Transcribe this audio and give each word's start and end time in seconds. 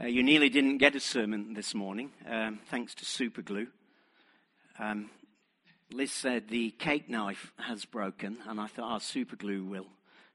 Uh, 0.00 0.06
you 0.06 0.22
nearly 0.22 0.48
didn't 0.48 0.78
get 0.78 0.94
a 0.94 1.00
sermon 1.00 1.54
this 1.54 1.74
morning, 1.74 2.12
um, 2.30 2.60
thanks 2.70 2.94
to 2.94 3.04
super 3.04 3.42
glue. 3.42 3.66
Um, 4.78 5.10
Liz 5.90 6.12
said 6.12 6.46
the 6.46 6.70
cake 6.70 7.08
knife 7.08 7.52
has 7.58 7.84
broken, 7.84 8.38
and 8.46 8.60
I 8.60 8.68
thought, 8.68 8.94
oh, 8.94 8.98
super 9.00 9.34
glue 9.34 9.64
will 9.64 9.88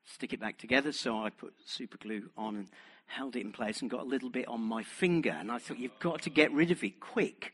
stick 0.04 0.34
it 0.34 0.42
back 0.42 0.58
together. 0.58 0.92
So 0.92 1.18
I 1.18 1.30
put 1.30 1.54
super 1.66 1.98
glue 1.98 2.30
on 2.38 2.58
and 2.58 2.68
held 3.06 3.38
it 3.38 3.42
in 3.42 3.54
place 3.54 3.82
and 3.82 3.90
got 3.90 4.02
a 4.02 4.06
little 4.06 4.30
bit 4.30 4.50
on 4.50 4.60
my 4.60 4.84
finger. 4.84 5.30
And 5.30 5.50
I 5.50 5.60
thought, 5.60 5.80
you've 5.80 6.00
got 6.00 6.24
to 6.24 6.30
get 6.30 6.52
rid 6.52 6.70
of 6.70 6.84
it 6.84 7.00
quick. 7.00 7.54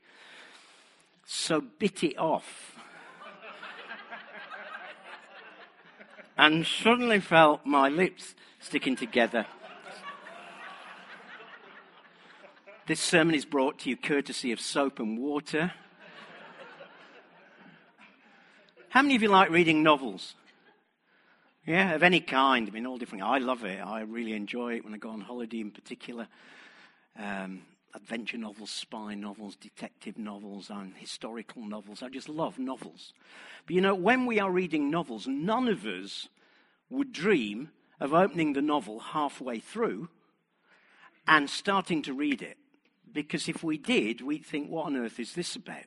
So 1.27 1.61
bit 1.61 2.03
it 2.03 2.17
off. 2.17 2.75
and 6.39 6.65
suddenly 6.65 7.19
felt 7.19 7.67
my 7.67 7.87
lips 7.87 8.33
sticking 8.59 8.95
together. 8.95 9.45
This 12.89 12.99
sermon 12.99 13.35
is 13.35 13.45
brought 13.45 13.77
to 13.81 13.89
you 13.91 13.95
courtesy 13.95 14.51
of 14.51 14.59
soap 14.59 14.97
and 14.97 15.19
water. 15.19 15.71
How 18.89 19.03
many 19.03 19.15
of 19.15 19.21
you 19.21 19.27
like 19.27 19.51
reading 19.51 19.83
novels? 19.83 20.33
Yeah, 21.67 21.93
of 21.93 22.01
any 22.01 22.19
kind. 22.19 22.67
I 22.67 22.71
mean, 22.71 22.87
all 22.87 22.97
different. 22.97 23.23
I 23.23 23.37
love 23.37 23.63
it. 23.63 23.79
I 23.79 24.01
really 24.01 24.33
enjoy 24.33 24.77
it 24.77 24.83
when 24.83 24.95
I 24.95 24.97
go 24.97 25.09
on 25.11 25.21
holiday 25.21 25.59
in 25.59 25.69
particular. 25.69 26.27
Um, 27.15 27.61
adventure 27.93 28.39
novels, 28.39 28.71
spy 28.71 29.13
novels, 29.13 29.55
detective 29.55 30.17
novels, 30.17 30.71
and 30.71 30.95
historical 30.95 31.63
novels. 31.63 32.01
I 32.01 32.09
just 32.09 32.27
love 32.27 32.57
novels. 32.57 33.13
But 33.67 33.75
you 33.75 33.81
know, 33.81 33.93
when 33.93 34.25
we 34.25 34.39
are 34.39 34.49
reading 34.49 34.89
novels, 34.89 35.27
none 35.27 35.67
of 35.67 35.85
us 35.85 36.27
would 36.89 37.11
dream 37.11 37.69
of 37.99 38.15
opening 38.15 38.53
the 38.53 38.63
novel 38.63 38.99
halfway 38.99 39.59
through 39.59 40.09
and 41.27 41.47
starting 41.47 42.01
to 42.01 42.13
read 42.13 42.41
it 42.41 42.57
because 43.13 43.47
if 43.47 43.63
we 43.63 43.77
did, 43.77 44.21
we'd 44.21 44.45
think, 44.45 44.69
what 44.69 44.85
on 44.85 44.95
earth 44.95 45.19
is 45.19 45.33
this 45.33 45.55
about? 45.55 45.85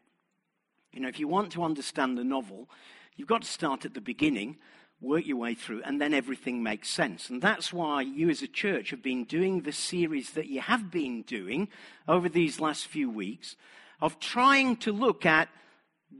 You 0.93 1.01
know, 1.01 1.09
if 1.09 1.19
you 1.19 1.29
want 1.29 1.53
to 1.53 1.65
understand 1.65 2.19
the 2.19 2.25
novel, 2.25 2.69
you've 3.17 3.29
got 3.29 3.43
to 3.43 3.49
start 3.49 3.85
at 3.85 3.95
the 3.95 4.01
beginning, 4.01 4.59
work 5.01 5.27
your 5.27 5.39
way 5.39 5.55
through, 5.55 5.83
and 5.85 6.01
then 6.01 6.13
everything 6.13 6.63
makes 6.63 6.91
sense. 6.91 7.31
And 7.31 7.41
that's 7.41 7.73
why 7.73 8.03
you 8.03 8.29
as 8.29 8.43
a 8.43 8.49
church 8.49 8.91
have 8.91 9.03
been 9.03 9.25
doing 9.25 9.63
the 9.63 9.73
series 9.73 10.31
that 10.33 10.49
you 10.49 10.61
have 10.61 10.91
been 10.91 11.23
doing 11.23 11.69
over 12.07 12.29
these 12.29 12.61
last 12.61 12.87
few 12.87 13.11
weeks 13.11 13.57
of 14.01 14.19
trying 14.19 14.77
to 14.77 14.93
look 14.93 15.25
at 15.25 15.49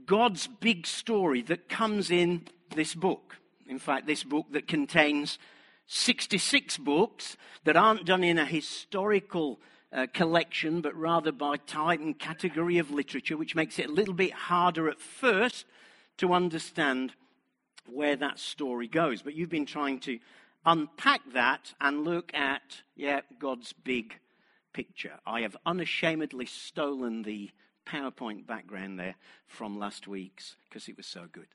God's 0.05 0.47
big 0.47 0.87
story 0.87 1.41
that 1.43 1.69
comes 1.69 2.09
in 2.09 2.47
this 2.75 2.95
book. 2.95 3.37
In 3.67 3.79
fact, 3.79 4.07
this 4.07 4.23
book 4.23 4.47
that 4.51 4.67
contains 4.67 5.37
66 5.87 6.77
books 6.77 7.37
that 7.65 7.77
aren't 7.77 8.05
done 8.05 8.23
in 8.23 8.37
a 8.37 8.45
historical 8.45 9.59
uh, 9.93 10.07
collection, 10.13 10.81
but 10.81 10.95
rather 10.95 11.31
by 11.31 11.57
type 11.57 11.99
and 11.99 12.17
category 12.17 12.79
of 12.79 12.91
literature, 12.91 13.37
which 13.37 13.55
makes 13.55 13.77
it 13.77 13.87
a 13.87 13.91
little 13.91 14.13
bit 14.13 14.33
harder 14.33 14.89
at 14.89 14.99
first 14.99 15.65
to 16.17 16.33
understand 16.33 17.13
where 17.85 18.15
that 18.15 18.39
story 18.39 18.87
goes. 18.87 19.21
But 19.21 19.35
you've 19.35 19.49
been 19.49 19.65
trying 19.65 19.99
to 20.01 20.19
unpack 20.65 21.21
that 21.33 21.73
and 21.79 22.03
look 22.03 22.33
at, 22.33 22.81
yeah, 22.95 23.21
God's 23.39 23.73
big 23.73 24.19
picture. 24.73 25.19
I 25.25 25.41
have 25.41 25.55
unashamedly 25.65 26.45
stolen 26.47 27.23
the 27.23 27.51
PowerPoint 27.85 28.47
background 28.47 28.99
there 28.99 29.15
from 29.45 29.77
last 29.77 30.07
week's 30.07 30.55
because 30.69 30.87
it 30.87 30.97
was 30.97 31.05
so 31.05 31.25
good. 31.31 31.47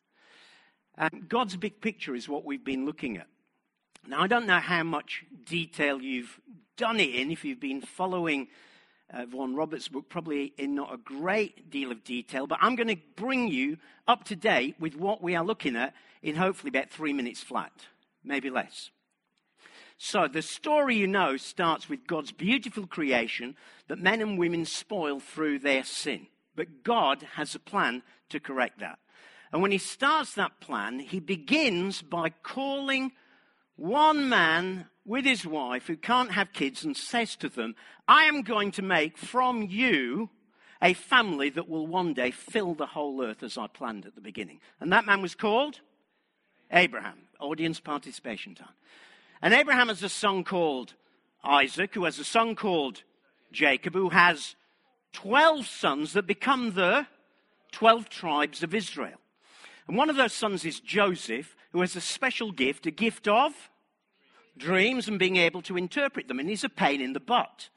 God's 1.28 1.56
big 1.56 1.80
picture 1.80 2.14
is 2.14 2.28
what 2.28 2.44
we've 2.44 2.64
been 2.64 2.84
looking 2.84 3.16
at. 3.16 3.28
Now, 4.06 4.20
I 4.20 4.26
don't 4.26 4.46
know 4.46 4.58
how 4.58 4.82
much 4.82 5.24
detail 5.44 6.00
you've 6.02 6.40
done 6.78 7.00
it 7.00 7.14
in 7.14 7.30
if 7.30 7.44
you've 7.44 7.60
been 7.60 7.82
following 7.82 8.48
uh, 9.12 9.26
Vaughan 9.26 9.56
Roberts' 9.56 9.88
book, 9.88 10.08
probably 10.08 10.54
in 10.56 10.74
not 10.76 10.94
a 10.94 10.96
great 10.96 11.70
deal 11.70 11.90
of 11.90 12.04
detail, 12.04 12.46
but 12.46 12.58
I'm 12.62 12.76
going 12.76 12.88
to 12.88 13.02
bring 13.16 13.48
you 13.48 13.78
up 14.06 14.24
to 14.24 14.36
date 14.36 14.76
with 14.78 14.94
what 14.94 15.20
we 15.20 15.34
are 15.34 15.44
looking 15.44 15.76
at 15.76 15.92
in 16.22 16.36
hopefully 16.36 16.68
about 16.68 16.90
three 16.90 17.12
minutes 17.12 17.42
flat, 17.42 17.72
maybe 18.22 18.48
less. 18.48 18.90
So, 19.98 20.28
the 20.28 20.42
story 20.42 20.94
you 20.94 21.08
know 21.08 21.36
starts 21.36 21.88
with 21.88 22.06
God's 22.06 22.30
beautiful 22.30 22.86
creation 22.86 23.56
that 23.88 23.98
men 23.98 24.20
and 24.20 24.38
women 24.38 24.64
spoil 24.64 25.18
through 25.18 25.58
their 25.58 25.82
sin. 25.82 26.28
But 26.54 26.84
God 26.84 27.26
has 27.34 27.56
a 27.56 27.60
plan 27.60 28.02
to 28.28 28.38
correct 28.38 28.78
that. 28.78 29.00
And 29.52 29.62
when 29.62 29.72
he 29.72 29.78
starts 29.78 30.34
that 30.34 30.60
plan, 30.60 31.00
he 31.00 31.18
begins 31.18 32.02
by 32.02 32.28
calling 32.28 33.10
one 33.74 34.28
man 34.28 34.86
with 35.08 35.24
his 35.24 35.46
wife 35.46 35.86
who 35.86 35.96
can't 35.96 36.32
have 36.32 36.52
kids 36.52 36.84
and 36.84 36.96
says 36.96 37.34
to 37.36 37.48
them, 37.48 37.74
I 38.06 38.24
am 38.24 38.42
going 38.42 38.70
to 38.72 38.82
make 38.82 39.16
from 39.16 39.62
you 39.62 40.28
a 40.82 40.92
family 40.92 41.48
that 41.50 41.68
will 41.68 41.86
one 41.86 42.12
day 42.12 42.30
fill 42.30 42.74
the 42.74 42.86
whole 42.86 43.24
earth 43.24 43.42
as 43.42 43.56
I 43.56 43.66
planned 43.66 44.04
at 44.04 44.14
the 44.14 44.20
beginning. 44.20 44.60
And 44.80 44.92
that 44.92 45.06
man 45.06 45.22
was 45.22 45.34
called 45.34 45.80
Abraham. 46.70 47.22
Audience 47.40 47.80
participation 47.80 48.54
time. 48.54 48.68
And 49.40 49.54
Abraham 49.54 49.88
has 49.88 50.02
a 50.02 50.08
son 50.08 50.44
called 50.44 50.94
Isaac, 51.42 51.94
who 51.94 52.04
has 52.04 52.18
a 52.18 52.24
son 52.24 52.54
called 52.54 53.02
Jacob, 53.50 53.94
who 53.94 54.10
has 54.10 54.56
12 55.12 55.66
sons 55.66 56.12
that 56.12 56.26
become 56.26 56.74
the 56.74 57.06
12 57.72 58.08
tribes 58.08 58.62
of 58.62 58.74
Israel. 58.74 59.18
And 59.86 59.96
one 59.96 60.10
of 60.10 60.16
those 60.16 60.32
sons 60.34 60.64
is 60.64 60.80
Joseph, 60.80 61.56
who 61.72 61.80
has 61.80 61.96
a 61.96 62.00
special 62.00 62.52
gift, 62.52 62.86
a 62.86 62.90
gift 62.90 63.26
of 63.26 63.52
dreams 64.58 65.08
and 65.08 65.18
being 65.18 65.36
able 65.36 65.62
to 65.62 65.76
interpret 65.76 66.28
them. 66.28 66.38
And 66.38 66.48
he's 66.48 66.64
a 66.64 66.68
pain 66.68 67.00
in 67.00 67.12
the 67.12 67.20
butt. 67.20 67.68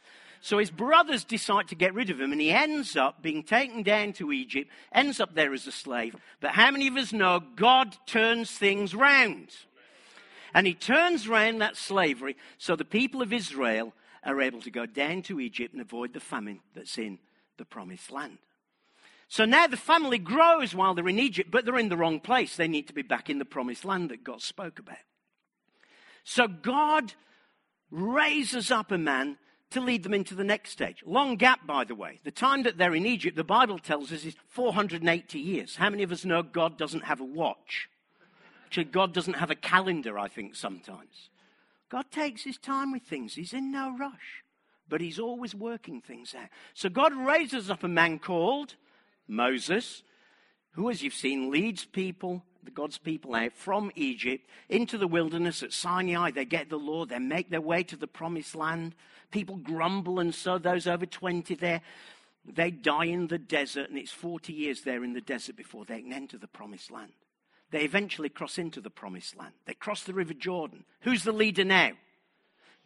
So 0.42 0.58
his 0.58 0.72
brothers 0.72 1.24
decide 1.24 1.68
to 1.68 1.76
get 1.76 1.94
rid 1.94 2.10
of 2.10 2.20
him, 2.20 2.32
and 2.32 2.42
he 2.42 2.50
ends 2.50 2.98
up 2.98 3.22
being 3.22 3.44
taken 3.44 3.84
down 3.84 4.14
to 4.14 4.32
Egypt, 4.32 4.72
ends 4.92 5.20
up 5.20 5.36
there 5.36 5.54
as 5.54 5.68
a 5.68 5.72
slave. 5.72 6.16
But 6.40 6.52
how 6.52 6.72
many 6.72 6.88
of 6.88 6.98
us 6.98 7.14
know 7.14 7.40
God 7.56 7.96
turns 8.08 8.50
things 8.50 8.96
round? 8.96 9.50
And 10.54 10.66
he 10.66 10.74
turns 10.74 11.28
round 11.28 11.62
that 11.62 11.78
slavery 11.78 12.36
so 12.58 12.76
the 12.76 12.84
people 12.84 13.22
of 13.22 13.32
Israel 13.32 13.94
are 14.24 14.42
able 14.42 14.62
to 14.62 14.72
go 14.72 14.86
down 14.86 15.22
to 15.24 15.40
Egypt 15.40 15.74
and 15.74 15.82
avoid 15.82 16.14
the 16.14 16.20
famine 16.20 16.60
that's 16.76 16.98
in 16.98 17.20
the 17.58 17.66
promised 17.66 18.12
land. 18.12 18.40
So 19.28 19.46
now 19.46 19.68
the 19.68 19.78
family 19.78 20.18
grows 20.18 20.76
while 20.76 20.94
they're 20.94 21.08
in 21.08 21.20
Egypt, 21.20 21.52
but 21.52 21.64
they're 21.64 21.78
in 21.78 21.90
the 21.90 21.96
wrong 21.96 22.20
place. 22.20 22.56
They 22.56 22.68
need 22.68 22.88
to 22.88 22.94
be 22.94 23.02
back 23.02 23.30
in 23.30 23.40
the 23.40 23.46
promised 23.46 23.86
land 23.86 24.10
that 24.10 24.24
God 24.24 24.42
spoke 24.42 24.80
about. 24.80 24.98
So 26.24 26.48
God 26.48 27.14
raises 27.90 28.72
up 28.72 28.92
a 28.92 28.98
man 28.98 29.38
to 29.72 29.82
lead 29.82 30.04
them 30.04 30.14
into 30.14 30.36
the 30.36 30.44
next 30.44 30.72
stage. 30.72 31.02
Long 31.06 31.36
gap, 31.36 31.66
by 31.66 31.86
the 31.86 31.96
way. 31.96 32.20
The 32.24 32.32
time 32.32 32.64
that 32.64 32.78
they're 32.78 32.96
in 32.96 33.06
Egypt, 33.06 33.38
the 33.38 33.44
Bible 33.44 33.80
tells 33.80 34.12
us 34.12 34.26
is 34.26 34.36
480 34.50 35.40
years. 35.40 35.78
How 35.78 35.90
many 35.90 36.04
of 36.04 36.12
us 36.12 36.26
know 36.26 36.44
God 36.44 36.78
doesn't 36.78 37.06
have 37.06 37.22
a 37.22 37.26
watch? 37.26 37.90
Actually, 38.66 38.86
God 38.86 39.14
doesn't 39.14 39.36
have 39.36 39.52
a 39.52 39.56
calendar, 39.56 40.20
I 40.20 40.28
think, 40.28 40.56
sometimes. 40.56 41.30
God 41.90 42.06
takes 42.12 42.44
his 42.44 42.58
time 42.58 42.92
with 42.92 43.04
things. 43.04 43.36
He's 43.36 43.54
in 43.54 43.72
no 43.72 43.96
rush, 43.98 44.44
but 44.88 45.02
he's 45.02 45.20
always 45.20 45.54
working 45.54 46.02
things 46.02 46.34
out. 46.34 46.48
So 46.74 46.90
God 46.90 47.14
raises 47.14 47.70
up 47.70 47.84
a 47.84 47.90
man 47.90 48.20
called 48.20 48.76
Moses, 49.28 50.04
who, 50.72 50.90
as 50.90 51.02
you've 51.02 51.14
seen, 51.14 51.52
leads 51.52 51.84
people, 51.84 52.44
the 52.64 52.72
God's 52.72 52.98
people 52.98 53.36
out 53.36 53.54
from 53.54 53.92
Egypt 53.96 54.48
into 54.70 54.98
the 54.98 55.08
wilderness 55.08 55.64
at 55.64 55.74
Sinai. 55.74 56.32
They 56.32 56.46
get 56.46 56.70
the 56.70 56.78
law, 56.78 57.06
they 57.06 57.20
make 57.20 57.50
their 57.50 57.62
way 57.62 57.84
to 57.84 57.96
the 57.96 58.08
promised 58.08 58.56
land. 58.56 58.96
People 59.32 59.56
grumble, 59.58 60.20
and 60.20 60.34
so 60.36 60.58
those 60.58 60.88
over 60.88 61.06
20 61.06 61.56
there, 61.56 61.82
they 62.46 62.72
die 62.72 63.06
in 63.06 63.28
the 63.28 63.38
desert, 63.38 63.90
and 63.90 63.98
it's 63.98 64.12
40 64.12 64.54
years 64.54 64.82
there 64.82 65.04
in 65.04 65.14
the 65.14 65.22
desert 65.22 65.56
before 65.56 65.86
they 65.86 66.02
can 66.02 66.14
enter 66.14 66.38
the 66.38 66.48
promised 66.48 66.92
land. 66.92 67.14
They 67.72 67.84
eventually 67.84 68.30
cross 68.30 68.58
into 68.58 68.82
the 68.82 68.90
promised 68.90 69.38
land. 69.38 69.54
They 69.66 69.74
cross 69.74 70.04
the 70.04 70.14
River 70.14 70.34
Jordan. 70.34 70.84
Who's 71.02 71.24
the 71.24 71.32
leader 71.32 71.64
now? 71.64 71.92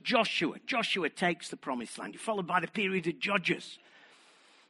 Joshua. 0.04 0.58
Joshua 0.68 1.10
takes 1.10 1.50
the 1.50 1.58
promised 1.58 1.98
land, 1.98 2.20
followed 2.20 2.46
by 2.46 2.60
the 2.60 2.68
period 2.68 3.08
of 3.08 3.20
Judges, 3.20 3.80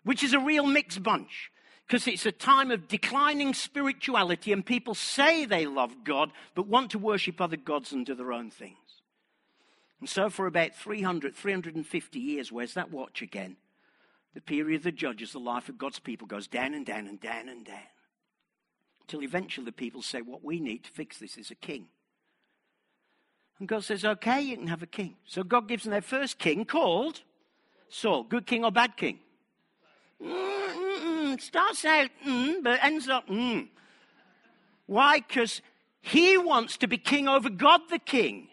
which 0.03 0.23
is 0.23 0.33
a 0.33 0.39
real 0.39 0.65
mixed 0.65 1.03
bunch 1.03 1.51
because 1.87 2.07
it's 2.07 2.25
a 2.25 2.31
time 2.31 2.71
of 2.71 2.87
declining 2.87 3.53
spirituality 3.53 4.51
and 4.51 4.65
people 4.65 4.95
say 4.95 5.45
they 5.45 5.65
love 5.65 6.03
God 6.03 6.31
but 6.55 6.67
want 6.67 6.91
to 6.91 6.99
worship 6.99 7.39
other 7.39 7.57
gods 7.57 7.91
and 7.91 8.05
do 8.05 8.15
their 8.15 8.33
own 8.33 8.49
things. 8.49 8.77
And 9.99 10.09
so, 10.09 10.29
for 10.29 10.45
about 10.45 10.75
300, 10.75 11.35
350 11.35 12.19
years, 12.19 12.51
where's 12.51 12.73
that 12.73 12.91
watch 12.91 13.21
again? 13.21 13.57
The 14.33 14.41
period 14.41 14.77
of 14.77 14.83
the 14.83 14.91
judges, 14.91 15.31
the 15.31 15.39
life 15.39 15.69
of 15.69 15.77
God's 15.77 15.99
people 15.99 16.27
goes 16.27 16.47
down 16.47 16.73
and 16.73 16.85
down 16.85 17.07
and 17.07 17.19
down 17.19 17.47
and 17.47 17.65
down. 17.65 17.77
Until 19.01 19.23
eventually 19.23 19.65
the 19.65 19.71
people 19.71 20.01
say, 20.01 20.21
What 20.21 20.43
we 20.43 20.59
need 20.59 20.83
to 20.83 20.91
fix 20.91 21.19
this 21.19 21.37
is 21.37 21.51
a 21.51 21.55
king. 21.55 21.87
And 23.59 23.67
God 23.67 23.85
says, 23.85 24.03
Okay, 24.03 24.41
you 24.41 24.57
can 24.57 24.67
have 24.67 24.83
a 24.83 24.87
king. 24.87 25.15
So 25.25 25.43
God 25.43 25.67
gives 25.67 25.83
them 25.83 25.91
their 25.91 26.01
first 26.01 26.37
king 26.37 26.65
called 26.65 27.21
Saul. 27.87 28.23
Good 28.23 28.45
king 28.45 28.65
or 28.65 28.71
bad 28.71 28.97
king? 28.97 29.19
Mm, 30.21 30.84
Starts 31.41 31.85
out 31.85 32.09
mm, 32.25 32.63
but 32.63 32.83
ends 32.83 33.07
up 33.09 33.27
mm. 33.27 33.67
Why? 34.85 35.19
Because 35.19 35.61
he 36.01 36.37
wants 36.37 36.77
to 36.77 36.87
be 36.87 36.97
king 36.97 37.27
over 37.27 37.49
God 37.49 37.81
the 37.89 37.99
king. 37.99 38.49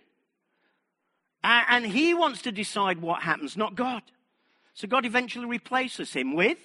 And 1.44 1.84
he 1.84 2.14
wants 2.14 2.42
to 2.42 2.52
decide 2.52 3.02
what 3.02 3.22
happens, 3.22 3.56
not 3.56 3.74
God. 3.74 4.02
So 4.74 4.86
God 4.86 5.04
eventually 5.04 5.46
replaces 5.46 6.12
him 6.12 6.34
with 6.34 6.58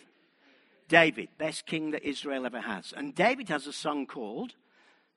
David, 0.88 1.30
best 1.38 1.66
king 1.66 1.92
that 1.92 2.08
Israel 2.08 2.46
ever 2.46 2.62
has. 2.62 2.94
And 2.96 3.14
David 3.14 3.50
has 3.50 3.68
a 3.68 3.74
son 3.74 4.06
called 4.06 4.54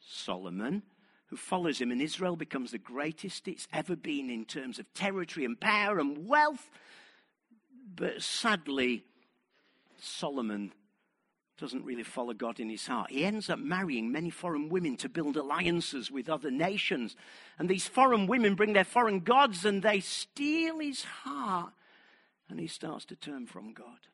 Solomon, 0.01 0.83
who 1.27 1.37
follows 1.37 1.81
him, 1.81 1.93
and 1.93 2.03
Israel 2.03 2.37
becomes 2.37 2.73
the 2.73 2.79
greatest 2.79 3.47
it's 3.47 3.69
ever 3.73 3.95
been 3.95 4.31
in 4.31 4.45
terms 4.45 4.79
of 4.79 4.93
territory 4.95 5.45
and 5.45 5.61
power 5.61 6.01
and 6.01 6.27
wealth. 6.27 6.71
But 7.95 8.23
sadly, 8.23 9.05
Solomon 10.01 10.73
doesn't 11.61 11.85
really 11.85 12.03
follow 12.03 12.33
God 12.33 12.59
in 12.59 12.71
his 12.71 12.87
heart. 12.87 13.11
He 13.11 13.25
ends 13.25 13.51
up 13.51 13.59
marrying 13.59 14.11
many 14.11 14.31
foreign 14.31 14.71
women 14.71 14.97
to 14.97 15.09
build 15.09 15.37
alliances 15.37 16.11
with 16.11 16.29
other 16.29 16.51
nations. 16.51 17.15
And 17.59 17.69
these 17.69 17.87
foreign 17.87 18.27
women 18.27 18.55
bring 18.55 18.73
their 18.73 18.85
foreign 18.85 19.21
gods 19.21 19.67
and 19.67 19.83
they 19.83 20.01
steal 20.01 20.79
his 20.79 21.05
heart. 21.05 21.73
And 22.49 22.59
he 22.59 22.67
starts 22.67 23.05
to 23.07 23.17
turn 23.17 23.47
from 23.47 23.75
God. 23.75 24.09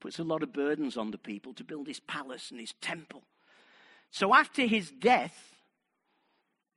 Puts 0.00 0.18
a 0.18 0.24
lot 0.24 0.42
of 0.42 0.52
burdens 0.52 0.96
on 0.96 1.10
the 1.10 1.18
people 1.18 1.52
to 1.54 1.64
build 1.64 1.88
his 1.88 2.00
palace 2.00 2.50
and 2.50 2.60
his 2.60 2.74
temple. 2.80 3.22
So 4.10 4.34
after 4.34 4.62
his 4.62 4.90
death, 4.90 5.52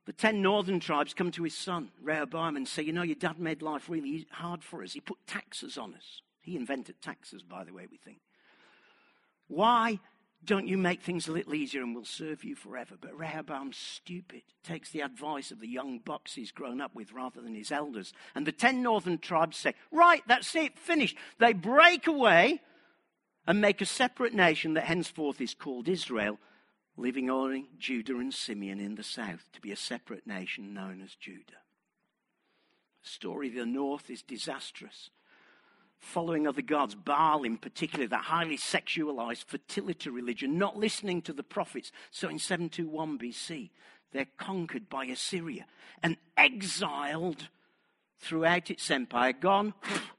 the 0.06 0.12
ten 0.12 0.42
northern 0.42 0.80
tribes 0.80 1.14
come 1.14 1.30
to 1.32 1.42
his 1.42 1.56
son, 1.56 1.90
Rehoboam, 2.02 2.56
and 2.56 2.66
say, 2.66 2.82
You 2.82 2.92
know, 2.92 3.02
your 3.02 3.16
dad 3.16 3.38
made 3.38 3.62
life 3.62 3.88
really 3.88 4.26
hard 4.30 4.62
for 4.62 4.82
us. 4.82 4.92
He 4.92 5.00
put 5.00 5.18
taxes 5.26 5.76
on 5.76 5.94
us. 5.94 6.22
He 6.42 6.56
invented 6.56 7.02
taxes, 7.02 7.42
by 7.42 7.64
the 7.64 7.72
way, 7.72 7.86
we 7.90 7.96
think. 7.96 8.18
Why 9.48 9.98
don't 10.44 10.68
you 10.68 10.78
make 10.78 11.02
things 11.02 11.26
a 11.26 11.32
little 11.32 11.54
easier 11.54 11.82
and 11.82 11.94
we'll 11.94 12.04
serve 12.04 12.44
you 12.44 12.54
forever? 12.54 12.94
But 13.00 13.18
Rehoboam's 13.18 13.76
stupid, 13.76 14.42
takes 14.62 14.90
the 14.90 15.00
advice 15.00 15.50
of 15.50 15.60
the 15.60 15.68
young 15.68 15.98
bucks 15.98 16.34
he's 16.34 16.52
grown 16.52 16.80
up 16.80 16.94
with 16.94 17.12
rather 17.12 17.40
than 17.40 17.54
his 17.54 17.72
elders. 17.72 18.12
And 18.34 18.46
the 18.46 18.52
ten 18.52 18.82
northern 18.82 19.18
tribes 19.18 19.56
say, 19.56 19.74
Right, 19.90 20.22
that's 20.26 20.54
it, 20.54 20.78
finished. 20.78 21.16
They 21.38 21.52
break 21.52 22.06
away 22.06 22.60
and 23.46 23.60
make 23.60 23.80
a 23.80 23.86
separate 23.86 24.34
nation 24.34 24.74
that 24.74 24.84
henceforth 24.84 25.40
is 25.40 25.54
called 25.54 25.88
Israel, 25.88 26.38
leaving 26.96 27.30
only 27.30 27.68
Judah 27.78 28.18
and 28.18 28.32
Simeon 28.32 28.80
in 28.80 28.94
the 28.94 29.02
south 29.02 29.50
to 29.52 29.60
be 29.60 29.72
a 29.72 29.76
separate 29.76 30.26
nation 30.26 30.74
known 30.74 31.00
as 31.02 31.14
Judah. 31.14 31.62
The 33.02 33.08
story 33.08 33.48
of 33.48 33.54
the 33.54 33.66
north 33.66 34.10
is 34.10 34.22
disastrous 34.22 35.10
following 36.06 36.46
other 36.46 36.62
gods, 36.62 36.94
Baal 36.94 37.42
in 37.42 37.58
particular, 37.58 38.06
that 38.06 38.24
highly 38.24 38.56
sexualized 38.56 39.44
fertility 39.44 40.08
religion, 40.08 40.56
not 40.56 40.76
listening 40.76 41.20
to 41.22 41.32
the 41.32 41.42
prophets. 41.42 41.92
So 42.10 42.28
in 42.28 42.38
721 42.38 43.18
BC, 43.18 43.70
they're 44.12 44.26
conquered 44.38 44.88
by 44.88 45.06
Assyria 45.06 45.66
and 46.02 46.16
exiled 46.36 47.48
throughout 48.18 48.70
its 48.70 48.90
empire, 48.90 49.32
gone, 49.32 49.74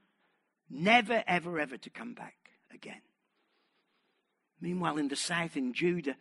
never, 0.69 1.23
ever, 1.25 1.59
ever 1.59 1.77
to 1.77 1.89
come 1.89 2.13
back 2.13 2.35
again. 2.71 3.01
Meanwhile, 4.59 4.97
in 4.97 5.07
the 5.07 5.15
south, 5.15 5.55
in 5.55 5.73
Judah, 5.73 6.15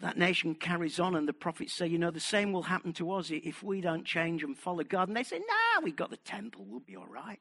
that 0.00 0.16
nation 0.16 0.54
carries 0.54 1.00
on, 1.00 1.16
and 1.16 1.26
the 1.26 1.32
prophets 1.32 1.74
say, 1.74 1.86
You 1.86 1.98
know, 1.98 2.10
the 2.10 2.20
same 2.20 2.52
will 2.52 2.62
happen 2.62 2.92
to 2.94 3.10
us 3.12 3.30
if 3.30 3.62
we 3.62 3.80
don't 3.80 4.04
change 4.04 4.44
and 4.44 4.56
follow 4.56 4.84
God. 4.84 5.08
And 5.08 5.16
they 5.16 5.24
say, 5.24 5.38
No, 5.38 5.44
nah, 5.46 5.84
we've 5.84 5.96
got 5.96 6.10
the 6.10 6.16
temple, 6.18 6.64
we'll 6.68 6.80
be 6.80 6.96
all 6.96 7.06
right. 7.06 7.40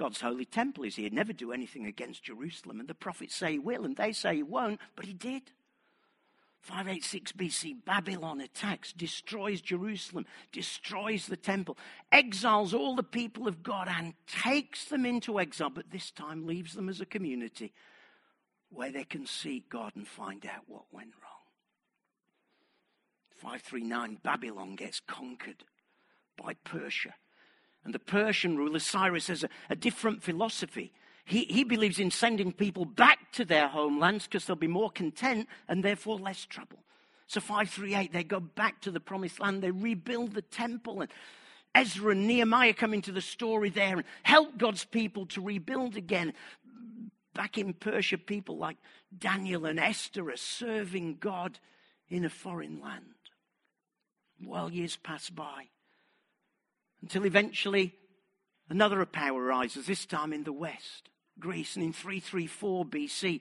God's 0.00 0.22
holy 0.22 0.46
temple 0.46 0.84
is 0.84 0.96
here. 0.96 1.10
Never 1.12 1.34
do 1.34 1.52
anything 1.52 1.84
against 1.84 2.22
Jerusalem. 2.22 2.80
And 2.80 2.88
the 2.88 2.94
prophets 2.94 3.34
say 3.34 3.52
he 3.52 3.58
will, 3.58 3.84
and 3.84 3.94
they 3.94 4.12
say 4.12 4.36
he 4.36 4.42
won't, 4.42 4.80
but 4.96 5.04
he 5.04 5.12
did. 5.12 5.52
586 6.62 7.32
BC, 7.32 7.84
Babylon 7.84 8.40
attacks, 8.40 8.94
destroys 8.94 9.60
Jerusalem, 9.60 10.24
destroys 10.52 11.26
the 11.26 11.36
temple, 11.36 11.76
exiles 12.10 12.72
all 12.72 12.96
the 12.96 13.02
people 13.02 13.46
of 13.46 13.62
God, 13.62 13.88
and 13.90 14.14
takes 14.26 14.86
them 14.86 15.04
into 15.04 15.38
exile, 15.38 15.68
but 15.68 15.90
this 15.90 16.10
time 16.10 16.46
leaves 16.46 16.72
them 16.72 16.88
as 16.88 17.02
a 17.02 17.06
community 17.06 17.74
where 18.70 18.90
they 18.90 19.04
can 19.04 19.26
seek 19.26 19.68
God 19.68 19.92
and 19.96 20.08
find 20.08 20.46
out 20.46 20.62
what 20.66 20.84
went 20.90 21.12
wrong. 21.22 21.44
539, 23.36 24.20
Babylon 24.22 24.76
gets 24.76 24.98
conquered 25.00 25.64
by 26.38 26.54
Persia. 26.64 27.14
And 27.84 27.94
the 27.94 27.98
Persian 27.98 28.56
ruler, 28.56 28.78
Cyrus, 28.78 29.28
has 29.28 29.44
a, 29.44 29.48
a 29.70 29.76
different 29.76 30.22
philosophy. 30.22 30.92
He, 31.24 31.44
he 31.44 31.64
believes 31.64 31.98
in 31.98 32.10
sending 32.10 32.52
people 32.52 32.84
back 32.84 33.32
to 33.32 33.44
their 33.44 33.68
homelands 33.68 34.24
because 34.26 34.44
they'll 34.44 34.56
be 34.56 34.66
more 34.66 34.90
content 34.90 35.48
and 35.68 35.84
therefore 35.84 36.18
less 36.18 36.44
trouble. 36.44 36.80
So 37.26 37.40
538, 37.40 38.12
they 38.12 38.24
go 38.24 38.40
back 38.40 38.80
to 38.80 38.90
the 38.90 38.98
promised 38.98 39.38
land, 39.38 39.62
they 39.62 39.70
rebuild 39.70 40.32
the 40.32 40.42
temple, 40.42 41.00
and 41.00 41.10
Ezra 41.74 42.10
and 42.10 42.26
Nehemiah 42.26 42.74
come 42.74 42.92
into 42.92 43.12
the 43.12 43.20
story 43.20 43.70
there 43.70 43.96
and 43.96 44.04
help 44.24 44.58
God's 44.58 44.84
people 44.84 45.26
to 45.26 45.40
rebuild 45.40 45.96
again. 45.96 46.32
Back 47.32 47.56
in 47.56 47.72
Persia, 47.74 48.18
people 48.18 48.58
like 48.58 48.76
Daniel 49.16 49.66
and 49.66 49.78
Esther 49.78 50.28
are 50.30 50.36
serving 50.36 51.18
God 51.20 51.60
in 52.08 52.24
a 52.24 52.28
foreign 52.28 52.80
land. 52.80 53.04
Well, 54.44 54.72
years 54.72 54.96
pass 54.96 55.30
by 55.30 55.68
until 57.02 57.24
eventually 57.24 57.94
another 58.68 59.04
power 59.04 59.42
rises, 59.42 59.86
this 59.86 60.06
time 60.06 60.32
in 60.32 60.44
the 60.44 60.52
west, 60.52 61.08
Greece. 61.38 61.76
And 61.76 61.84
in 61.84 61.92
334 61.92 62.84
BC, 62.84 63.40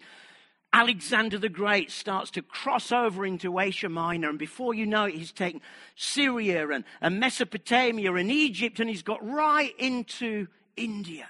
Alexander 0.71 1.37
the 1.37 1.49
Great 1.49 1.91
starts 1.91 2.31
to 2.31 2.41
cross 2.41 2.91
over 2.91 3.25
into 3.25 3.59
Asia 3.59 3.89
Minor, 3.89 4.29
and 4.29 4.39
before 4.39 4.73
you 4.73 4.85
know 4.85 5.05
it, 5.05 5.15
he's 5.15 5.31
taken 5.31 5.61
Syria 5.95 6.69
and, 6.69 6.83
and 7.01 7.19
Mesopotamia 7.19 8.13
and 8.13 8.31
Egypt, 8.31 8.79
and 8.79 8.89
he's 8.89 9.03
got 9.03 9.25
right 9.25 9.73
into 9.79 10.47
India, 10.77 11.27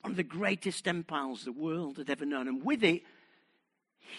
one 0.00 0.12
of 0.12 0.16
the 0.16 0.22
greatest 0.22 0.86
empires 0.86 1.44
the 1.44 1.52
world 1.52 1.98
had 1.98 2.10
ever 2.10 2.24
known. 2.24 2.48
And 2.48 2.64
with 2.64 2.84
it, 2.84 3.02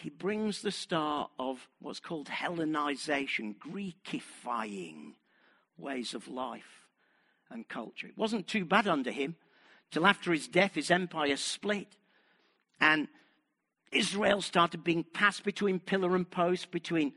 he 0.01 0.09
brings 0.09 0.61
the 0.61 0.71
start 0.71 1.31
of 1.39 1.67
what's 1.79 1.99
called 1.99 2.27
Hellenization, 2.27 3.55
Greekifying 3.57 5.13
ways 5.77 6.13
of 6.13 6.27
life 6.27 6.82
and 7.53 7.67
culture. 7.67 8.07
It 8.07 8.17
wasn't 8.17 8.47
too 8.47 8.65
bad 8.65 8.87
under 8.87 9.11
him 9.11 9.35
till 9.91 10.05
after 10.05 10.33
his 10.33 10.47
death, 10.47 10.75
his 10.75 10.91
empire 10.91 11.37
split. 11.37 11.87
And 12.81 13.07
Israel 13.91 14.41
started 14.41 14.83
being 14.83 15.03
passed 15.13 15.43
between 15.43 15.79
pillar 15.79 16.15
and 16.15 16.29
post, 16.29 16.71
between 16.71 17.13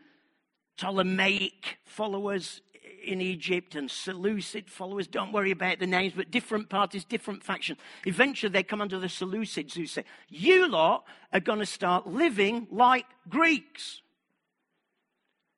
Ptolemaic 0.76 1.78
followers 1.84 2.60
in 3.04 3.20
Egypt 3.20 3.74
and 3.74 3.90
Seleucid 3.90 4.68
followers. 4.68 5.06
Don't 5.06 5.32
worry 5.32 5.50
about 5.50 5.78
the 5.78 5.86
names, 5.86 6.12
but 6.14 6.30
different 6.30 6.68
parties, 6.68 7.04
different 7.04 7.42
factions. 7.42 7.78
Eventually, 8.04 8.52
they 8.52 8.62
come 8.62 8.82
under 8.82 8.98
the 8.98 9.06
Seleucids 9.06 9.74
who 9.74 9.86
say, 9.86 10.04
You 10.28 10.68
lot 10.68 11.04
are 11.32 11.40
going 11.40 11.60
to 11.60 11.66
start 11.66 12.06
living 12.06 12.66
like 12.70 13.06
Greeks 13.28 14.02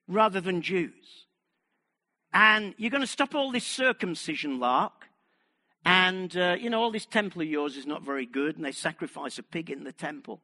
rather 0.07 0.41
than 0.41 0.63
Jews. 0.63 1.27
And 2.33 2.75
you're 2.77 2.91
going 2.91 3.03
to 3.03 3.07
stop 3.07 3.35
all 3.35 3.51
this 3.51 3.67
circumcision 3.67 4.59
lark. 4.59 5.09
And, 5.85 6.37
uh, 6.37 6.57
you 6.61 6.69
know, 6.69 6.83
all 6.83 6.91
this 6.91 7.07
temple 7.07 7.43
of 7.43 7.49
yours 7.49 7.77
is 7.77 7.87
not 7.87 8.03
very 8.03 8.27
good. 8.27 8.57
And 8.57 8.65
they 8.65 8.73
sacrifice 8.73 9.39
a 9.39 9.43
pig 9.43 9.71
in 9.71 9.85
the 9.85 9.93
temple, 9.93 10.43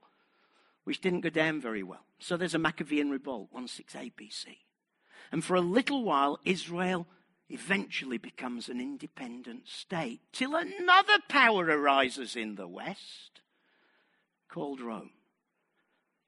which 0.85 1.01
didn't 1.01 1.21
go 1.21 1.31
down 1.31 1.61
very 1.61 1.83
well. 1.83 2.05
So 2.19 2.37
there's 2.37 2.55
a 2.55 2.59
Maccabean 2.59 3.11
revolt, 3.11 3.49
168 3.51 4.17
BC. 4.17 4.47
And 5.31 5.45
for 5.45 5.55
a 5.55 5.61
little 5.61 6.05
while, 6.05 6.39
Israel 6.45 7.07
eventually 7.51 8.19
becomes 8.19 8.69
an 8.69 8.81
independent 8.81 9.69
state 9.69 10.21
till 10.33 10.55
another 10.55 11.19
power 11.29 11.65
arises 11.65 12.37
in 12.37 12.55
the 12.55 12.69
west 12.69 13.41
called 14.49 14.81
Rome 14.81 15.11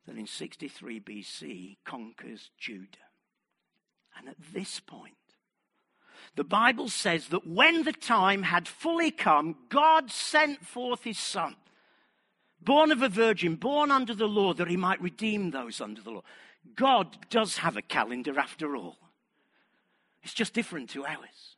that 0.07 0.17
in 0.17 0.27
63 0.27 1.01
BC 1.01 1.77
conquers 1.85 2.51
Judah. 2.59 2.99
And 4.17 4.29
at 4.29 4.37
this 4.53 4.81
point, 4.81 5.15
the 6.37 6.45
Bible 6.45 6.89
says 6.89 7.29
that 7.29 7.47
when 7.47 7.85
the 7.85 7.93
time 7.93 8.43
had 8.45 8.69
fully 8.69 9.11
come, 9.11 9.57
God 9.71 10.11
sent 10.11 10.65
forth 10.65 11.03
his 11.05 11.19
Son, 11.19 11.57
born 12.61 12.93
of 12.93 13.03
a 13.03 13.09
virgin, 13.09 13.57
born 13.57 13.91
under 13.91 14.15
the 14.15 14.29
law, 14.29 14.53
that 14.53 14.69
he 14.69 14.77
might 14.77 15.01
redeem 15.01 15.51
those 15.51 15.81
under 15.81 16.03
the 16.03 16.11
law. 16.11 16.23
God 16.75 17.17
does 17.31 17.59
have 17.59 17.77
a 17.77 17.83
calendar 17.83 18.39
after 18.39 18.77
all. 18.77 18.99
It's 20.23 20.35
just 20.35 20.53
different 20.53 20.91
to 20.91 21.07
ours. 21.07 21.57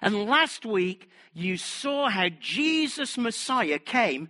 And 0.00 0.26
last 0.26 0.66
week, 0.66 1.08
you 1.32 1.56
saw 1.56 2.08
how 2.08 2.30
Jesus 2.40 3.16
Messiah 3.16 3.78
came 3.78 4.28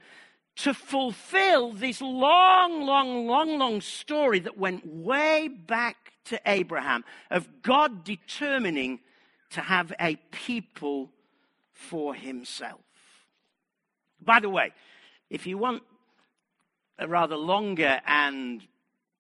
to 0.56 0.74
fulfill 0.74 1.72
this 1.72 2.02
long, 2.02 2.82
long, 2.84 3.26
long, 3.26 3.58
long 3.58 3.80
story 3.80 4.40
that 4.40 4.58
went 4.58 4.86
way 4.86 5.48
back 5.48 6.12
to 6.24 6.40
Abraham 6.44 7.04
of 7.30 7.48
God 7.62 8.04
determining 8.04 9.00
to 9.52 9.60
have 9.60 9.92
a 9.98 10.16
people 10.30 11.10
for 11.72 12.14
himself. 12.14 12.80
By 14.20 14.40
the 14.40 14.50
way, 14.50 14.72
if 15.30 15.46
you 15.46 15.58
want 15.58 15.82
a 16.98 17.08
rather 17.08 17.36
longer 17.36 18.00
and 18.06 18.62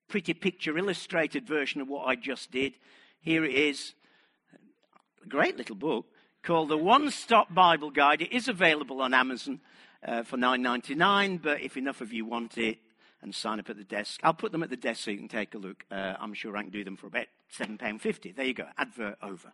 pretty 0.08 0.34
picture 0.34 0.76
illustrated 0.78 1.46
version 1.46 1.80
of 1.80 1.88
what 1.88 2.06
I 2.06 2.16
just 2.16 2.50
did, 2.50 2.74
here 3.20 3.44
it 3.44 3.54
is. 3.54 3.94
A 5.24 5.28
great 5.28 5.56
little 5.56 5.76
book 5.76 6.06
called 6.42 6.68
The 6.68 6.76
One 6.76 7.10
Stop 7.10 7.54
Bible 7.54 7.90
Guide. 7.90 8.22
It 8.22 8.32
is 8.32 8.48
available 8.48 9.00
on 9.00 9.14
Amazon. 9.14 9.60
uh, 10.06 10.22
for 10.22 10.36
nine 10.36 10.62
ninety 10.62 10.94
nine. 10.94 11.38
But 11.38 11.60
if 11.60 11.76
enough 11.76 12.00
of 12.00 12.12
you 12.12 12.24
want 12.24 12.58
it 12.58 12.78
and 13.22 13.34
sign 13.34 13.60
up 13.60 13.70
at 13.70 13.76
the 13.76 13.84
desk, 13.84 14.20
I'll 14.22 14.34
put 14.34 14.52
them 14.52 14.62
at 14.62 14.70
the 14.70 14.76
desk 14.76 15.04
so 15.04 15.10
you 15.10 15.18
can 15.18 15.28
take 15.28 15.54
a 15.54 15.58
look. 15.58 15.84
Uh, 15.90 16.14
I'm 16.18 16.34
sure 16.34 16.56
I 16.56 16.62
can 16.62 16.70
do 16.70 16.84
them 16.84 16.96
for 16.96 17.06
about 17.06 17.26
seven 17.48 17.78
pound 17.78 18.00
fifty. 18.02 18.32
There 18.32 18.46
you 18.46 18.54
go. 18.54 18.66
Advert 18.76 19.18
over. 19.22 19.52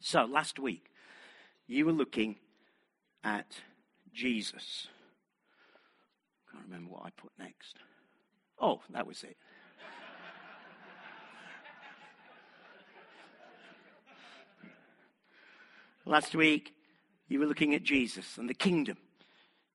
So 0.00 0.24
last 0.24 0.58
week 0.58 0.90
you 1.66 1.86
were 1.86 1.92
looking 1.92 2.36
at 3.24 3.60
Jesus. 4.12 4.88
Can't 6.50 6.64
remember 6.64 6.92
what 6.92 7.04
I 7.04 7.10
put 7.10 7.32
next. 7.38 7.76
Oh, 8.58 8.80
that 8.90 9.06
was 9.06 9.22
it. 9.22 9.36
Last 16.06 16.34
week, 16.34 16.72
you 17.28 17.38
were 17.38 17.46
looking 17.46 17.74
at 17.74 17.82
Jesus 17.82 18.38
and 18.38 18.48
the 18.48 18.54
kingdom. 18.54 18.96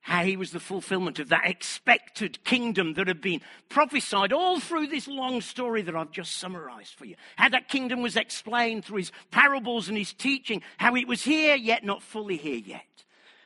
How 0.01 0.24
he 0.24 0.36
was 0.36 0.51
the 0.51 0.60
fulfillment 0.60 1.20
of 1.20 1.29
that 1.29 1.46
expected 1.46 2.43
kingdom 2.43 2.96
that 2.96 3.08
had 3.08 3.22
been 3.22 3.41
prophesied 3.70 4.34
all 4.34 4.60
through 4.60 4.88
this 4.88 5.08
long 5.08 5.41
story 5.41 5.84
that 5.84 5.96
I've 5.96 6.12
just 6.12 6.38
summarized 6.38 6.96
for 6.96 7.05
you. 7.05 7.15
How 7.36 7.50
that 7.50 7.70
kingdom 7.70 8.01
was 8.01 8.17
explained 8.17 8.84
through 8.84 8.98
his 8.98 9.12
parables 9.29 9.89
and 9.89 9.98
his 9.98 10.12
teaching. 10.12 10.63
How 10.77 10.96
it 10.96 11.08
was 11.08 11.24
here, 11.24 11.55
yet 11.55 11.84
not 11.84 12.01
fully 12.01 12.38
here 12.38 12.58
yet. 12.58 12.81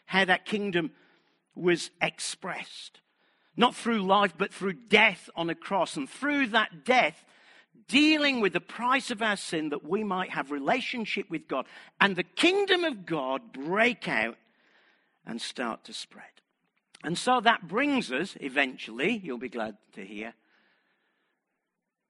How 0.06 0.24
that 0.24 0.46
kingdom 0.46 0.92
was 1.56 1.92
expressed. 2.02 3.02
Not 3.58 3.76
through 3.76 4.00
life, 4.00 4.34
but 4.38 4.54
through 4.54 4.74
death 4.74 5.30
on 5.36 5.50
a 5.50 5.56
cross. 5.56 5.98
And 5.98 6.10
through 6.10 6.48
that 6.48 6.86
death, 6.86 7.26
dealing 7.90 8.40
with 8.40 8.54
the 8.54 8.62
price 8.62 9.12
of 9.12 9.22
our 9.22 9.38
sin 9.38 9.70
that 9.70 9.88
we 9.88 10.06
might 10.06 10.32
have 10.32 10.52
relationship 10.52 11.30
with 11.30 11.48
God 11.48 11.66
and 12.00 12.16
the 12.16 12.24
kingdom 12.24 12.84
of 12.86 13.06
God 13.06 13.54
break 13.54 14.08
out 14.08 14.38
and 15.26 15.42
start 15.42 15.84
to 15.86 15.94
spread. 15.94 16.26
And 17.06 17.20
so 17.20 17.40
that 17.40 17.68
brings 17.68 18.12
us 18.12 18.36
eventually, 18.42 19.22
you'll 19.24 19.38
be 19.38 19.48
glad 19.48 19.78
to 19.94 20.04
hear, 20.04 20.34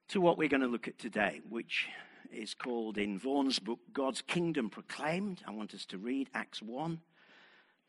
to 0.08 0.22
what 0.22 0.38
we're 0.38 0.48
going 0.48 0.62
to 0.62 0.66
look 0.66 0.88
at 0.88 0.98
today, 0.98 1.42
which 1.46 1.86
is 2.32 2.54
called 2.54 2.96
in 2.96 3.18
Vaughan's 3.18 3.58
book, 3.58 3.80
God's 3.92 4.22
Kingdom 4.22 4.70
Proclaimed. 4.70 5.42
I 5.46 5.50
want 5.50 5.74
us 5.74 5.84
to 5.86 5.98
read 5.98 6.30
Acts 6.32 6.62
1, 6.62 6.98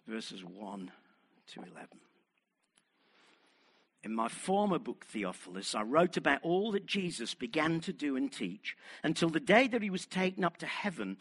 verses 0.05 0.43
1 0.43 0.91
to 1.53 1.61
11. 1.61 1.87
In 4.03 4.13
my 4.13 4.27
former 4.27 4.77
book, 4.77 5.05
Theophilus, 5.05 5.75
I 5.75 5.83
wrote 5.83 6.17
about 6.17 6.43
all 6.43 6.73
that 6.73 6.85
Jesus 6.85 7.33
began 7.33 7.79
to 7.81 7.93
do 7.93 8.17
and 8.17 8.29
teach 8.29 8.75
until 9.01 9.29
the 9.29 9.39
day 9.39 9.69
that 9.69 9.81
he 9.81 9.89
was 9.89 10.05
taken 10.05 10.43
up 10.43 10.57
to 10.57 10.65
heaven 10.65 11.15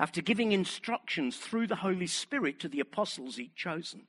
after 0.00 0.20
giving 0.20 0.50
instructions 0.50 1.36
through 1.36 1.68
the 1.68 1.76
Holy 1.76 2.08
Spirit 2.08 2.58
to 2.58 2.68
the 2.68 2.80
apostles 2.80 3.36
he'd 3.36 3.54
chosen. 3.54 4.08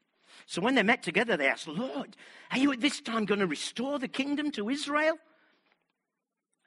So 0.45 0.61
when 0.61 0.75
they 0.75 0.83
met 0.83 1.03
together, 1.03 1.37
they 1.37 1.47
asked, 1.47 1.67
Lord, 1.67 2.15
are 2.51 2.57
you 2.57 2.71
at 2.71 2.81
this 2.81 3.01
time 3.01 3.25
going 3.25 3.39
to 3.39 3.47
restore 3.47 3.99
the 3.99 4.07
kingdom 4.07 4.51
to 4.51 4.69
Israel? 4.69 5.17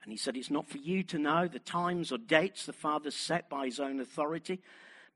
And 0.03 0.13
he 0.13 0.19
said, 0.19 0.37
It's 0.37 0.51
not 0.51 0.69
for 0.69 0.79
you 0.79 1.03
to 1.05 1.19
know 1.19 1.49
the 1.49 1.59
times 1.59 2.13
or 2.13 2.19
dates 2.19 2.67
the 2.67 2.73
Father 2.73 3.11
set 3.11 3.49
by 3.49 3.65
his 3.65 3.81
own 3.81 4.01
authority, 4.01 4.61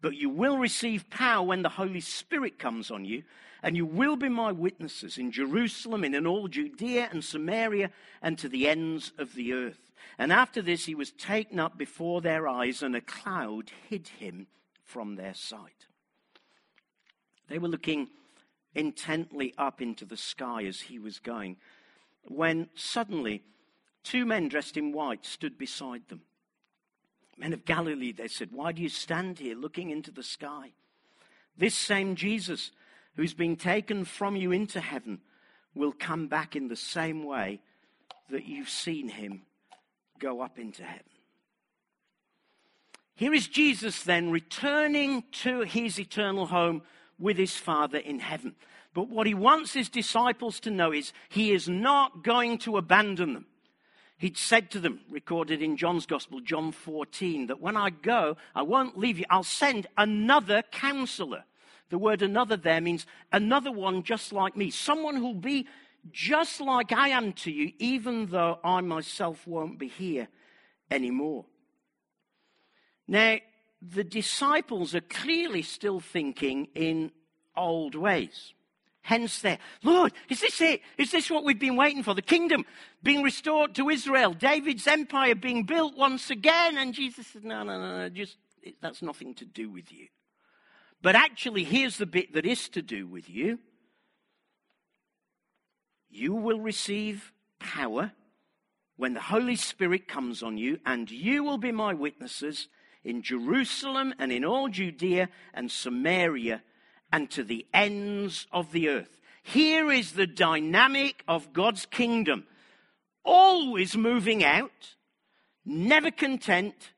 but 0.00 0.17
you 0.17 0.31
will 0.31 0.57
receive 0.57 1.11
power 1.11 1.45
when 1.45 1.62
the 1.62 1.69
Holy 1.69 2.00
Spirit 2.00 2.59
comes 2.59 2.91
on 2.91 3.05
you, 3.05 3.23
and 3.62 3.77
you 3.77 3.85
will 3.85 4.17
be 4.17 4.31
my 4.31 4.50
witnesses 4.50 5.19
in 5.19 5.31
Jerusalem 5.31 6.05
and 6.05 6.15
in 6.15 6.27
all 6.27 6.49
Judea 6.49 7.09
and 7.12 7.23
Samaria 7.23 7.91
and 8.23 8.38
to 8.38 8.49
the 8.49 8.69
ends 8.69 9.12
of 9.19 9.35
the 9.35 9.53
earth. 9.53 9.91
And 10.19 10.33
after 10.33 10.62
this, 10.62 10.87
he 10.87 10.95
was 10.95 11.11
taken 11.12 11.59
up 11.59 11.77
before 11.77 12.21
their 12.21 12.49
eyes, 12.49 12.83
and 12.83 12.97
a 12.97 13.00
cloud 13.00 13.71
hid 13.88 14.09
him 14.09 14.47
from 14.85 15.17
their 15.17 15.35
sight. 15.35 15.87
They 17.49 17.59
were 17.59 17.69
looking 17.69 18.09
intently 18.75 19.54
up 19.58 19.80
into 19.80 20.04
the 20.04 20.16
sky 20.16 20.64
as 20.64 20.80
he 20.82 20.98
was 20.98 21.18
going, 21.18 21.56
when 22.25 22.68
suddenly 22.75 23.42
two 24.04 24.26
men 24.26 24.48
dressed 24.48 24.76
in 24.76 24.92
white 24.92 25.25
stood 25.25 25.58
beside 25.58 26.08
them. 26.08 26.22
Men 27.37 27.52
of 27.52 27.64
Galilee, 27.64 28.12
they 28.12 28.28
said, 28.28 28.50
why 28.52 28.72
do 28.72 28.82
you 28.82 28.88
stand 28.88 29.38
here 29.38 29.54
looking 29.54 29.90
into 29.90 30.10
the 30.10 30.22
sky? 30.22 30.72
This 31.56 31.75
same 31.75 32.16
Jesus 32.16 32.72
who's 33.16 33.34
been 33.34 33.56
taken 33.56 34.04
from 34.04 34.37
you 34.37 34.52
into 34.52 34.80
heaven 34.80 35.20
will 35.75 35.92
come 35.92 36.26
back 36.26 36.56
in 36.56 36.68
the 36.68 36.76
same 36.76 37.25
way 37.25 37.60
that 38.30 38.46
you've 38.46 38.68
seen 38.68 39.08
him 39.08 39.42
go 40.18 40.40
up 40.40 40.58
into 40.58 40.82
heaven. 40.82 41.04
Here 43.14 43.34
is 43.34 43.48
Jesus 43.48 44.02
then 44.02 44.30
returning 44.30 45.25
to 45.42 45.62
his 45.62 45.98
eternal 45.98 46.46
home 46.46 46.82
with 47.18 47.37
his 47.37 47.56
Father 47.56 47.98
in 47.98 48.20
heaven. 48.20 48.54
But 48.94 49.08
what 49.08 49.26
he 49.26 49.34
wants 49.34 49.72
his 49.75 49.88
disciples 49.88 50.60
to 50.60 50.70
know 50.70 50.92
is 50.92 51.12
he 51.28 51.52
is 51.52 51.68
not 51.68 52.25
going 52.25 52.58
to 52.58 52.76
abandon 52.76 53.34
them. 53.34 53.46
He'd 54.18 54.37
said 54.37 54.70
to 54.72 54.80
them, 54.80 55.00
recorded 55.10 55.62
in 55.62 55.76
John's 55.76 56.06
Gospel, 56.06 56.40
John 56.40 56.72
14, 56.72 57.46
that 57.46 57.60
when 57.60 57.76
I 57.76 57.90
go, 57.90 58.37
I 58.54 58.62
won't 58.62 58.98
leave 58.98 59.18
you. 59.18 59.25
I'll 59.30 59.44
send 59.44 59.87
another 59.96 60.62
counselor. 60.72 61.44
The 61.90 61.98
word 61.98 62.20
another 62.22 62.56
there 62.56 62.80
means 62.80 63.06
another 63.32 63.70
one 63.70 64.02
just 64.02 64.32
like 64.32 64.56
me. 64.56 64.70
Someone 64.70 65.16
who'll 65.16 65.34
be 65.34 65.66
just 66.10 66.60
like 66.60 66.92
I 66.92 67.10
am 67.10 67.32
to 67.34 67.52
you, 67.52 67.72
even 67.78 68.26
though 68.26 68.58
I 68.64 68.80
myself 68.80 69.46
won't 69.46 69.78
be 69.78 69.88
here 69.88 70.28
anymore. 70.90 71.44
Now, 73.06 73.38
the 73.80 74.04
disciples 74.04 74.94
are 74.94 75.00
clearly 75.00 75.62
still 75.62 76.00
thinking 76.00 76.68
in 76.75 77.12
old 77.56 77.94
ways. 77.94 78.52
Hence 79.02 79.40
there. 79.40 79.58
Lord, 79.82 80.12
is 80.28 80.40
this 80.40 80.61
it? 80.61 80.82
Is 80.99 81.12
this 81.12 81.30
what 81.30 81.44
we've 81.44 81.58
been 81.58 81.76
waiting 81.76 82.02
for? 82.02 82.14
The 82.14 82.20
kingdom 82.20 82.66
being 83.02 83.23
restored 83.23 83.75
to 83.76 83.88
Israel, 83.88 84.35
David's 84.35 84.87
empire 84.87 85.35
being 85.35 85.62
built 85.62 85.97
once 85.97 86.30
again. 86.30 86.76
And 86.76 86.92
Jesus 86.92 87.26
said, 87.28 87.44
no, 87.44 87.62
no, 87.62 87.78
no, 87.78 87.99
no, 87.99 88.08
just, 88.11 88.37
that's 88.82 89.00
nothing 89.00 89.35
to 89.37 89.47
do 89.47 89.70
with 89.70 89.90
you. 89.92 90.08
But 91.00 91.14
actually, 91.14 91.64
here's 91.64 91.97
the 91.97 92.06
bit 92.06 92.35
that 92.35 92.44
is 92.44 92.68
to 92.70 92.82
do 92.82 93.06
with 93.06 93.30
you. 93.30 93.61
You 96.11 96.35
will 96.35 96.61
receive 96.61 97.32
power 97.61 98.12
when 98.97 99.14
the 99.14 99.20
Holy 99.20 99.56
Spirit 99.56 100.08
comes 100.08 100.42
on 100.42 100.58
you, 100.58 100.80
and 100.85 101.11
you 101.11 101.44
will 101.44 101.58
be 101.58 101.70
my 101.70 101.94
witnesses 101.94 102.68
in 103.05 103.23
Jerusalem 103.23 104.14
and 104.19 104.33
in 104.33 104.45
all 104.45 104.69
Judea 104.69 105.28
and 105.55 105.71
Samaria 105.71 106.62
and 107.12 107.31
to 107.31 107.43
the 107.43 107.67
ends 107.73 108.47
of 108.52 108.73
the 108.73 108.88
earth. 108.88 109.19
Here 109.43 109.90
is 109.90 110.12
the 110.12 110.26
dynamic 110.26 111.25
of 111.26 111.52
God's 111.52 111.87
kingdom, 111.87 112.45
always 113.25 113.97
moving 113.97 114.45
out, 114.45 114.97
never 115.64 116.11
content 116.11 116.93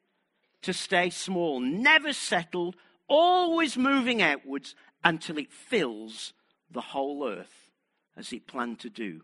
to 0.63 0.73
stay 0.73 1.11
small, 1.11 1.61
never 1.61 2.13
settled, 2.13 2.77
always 3.09 3.77
moving 3.77 4.21
outwards 4.21 4.75
until 5.05 5.39
it 5.39 5.53
fills 5.53 6.33
the 6.71 6.81
whole 6.81 7.27
earth, 7.27 7.71
as 8.17 8.33
it 8.33 8.47
planned 8.47 8.81
to 8.81 8.91
do 8.91 9.23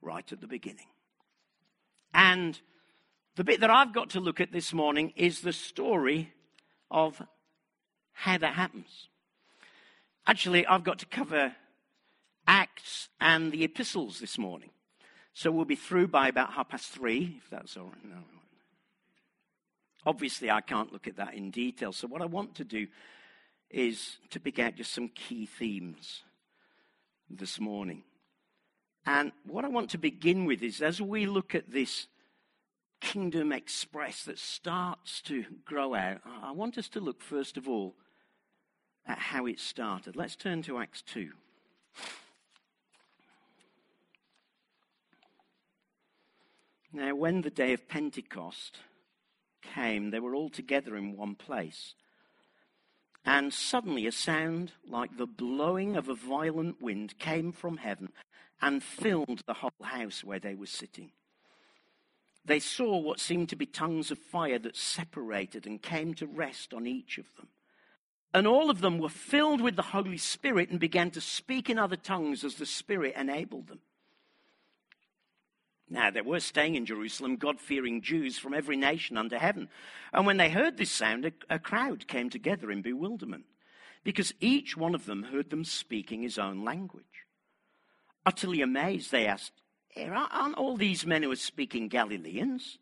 right 0.00 0.30
at 0.32 0.40
the 0.40 0.46
beginning. 0.46 0.86
And 2.14 2.60
the 3.38 3.44
bit 3.44 3.60
that 3.60 3.70
I've 3.70 3.94
got 3.94 4.10
to 4.10 4.20
look 4.20 4.40
at 4.40 4.50
this 4.50 4.72
morning 4.72 5.12
is 5.14 5.42
the 5.42 5.52
story 5.52 6.32
of 6.90 7.22
how 8.12 8.36
that 8.36 8.54
happens. 8.54 9.06
Actually, 10.26 10.66
I've 10.66 10.82
got 10.82 10.98
to 10.98 11.06
cover 11.06 11.54
Acts 12.48 13.10
and 13.20 13.52
the 13.52 13.62
epistles 13.62 14.18
this 14.18 14.38
morning. 14.38 14.70
So 15.34 15.52
we'll 15.52 15.66
be 15.66 15.76
through 15.76 16.08
by 16.08 16.26
about 16.26 16.54
half 16.54 16.70
past 16.70 16.88
three, 16.88 17.36
if 17.38 17.48
that's 17.48 17.76
all 17.76 17.84
right. 17.84 18.04
No. 18.04 18.16
Obviously, 20.04 20.50
I 20.50 20.60
can't 20.60 20.92
look 20.92 21.06
at 21.06 21.18
that 21.18 21.34
in 21.34 21.52
detail. 21.52 21.92
So, 21.92 22.08
what 22.08 22.22
I 22.22 22.26
want 22.26 22.56
to 22.56 22.64
do 22.64 22.88
is 23.70 24.16
to 24.30 24.40
pick 24.40 24.58
out 24.58 24.74
just 24.74 24.92
some 24.92 25.10
key 25.10 25.46
themes 25.46 26.22
this 27.30 27.60
morning. 27.60 28.02
And 29.06 29.30
what 29.46 29.64
I 29.64 29.68
want 29.68 29.90
to 29.90 29.98
begin 29.98 30.44
with 30.44 30.60
is 30.60 30.82
as 30.82 31.00
we 31.00 31.26
look 31.26 31.54
at 31.54 31.70
this 31.70 32.08
kingdom 33.00 33.52
express 33.52 34.24
that 34.24 34.38
starts 34.38 35.20
to 35.22 35.44
grow 35.64 35.94
out, 35.94 36.20
I 36.42 36.52
want 36.52 36.78
us 36.78 36.88
to 36.90 37.00
look 37.00 37.22
first 37.22 37.56
of 37.56 37.68
all 37.68 37.94
at 39.06 39.18
how 39.18 39.46
it 39.46 39.58
started. 39.58 40.16
Let's 40.16 40.36
turn 40.36 40.62
to 40.62 40.78
Acts 40.78 41.02
2. 41.02 41.30
Now, 46.92 47.14
when 47.14 47.42
the 47.42 47.50
day 47.50 47.72
of 47.74 47.88
Pentecost 47.88 48.78
came, 49.62 50.10
they 50.10 50.20
were 50.20 50.34
all 50.34 50.48
together 50.48 50.96
in 50.96 51.16
one 51.16 51.34
place. 51.34 51.94
And 53.24 53.52
suddenly 53.52 54.06
a 54.06 54.12
sound 54.12 54.72
like 54.86 55.16
the 55.16 55.26
blowing 55.26 55.96
of 55.96 56.08
a 56.08 56.14
violent 56.14 56.80
wind 56.80 57.18
came 57.18 57.52
from 57.52 57.76
heaven 57.76 58.10
and 58.62 58.82
filled 58.82 59.42
the 59.46 59.54
whole 59.54 59.70
house 59.82 60.24
where 60.24 60.38
they 60.38 60.54
were 60.54 60.66
sitting. 60.66 61.12
They 62.44 62.60
saw 62.60 62.98
what 62.98 63.20
seemed 63.20 63.50
to 63.50 63.56
be 63.56 63.66
tongues 63.66 64.10
of 64.10 64.18
fire 64.18 64.58
that 64.60 64.76
separated 64.76 65.66
and 65.66 65.82
came 65.82 66.14
to 66.14 66.26
rest 66.26 66.72
on 66.72 66.86
each 66.86 67.18
of 67.18 67.26
them. 67.36 67.48
And 68.32 68.46
all 68.46 68.70
of 68.70 68.80
them 68.80 68.98
were 68.98 69.08
filled 69.08 69.60
with 69.60 69.76
the 69.76 69.82
Holy 69.82 70.18
Spirit 70.18 70.70
and 70.70 70.78
began 70.78 71.10
to 71.12 71.20
speak 71.20 71.70
in 71.70 71.78
other 71.78 71.96
tongues 71.96 72.44
as 72.44 72.56
the 72.56 72.66
Spirit 72.66 73.14
enabled 73.16 73.68
them. 73.68 73.80
Now, 75.90 76.10
there 76.10 76.24
were 76.24 76.40
staying 76.40 76.74
in 76.74 76.84
Jerusalem 76.84 77.36
God 77.36 77.60
fearing 77.60 78.02
Jews 78.02 78.38
from 78.38 78.52
every 78.52 78.76
nation 78.76 79.16
under 79.16 79.38
heaven. 79.38 79.68
And 80.12 80.26
when 80.26 80.36
they 80.36 80.50
heard 80.50 80.76
this 80.76 80.90
sound, 80.90 81.24
a, 81.24 81.32
a, 81.48 81.58
crowd 81.58 82.06
came 82.06 82.28
together 82.28 82.70
in 82.70 82.82
bewilderment, 82.82 83.46
because 84.04 84.34
each 84.40 84.76
one 84.76 84.94
of 84.94 85.06
them 85.06 85.22
heard 85.24 85.48
them 85.48 85.64
speaking 85.64 86.22
his 86.22 86.38
own 86.38 86.62
language. 86.62 87.04
Utterly 88.26 88.60
amazed, 88.60 89.10
they 89.10 89.26
asked, 89.26 89.52
Aren't 89.96 90.56
all 90.56 90.76
these 90.76 91.06
men 91.06 91.22
who 91.22 91.30
are 91.30 91.36
speaking 91.36 91.88
Galileans? 91.88 92.78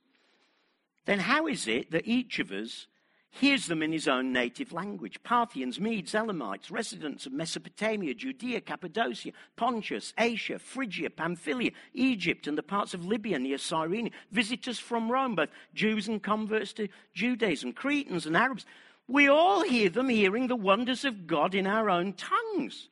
Then 1.06 1.20
how 1.20 1.46
is 1.46 1.68
it 1.68 1.90
that 1.92 2.06
each 2.06 2.38
of 2.38 2.50
us 2.50 2.86
hears 3.30 3.66
them 3.66 3.82
in 3.82 3.92
his 3.92 4.08
own 4.08 4.32
native 4.32 4.72
language. 4.72 5.22
Parthians, 5.22 5.78
Medes, 5.78 6.14
Elamites, 6.14 6.70
residents 6.70 7.26
of 7.26 7.32
Mesopotamia, 7.32 8.14
Judea, 8.14 8.60
Cappadocia, 8.60 9.32
Pontus, 9.56 10.14
Asia, 10.18 10.58
Phrygia, 10.58 11.10
Pamphylia, 11.10 11.70
Egypt, 11.92 12.46
and 12.46 12.56
the 12.56 12.62
parts 12.62 12.94
of 12.94 13.04
Libya 13.04 13.38
near 13.38 13.58
Cyrene, 13.58 14.10
visitors 14.30 14.78
from 14.78 15.10
Rome, 15.10 15.34
both 15.34 15.50
Jews 15.74 16.08
and 16.08 16.22
converts 16.22 16.72
to 16.74 16.88
Judaism, 17.14 17.72
Cretans 17.72 18.26
and 18.26 18.36
Arabs. 18.36 18.64
We 19.08 19.28
all 19.28 19.62
hear 19.62 19.90
them 19.90 20.08
hearing 20.08 20.48
the 20.48 20.56
wonders 20.56 21.04
of 21.04 21.26
God 21.26 21.54
in 21.54 21.66
our 21.66 21.90
own 21.90 22.14
tongues. 22.14 22.88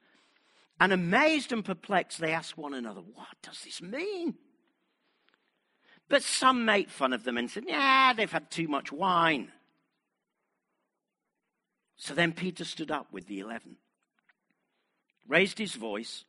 And 0.80 0.92
amazed 0.92 1.52
and 1.52 1.64
perplexed, 1.64 2.18
they 2.18 2.32
ask 2.32 2.56
one 2.58 2.74
another, 2.74 3.00
What 3.00 3.36
does 3.42 3.60
this 3.62 3.80
mean? 3.80 4.34
But 6.08 6.22
some 6.22 6.64
make 6.64 6.90
fun 6.90 7.12
of 7.12 7.24
them 7.24 7.38
and 7.38 7.50
said, 7.50 7.64
Yeah, 7.66 8.12
they've 8.12 8.30
had 8.30 8.50
too 8.50 8.68
much 8.68 8.92
wine. 8.92 9.52
So 11.96 12.12
then 12.14 12.32
Peter 12.32 12.64
stood 12.64 12.90
up 12.90 13.06
with 13.12 13.26
the 13.26 13.40
eleven, 13.40 13.76
raised 15.26 15.58
his 15.58 15.74
voice, 15.74 16.24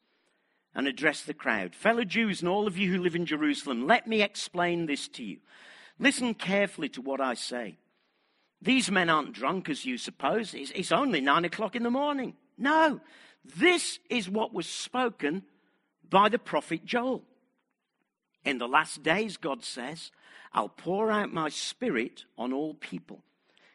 and 0.75 0.87
addressed 0.87 1.25
the 1.25 1.33
crowd 1.33 1.73
Fellow 1.73 2.03
Jews 2.03 2.41
and 2.41 2.49
all 2.49 2.67
of 2.67 2.77
you 2.77 2.91
who 2.91 3.01
live 3.01 3.15
in 3.15 3.25
Jerusalem, 3.25 3.87
let 3.87 4.07
me 4.07 4.21
explain 4.21 4.85
this 4.85 5.07
to 5.09 5.23
you. 5.23 5.37
Listen 5.97 6.33
carefully 6.33 6.89
to 6.89 7.01
what 7.01 7.21
I 7.21 7.33
say. 7.33 7.77
These 8.61 8.91
men 8.91 9.09
aren't 9.09 9.33
drunk 9.33 9.69
as 9.69 9.85
you 9.85 9.97
suppose. 9.97 10.53
It's 10.53 10.91
only 10.91 11.21
nine 11.21 11.45
o'clock 11.45 11.75
in 11.75 11.83
the 11.83 11.89
morning. 11.89 12.35
No, 12.57 12.99
this 13.57 13.99
is 14.09 14.29
what 14.29 14.53
was 14.53 14.67
spoken 14.67 15.43
by 16.09 16.29
the 16.29 16.39
prophet 16.39 16.85
Joel. 16.85 17.23
In 18.43 18.57
the 18.57 18.67
last 18.67 19.03
days, 19.03 19.37
God 19.37 19.63
says, 19.63 20.11
I'll 20.53 20.69
pour 20.69 21.11
out 21.11 21.33
my 21.33 21.49
spirit 21.49 22.25
on 22.37 22.53
all 22.53 22.73
people. 22.73 23.23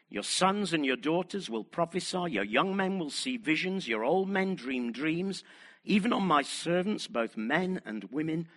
Your 0.09 0.23
sons 0.23 0.73
and 0.73 0.85
your 0.85 0.97
daughters 0.97 1.49
will 1.49 1.63
prophesy, 1.63 2.25
your 2.29 2.43
young 2.43 2.75
men 2.75 2.99
will 2.99 3.09
see 3.09 3.37
visions, 3.37 3.87
your 3.87 4.03
old 4.03 4.27
men 4.27 4.55
dream 4.55 4.91
dreams. 4.91 5.43
Even 5.83 6.11
on 6.11 6.23
my 6.23 6.41
servants, 6.41 7.07
both 7.07 7.37
men 7.37 7.81
and 7.85 8.03
women, 8.11 8.47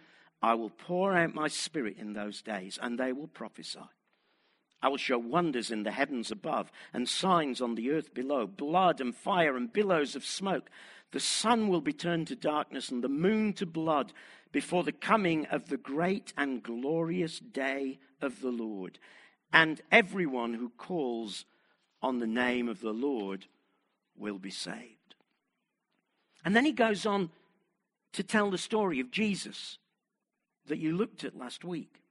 I 0.43 0.55
will 0.55 0.71
pour 0.71 1.17
out 1.17 1.35
my 1.35 1.49
spirit 1.49 1.97
in 1.99 2.13
those 2.13 2.43
days, 2.43 2.79
and 2.83 2.99
they 2.99 3.13
will 3.13 3.29
prophesy. 3.29 3.79
I 4.85 4.89
will 4.89 4.99
show 4.99 5.19
wonders 5.19 5.71
in 5.71 5.83
the 5.83 5.91
heavens 5.91 6.31
above 6.31 6.71
and 6.93 7.09
signs 7.09 7.61
on 7.61 7.75
the 7.75 7.91
earth 7.91 8.13
below 8.13 8.47
blood 8.47 9.01
and 9.01 9.17
fire 9.17 9.57
and 9.57 9.73
billows 9.73 10.15
of 10.15 10.25
smoke. 10.25 10.69
The 11.13 11.21
sun 11.21 11.69
will 11.69 11.81
be 11.81 11.93
turned 11.93 12.27
to 12.29 12.37
darkness 12.37 12.91
and 12.91 13.03
the 13.03 13.09
moon 13.09 13.55
to 13.55 13.67
blood 13.67 14.13
before 14.53 14.85
the 14.85 14.93
coming 14.93 15.47
of 15.47 15.69
the 15.69 15.79
great 15.79 16.35
and 16.37 16.63
glorious 16.63 17.39
day 17.39 17.99
of 18.21 18.41
the 18.43 18.51
Lord 18.51 18.99
and 19.55 19.81
everyone 19.93 20.53
who 20.53 20.71
calls 20.77 21.47
on 22.03 22.19
the 22.19 22.27
name 22.27 22.69
of 22.69 22.81
the 22.81 22.93
Lord 22.93 23.47
will 24.19 24.39
be 24.39 24.51
saved. 24.51 25.15
And 26.45 26.55
then 26.55 26.65
he 26.67 26.73
goes 26.73 27.07
on 27.07 27.31
to 28.13 28.23
tell 28.23 28.51
the 28.51 28.59
story 28.59 29.01
of 29.01 29.11
Jesus 29.11 29.79
that 30.67 30.79
you 30.79 30.95
looked 30.95 31.25
at 31.25 31.39
last 31.39 31.65
week. 31.65 32.04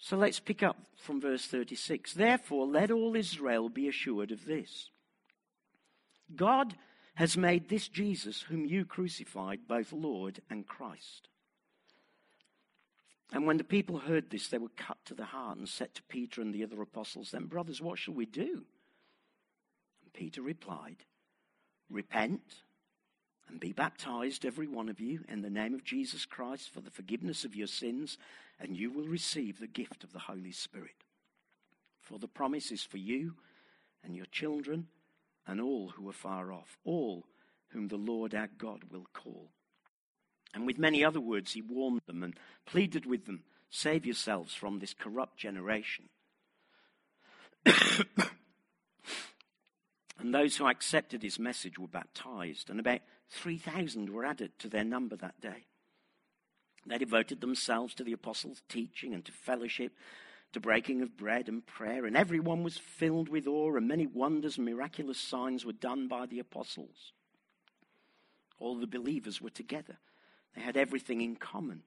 So 0.00 0.16
let's 0.16 0.40
pick 0.40 0.62
up 0.62 0.78
from 0.96 1.20
verse 1.20 1.44
36. 1.46 2.14
Therefore, 2.14 2.66
let 2.66 2.90
all 2.90 3.14
Israel 3.14 3.68
be 3.68 3.86
assured 3.86 4.32
of 4.32 4.46
this 4.46 4.90
God 6.34 6.74
has 7.14 7.36
made 7.36 7.68
this 7.68 7.86
Jesus, 7.86 8.42
whom 8.42 8.64
you 8.64 8.84
crucified, 8.84 9.60
both 9.68 9.92
Lord 9.92 10.40
and 10.48 10.66
Christ. 10.66 11.28
And 13.32 13.46
when 13.46 13.58
the 13.58 13.64
people 13.64 13.98
heard 13.98 14.30
this, 14.30 14.48
they 14.48 14.58
were 14.58 14.70
cut 14.76 14.96
to 15.04 15.14
the 15.14 15.26
heart 15.26 15.58
and 15.58 15.68
said 15.68 15.94
to 15.94 16.02
Peter 16.04 16.40
and 16.40 16.52
the 16.54 16.64
other 16.64 16.80
apostles, 16.80 17.30
Then, 17.30 17.44
brothers, 17.44 17.80
what 17.80 17.98
shall 17.98 18.14
we 18.14 18.26
do? 18.26 18.64
And 20.02 20.12
Peter 20.14 20.40
replied, 20.40 21.04
Repent 21.90 22.40
and 23.50 23.58
be 23.60 23.72
baptized, 23.72 24.46
every 24.46 24.68
one 24.68 24.88
of 24.88 25.00
you, 25.00 25.20
in 25.28 25.42
the 25.42 25.50
name 25.50 25.74
of 25.74 25.84
Jesus 25.84 26.24
Christ 26.24 26.70
for 26.72 26.80
the 26.80 26.90
forgiveness 26.90 27.44
of 27.44 27.56
your 27.56 27.66
sins, 27.66 28.16
and 28.60 28.76
you 28.76 28.90
will 28.90 29.06
receive 29.06 29.58
the 29.58 29.66
gift 29.66 30.04
of 30.04 30.12
the 30.12 30.20
Holy 30.20 30.52
Spirit. 30.52 31.04
For 32.00 32.18
the 32.18 32.28
promise 32.28 32.70
is 32.70 32.82
for 32.82 32.98
you 32.98 33.34
and 34.04 34.14
your 34.14 34.26
children 34.26 34.86
and 35.46 35.60
all 35.60 35.88
who 35.88 36.08
are 36.08 36.12
far 36.12 36.52
off, 36.52 36.78
all 36.84 37.26
whom 37.68 37.88
the 37.88 37.96
Lord 37.96 38.34
our 38.34 38.48
God 38.58 38.84
will 38.90 39.06
call. 39.12 39.50
And 40.54 40.66
with 40.66 40.78
many 40.78 41.04
other 41.04 41.20
words, 41.20 41.52
he 41.52 41.62
warned 41.62 42.02
them 42.06 42.22
and 42.22 42.34
pleaded 42.66 43.06
with 43.06 43.26
them 43.26 43.42
save 43.68 44.04
yourselves 44.04 44.54
from 44.54 44.78
this 44.78 44.94
corrupt 44.94 45.36
generation. 45.36 46.08
and 47.66 47.74
those 50.34 50.56
who 50.56 50.66
accepted 50.66 51.22
his 51.22 51.38
message 51.38 51.78
were 51.78 51.86
baptized, 51.86 52.68
and 52.68 52.80
about 52.80 53.00
3,000 53.30 54.10
were 54.10 54.24
added 54.24 54.58
to 54.58 54.68
their 54.68 54.84
number 54.84 55.16
that 55.16 55.40
day. 55.40 55.66
They 56.86 56.98
devoted 56.98 57.40
themselves 57.40 57.94
to 57.94 58.04
the 58.04 58.12
apostles' 58.12 58.62
teaching 58.68 59.14
and 59.14 59.24
to 59.24 59.32
fellowship, 59.32 59.92
to 60.52 60.60
breaking 60.60 61.02
of 61.02 61.16
bread 61.16 61.48
and 61.48 61.64
prayer, 61.64 62.06
and 62.06 62.16
everyone 62.16 62.64
was 62.64 62.78
filled 62.78 63.28
with 63.28 63.46
awe, 63.46 63.76
and 63.76 63.86
many 63.86 64.06
wonders 64.06 64.56
and 64.56 64.66
miraculous 64.66 65.18
signs 65.18 65.64
were 65.64 65.72
done 65.72 66.08
by 66.08 66.26
the 66.26 66.40
apostles. 66.40 67.12
All 68.58 68.76
the 68.76 68.86
believers 68.86 69.40
were 69.40 69.50
together 69.50 69.98
they 70.54 70.62
had 70.62 70.76
everything 70.76 71.20
in 71.20 71.36
common. 71.36 71.82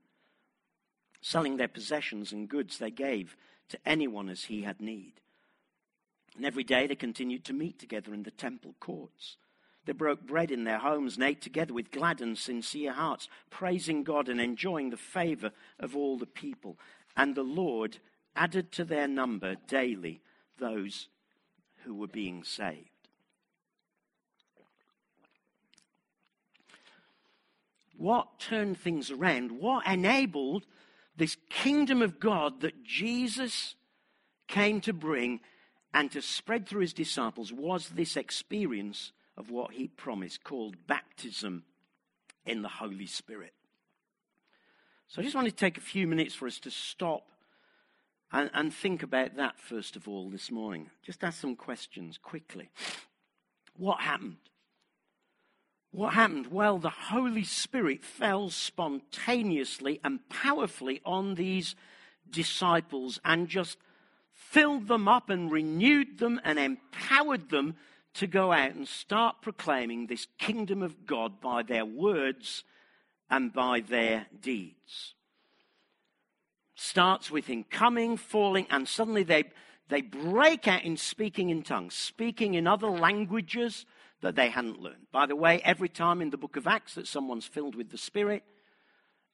Selling 1.21 1.57
their 1.57 1.67
possessions 1.67 2.31
and 2.31 2.49
goods, 2.49 2.77
they 2.77 2.91
gave 2.91 3.35
to 3.69 3.79
anyone 3.85 4.29
as 4.29 4.45
he 4.45 4.61
had 4.61 4.81
need. 4.81 5.13
And 6.35 6.45
every 6.45 6.63
day 6.63 6.87
they 6.87 6.95
continued 6.95 7.45
to 7.45 7.53
meet 7.53 7.79
together 7.79 8.13
in 8.13 8.23
the 8.23 8.31
temple 8.31 8.75
courts. 8.79 9.37
They 9.85 9.93
broke 9.93 10.25
bread 10.25 10.51
in 10.51 10.63
their 10.63 10.79
homes 10.79 11.15
and 11.15 11.23
ate 11.23 11.41
together 11.41 11.73
with 11.73 11.91
glad 11.91 12.21
and 12.21 12.37
sincere 12.37 12.93
hearts, 12.93 13.27
praising 13.49 14.03
God 14.03 14.29
and 14.29 14.39
enjoying 14.39 14.89
the 14.89 14.97
favor 14.97 15.51
of 15.79 15.95
all 15.95 16.17
the 16.17 16.25
people. 16.25 16.77
And 17.17 17.35
the 17.35 17.43
Lord 17.43 17.97
added 18.35 18.71
to 18.73 18.85
their 18.85 19.07
number 19.07 19.55
daily 19.67 20.21
those 20.57 21.07
who 21.83 21.93
were 21.93 22.07
being 22.07 22.43
saved. 22.43 22.89
what 28.03 28.37
turned 28.37 28.77
things 28.77 29.11
around, 29.11 29.49
what 29.49 29.87
enabled 29.87 30.65
this 31.15 31.37
kingdom 31.49 32.01
of 32.01 32.19
God 32.19 32.59
that 32.59 32.83
Jesus 32.83 33.75
came 34.49 34.81
to 34.81 34.91
bring 34.91 35.39
and 35.93 36.11
to 36.11 36.21
spread 36.21 36.67
through 36.67 36.81
his 36.81 36.93
disciples 36.93 37.53
was 37.53 37.89
this 37.89 38.17
experience 38.17 39.13
of 39.37 39.49
what 39.49 39.73
he 39.73 39.87
promised 39.87 40.43
called 40.43 40.75
baptism 40.87 41.63
in 42.45 42.61
the 42.61 42.67
Holy 42.67 43.05
Spirit. 43.05 43.53
So 45.07 45.21
I 45.21 45.23
just 45.23 45.35
want 45.35 45.47
to 45.47 45.53
take 45.53 45.77
a 45.77 45.81
few 45.81 46.07
minutes 46.07 46.33
for 46.33 46.47
us 46.47 46.59
to 46.59 46.71
stop 46.71 47.27
and, 48.31 48.49
and 48.53 48.73
think 48.73 49.03
about 49.03 49.35
that 49.35 49.59
first 49.59 49.95
of 49.95 50.07
all 50.07 50.29
this 50.29 50.49
morning. 50.51 50.89
Just 51.03 51.23
ask 51.23 51.39
some 51.39 51.55
questions 51.55 52.17
quickly. 52.17 52.69
What 53.77 54.01
happened? 54.01 54.37
What 55.91 56.15
happened? 56.15 56.47
Well, 56.47 56.79
the 56.79 56.89
Holy 56.89 57.43
Spirit 57.43 58.03
fell 58.03 58.49
spontaneously 58.49 59.99
and 60.03 60.27
powerfully 60.29 61.01
on 61.05 61.35
these 61.35 61.75
disciples 62.27 63.19
and 63.23 63.47
just 63.47 63.77
filled 64.33 64.87
them 64.87 65.07
up 65.07 65.29
and 65.29 65.51
renewed 65.51 66.17
them 66.17 66.41
and 66.43 66.57
empowered 66.57 67.49
them 67.49 67.75
to 68.15 68.27
go 68.27 68.51
out 68.51 68.73
and 68.73 68.87
start 68.87 69.41
proclaiming 69.41 70.07
this 70.07 70.27
kingdom 70.37 70.83
of 70.83 71.05
God 71.05 71.41
by 71.41 71.63
their 71.63 71.85
words 71.85 72.63
and 73.29 73.51
by 73.51 73.79
their 73.79 74.27
deeds. 74.39 75.15
starts 76.75 77.31
with 77.31 77.47
him 77.47 77.63
coming, 77.63 78.17
falling, 78.17 78.67
and 78.69 78.87
suddenly 78.87 79.23
they, 79.23 79.43
they 79.89 80.01
break 80.01 80.67
out 80.67 80.83
in 80.83 80.97
speaking 80.97 81.49
in 81.49 81.63
tongues, 81.63 81.93
speaking 81.93 82.55
in 82.55 82.67
other 82.67 82.89
languages 82.89 83.85
that 84.21 84.35
they 84.35 84.49
hadn't 84.49 84.79
learned. 84.79 85.07
By 85.11 85.25
the 85.25 85.35
way, 85.35 85.61
every 85.63 85.89
time 85.89 86.21
in 86.21 86.29
the 86.29 86.37
book 86.37 86.55
of 86.55 86.67
Acts 86.67 86.95
that 86.95 87.07
someone's 87.07 87.45
filled 87.45 87.75
with 87.75 87.89
the 87.89 87.97
Spirit, 87.97 88.43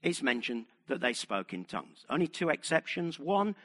it's 0.02 0.22
mentioned 0.22 0.66
that 0.88 1.02
they 1.02 1.14
spoke 1.14 1.54
in 1.54 1.66
tongues. 1.66 2.06
Only 2.10 2.28
two 2.28 2.50
exceptions. 2.50 3.20
One 3.20 3.56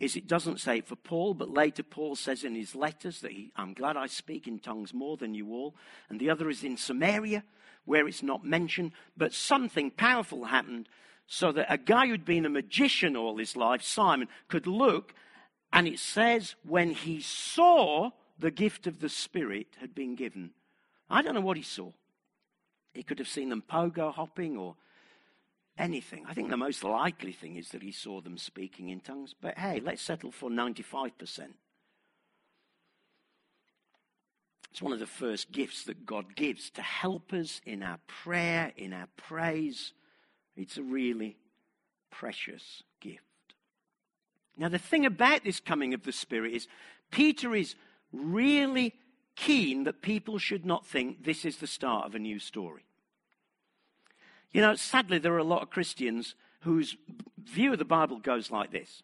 is 0.00 0.16
it 0.16 0.26
doesn't 0.26 0.60
say 0.60 0.78
it 0.78 0.88
for 0.88 0.96
Paul, 0.96 1.34
but 1.34 1.50
later 1.50 1.82
Paul 1.82 2.16
says 2.16 2.42
in 2.42 2.54
his 2.54 2.74
letters 2.74 3.20
that 3.20 3.32
he, 3.32 3.52
I'm 3.54 3.74
glad 3.74 3.98
I 3.98 4.06
speak 4.06 4.48
in 4.48 4.58
tongues 4.58 4.94
more 4.94 5.18
than 5.18 5.34
you 5.34 5.52
all. 5.52 5.76
And 6.08 6.18
the 6.18 6.30
other 6.30 6.48
is 6.48 6.64
in 6.64 6.78
Samaria, 6.78 7.44
where 7.84 8.08
it's 8.08 8.22
not 8.22 8.44
mentioned, 8.44 8.92
but 9.16 9.34
something 9.34 9.90
powerful 9.90 10.44
happened 10.46 10.88
so 11.26 11.52
that 11.52 11.72
a 11.72 11.78
guy 11.78 12.06
who'd 12.06 12.24
been 12.24 12.46
a 12.46 12.50
magician 12.50 13.14
all 13.14 13.36
his 13.36 13.56
life, 13.56 13.82
Simon, 13.82 14.26
could 14.48 14.66
look, 14.66 15.14
and 15.72 15.86
it 15.86 15.98
says 15.98 16.56
when 16.66 16.90
he 16.90 17.20
saw 17.20 18.10
the 18.38 18.50
gift 18.50 18.86
of 18.86 19.00
the 19.00 19.08
Spirit 19.08 19.76
had 19.80 19.94
been 19.94 20.16
given. 20.16 20.50
I 21.08 21.22
don't 21.22 21.34
know 21.34 21.40
what 21.40 21.58
he 21.58 21.62
saw. 21.62 21.92
He 22.94 23.02
could 23.02 23.18
have 23.18 23.28
seen 23.28 23.50
them 23.50 23.62
pogo 23.70 24.12
hopping 24.12 24.56
or 24.56 24.76
anything. 25.80 26.24
I 26.28 26.34
think 26.34 26.50
the 26.50 26.56
most 26.56 26.84
likely 26.84 27.32
thing 27.32 27.56
is 27.56 27.70
that 27.70 27.82
he 27.82 27.92
saw 27.92 28.20
them 28.20 28.38
speaking 28.38 28.88
in 28.88 29.00
tongues. 29.00 29.34
But 29.40 29.58
hey, 29.58 29.80
let's 29.80 30.02
settle 30.02 30.30
for 30.30 30.50
95%. 30.50 31.12
It's 34.70 34.82
one 34.82 34.92
of 34.92 35.00
the 35.00 35.06
first 35.06 35.50
gifts 35.50 35.84
that 35.84 36.06
God 36.06 36.36
gives 36.36 36.70
to 36.70 36.82
help 36.82 37.32
us 37.32 37.60
in 37.66 37.82
our 37.82 37.98
prayer, 38.06 38.72
in 38.76 38.92
our 38.92 39.08
praise. 39.16 39.92
It's 40.56 40.76
a 40.76 40.82
really 40.82 41.36
precious 42.10 42.82
gift. 43.00 43.24
Now, 44.56 44.68
the 44.68 44.78
thing 44.78 45.06
about 45.06 45.42
this 45.42 45.58
coming 45.58 45.94
of 45.94 46.04
the 46.04 46.12
Spirit 46.12 46.52
is 46.52 46.68
Peter 47.10 47.54
is 47.54 47.74
really 48.12 48.94
keen 49.34 49.84
that 49.84 50.02
people 50.02 50.38
should 50.38 50.66
not 50.66 50.86
think 50.86 51.24
this 51.24 51.44
is 51.44 51.56
the 51.56 51.66
start 51.66 52.06
of 52.06 52.14
a 52.14 52.18
new 52.18 52.38
story. 52.38 52.84
You 54.52 54.60
know, 54.60 54.74
sadly, 54.74 55.18
there 55.18 55.34
are 55.34 55.38
a 55.38 55.44
lot 55.44 55.62
of 55.62 55.70
Christians 55.70 56.34
whose 56.60 56.96
view 57.44 57.72
of 57.72 57.78
the 57.78 57.84
Bible 57.84 58.18
goes 58.18 58.50
like 58.50 58.70
this. 58.70 59.02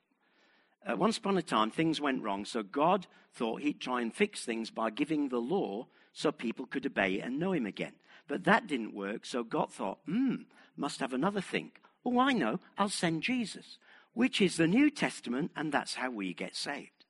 Uh, 0.89 0.97
once 0.97 1.19
upon 1.19 1.37
a 1.37 1.43
time, 1.43 1.71
things 1.71 2.01
went 2.01 2.23
wrong, 2.23 2.45
so 2.45 2.63
God 2.63 3.07
thought 3.33 3.63
he'd 3.63 3.81
try 3.81 4.01
and 4.01 4.15
fix 4.15 4.45
things 4.45 4.71
by 4.71 4.91
giving 4.91 5.29
the 5.29 5.39
law 5.39 5.87
so 6.13 6.33
people 6.33 6.67
could 6.67 6.87
obey 6.87 7.15
it 7.15 7.25
and 7.25 7.39
know 7.39 7.53
him 7.53 7.67
again. 7.67 7.93
But 8.29 8.45
that 8.45 8.67
didn't 8.67 8.95
work, 8.95 9.27
so 9.27 9.45
God 9.45 9.73
thought, 9.73 9.99
hmm, 10.07 10.37
must 10.77 11.01
have 11.01 11.13
another 11.13 11.41
thing. 11.41 11.73
Oh, 12.05 12.19
I 12.19 12.33
know, 12.33 12.61
I'll 12.79 12.89
send 12.89 13.23
Jesus, 13.23 13.79
which 14.15 14.41
is 14.41 14.57
the 14.57 14.67
New 14.67 14.91
Testament, 14.91 15.51
and 15.57 15.73
that's 15.73 15.95
how 15.95 16.11
we 16.11 16.33
get 16.35 16.57
saved. 16.57 17.05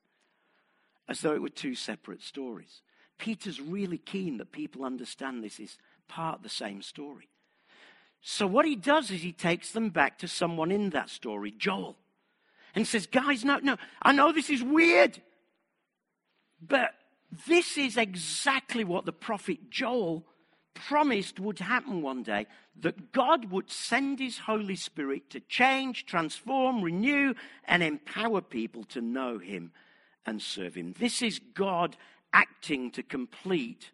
As 1.08 1.20
though 1.20 1.34
it 1.34 1.42
were 1.42 1.48
two 1.48 1.74
separate 1.74 2.22
stories. 2.22 2.82
Peter's 3.18 3.60
really 3.60 3.98
keen 3.98 4.38
that 4.38 4.52
people 4.52 4.84
understand 4.84 5.42
this 5.42 5.60
is 5.60 5.78
part 6.08 6.38
of 6.38 6.42
the 6.42 6.48
same 6.48 6.82
story. 6.82 7.28
So, 8.28 8.44
what 8.48 8.66
he 8.66 8.74
does 8.74 9.12
is 9.12 9.22
he 9.22 9.30
takes 9.30 9.70
them 9.70 9.90
back 9.90 10.18
to 10.18 10.26
someone 10.26 10.72
in 10.72 10.90
that 10.90 11.10
story, 11.10 11.52
Joel, 11.56 11.96
and 12.74 12.84
says, 12.84 13.06
Guys, 13.06 13.44
no, 13.44 13.58
no, 13.58 13.76
I 14.02 14.10
know 14.10 14.32
this 14.32 14.50
is 14.50 14.64
weird, 14.64 15.22
but 16.60 16.90
this 17.46 17.78
is 17.78 17.96
exactly 17.96 18.82
what 18.82 19.04
the 19.04 19.12
prophet 19.12 19.70
Joel 19.70 20.26
promised 20.74 21.38
would 21.38 21.60
happen 21.60 22.02
one 22.02 22.24
day 22.24 22.48
that 22.80 23.12
God 23.12 23.52
would 23.52 23.70
send 23.70 24.18
his 24.18 24.38
Holy 24.38 24.74
Spirit 24.74 25.30
to 25.30 25.38
change, 25.38 26.04
transform, 26.04 26.82
renew, 26.82 27.32
and 27.64 27.80
empower 27.80 28.40
people 28.40 28.82
to 28.86 29.00
know 29.00 29.38
him 29.38 29.70
and 30.26 30.42
serve 30.42 30.74
him. 30.74 30.96
This 30.98 31.22
is 31.22 31.40
God 31.54 31.96
acting 32.32 32.90
to 32.90 33.04
complete 33.04 33.92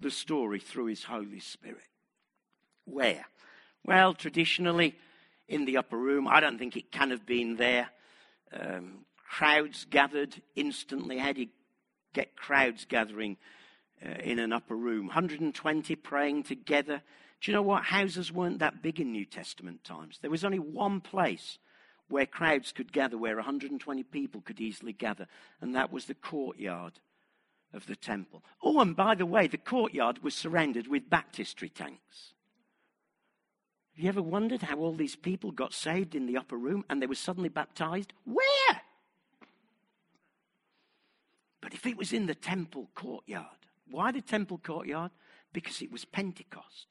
the 0.00 0.10
story 0.10 0.60
through 0.60 0.86
his 0.86 1.04
Holy 1.04 1.40
Spirit. 1.40 1.82
Where? 2.86 3.26
Well, 3.86 4.14
traditionally, 4.14 4.96
in 5.46 5.64
the 5.64 5.76
upper 5.76 5.96
room, 5.96 6.26
I 6.26 6.40
don't 6.40 6.58
think 6.58 6.76
it 6.76 6.90
can 6.90 7.10
have 7.10 7.24
been 7.24 7.54
there. 7.54 7.88
Um, 8.52 9.04
crowds 9.30 9.86
gathered 9.88 10.42
instantly. 10.56 11.18
How 11.18 11.32
do 11.32 11.42
you 11.42 11.48
get 12.12 12.34
crowds 12.34 12.84
gathering 12.84 13.36
uh, 14.04 14.18
in 14.24 14.40
an 14.40 14.52
upper 14.52 14.74
room? 14.74 15.06
120 15.06 15.94
praying 15.94 16.42
together. 16.42 17.00
Do 17.40 17.50
you 17.50 17.54
know 17.54 17.62
what? 17.62 17.84
Houses 17.84 18.32
weren't 18.32 18.58
that 18.58 18.82
big 18.82 18.98
in 18.98 19.12
New 19.12 19.24
Testament 19.24 19.84
times. 19.84 20.18
There 20.20 20.32
was 20.32 20.44
only 20.44 20.58
one 20.58 21.00
place 21.00 21.60
where 22.08 22.26
crowds 22.26 22.72
could 22.72 22.92
gather, 22.92 23.16
where 23.16 23.36
120 23.36 24.02
people 24.02 24.40
could 24.40 24.60
easily 24.60 24.94
gather, 24.94 25.28
and 25.60 25.76
that 25.76 25.92
was 25.92 26.06
the 26.06 26.14
courtyard 26.14 26.94
of 27.72 27.86
the 27.86 27.96
temple. 27.96 28.42
Oh, 28.64 28.80
and 28.80 28.96
by 28.96 29.14
the 29.14 29.26
way, 29.26 29.46
the 29.46 29.58
courtyard 29.58 30.24
was 30.24 30.34
surrounded 30.34 30.88
with 30.88 31.08
baptistry 31.08 31.68
tanks. 31.68 32.32
Have 33.96 34.02
you 34.02 34.08
ever 34.10 34.22
wondered 34.22 34.60
how 34.60 34.76
all 34.76 34.92
these 34.92 35.16
people 35.16 35.52
got 35.52 35.72
saved 35.72 36.14
in 36.14 36.26
the 36.26 36.36
upper 36.36 36.56
room 36.58 36.84
and 36.90 37.00
they 37.00 37.06
were 37.06 37.14
suddenly 37.14 37.48
baptized? 37.48 38.12
Where? 38.26 38.82
But 41.62 41.72
if 41.72 41.86
it 41.86 41.96
was 41.96 42.12
in 42.12 42.26
the 42.26 42.34
temple 42.34 42.90
courtyard, 42.94 43.46
why 43.90 44.12
the 44.12 44.20
temple 44.20 44.58
courtyard? 44.58 45.12
Because 45.54 45.80
it 45.80 45.90
was 45.90 46.04
Pentecost. 46.04 46.88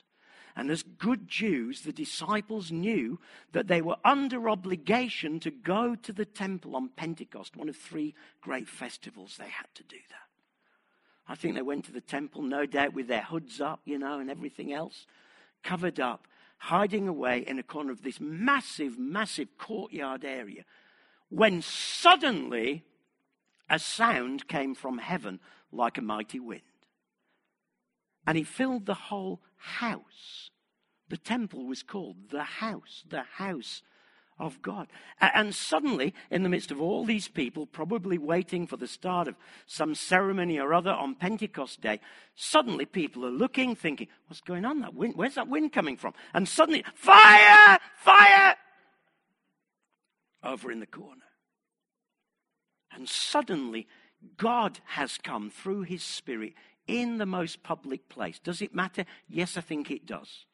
And 0.55 0.71
as 0.71 0.81
good 0.81 1.27
Jews, 1.27 1.81
the 1.81 1.93
disciples 1.93 2.71
knew 2.71 3.19
that 3.51 3.67
they 3.67 3.83
were 3.83 3.97
under 4.03 4.49
obligation 4.49 5.39
to 5.41 5.51
go 5.51 5.93
to 5.93 6.11
the 6.11 6.25
temple 6.25 6.75
on 6.75 6.89
Pentecost, 6.89 7.55
one 7.55 7.69
of 7.69 7.75
three 7.75 8.15
great 8.41 8.67
festivals. 8.67 9.35
They 9.37 9.49
had 9.49 9.67
to 9.75 9.83
do 9.83 9.97
that. 10.09 11.31
I 11.31 11.35
think 11.35 11.53
they 11.53 11.61
went 11.61 11.85
to 11.85 11.91
the 11.91 12.01
temple, 12.01 12.41
no 12.41 12.65
doubt, 12.65 12.95
with 12.95 13.07
their 13.07 13.21
hoods 13.21 13.61
up, 13.61 13.81
you 13.85 13.99
know, 13.99 14.17
and 14.17 14.31
everything 14.31 14.73
else, 14.73 15.05
covered 15.61 15.99
up, 15.99 16.27
hiding 16.57 17.07
away 17.07 17.39
in 17.39 17.59
a 17.59 17.63
corner 17.63 17.91
of 17.91 18.01
this 18.01 18.19
massive, 18.19 18.97
massive 18.97 19.57
courtyard 19.57 20.25
area, 20.25 20.63
when 21.29 21.61
suddenly 21.61 22.83
a 23.69 23.79
sound 23.79 24.47
came 24.47 24.75
from 24.75 24.97
heaven 24.97 25.39
like 25.71 25.97
a 25.97 26.01
mighty 26.01 26.39
wind. 26.39 26.61
And 28.27 28.37
it 28.37 28.47
filled 28.47 28.85
the 28.85 28.93
whole 28.93 29.41
house. 29.57 30.49
The 31.09 31.17
temple 31.17 31.65
was 31.65 31.83
called 31.83 32.29
the 32.31 32.43
house, 32.43 33.03
the 33.07 33.23
house 33.23 33.83
of 34.37 34.61
God. 34.61 34.87
And 35.19 35.55
suddenly, 35.55 36.13
in 36.29 36.43
the 36.43 36.49
midst 36.49 36.71
of 36.71 36.81
all 36.81 37.05
these 37.05 37.27
people, 37.27 37.65
probably 37.65 38.17
waiting 38.17 38.67
for 38.67 38.77
the 38.77 38.87
start 38.87 39.27
of 39.27 39.35
some 39.65 39.95
ceremony 39.95 40.59
or 40.59 40.73
other 40.73 40.91
on 40.91 41.15
Pentecost 41.15 41.81
Day, 41.81 41.99
suddenly 42.35 42.85
people 42.85 43.25
are 43.25 43.31
looking, 43.31 43.75
thinking, 43.75 44.07
what's 44.27 44.41
going 44.41 44.65
on? 44.65 44.81
That 44.81 44.93
wind, 44.93 45.13
where's 45.15 45.35
that 45.35 45.47
wind 45.47 45.71
coming 45.71 45.97
from? 45.97 46.13
And 46.33 46.47
suddenly, 46.47 46.83
fire! 46.93 47.79
Fire! 47.97 48.55
Over 50.43 50.71
in 50.71 50.79
the 50.79 50.85
corner. 50.85 51.23
And 52.93 53.09
suddenly, 53.09 53.87
God 54.37 54.79
has 54.85 55.17
come 55.17 55.49
through 55.49 55.83
his 55.83 56.03
Spirit 56.03 56.53
in 56.87 57.17
the 57.17 57.25
most 57.25 57.63
public 57.63 58.09
place. 58.09 58.39
Does 58.39 58.61
it 58.61 58.75
matter? 58.75 59.05
Yes, 59.27 59.57
I 59.57 59.61
think 59.61 59.89
it 59.91 60.05
does. 60.05 60.45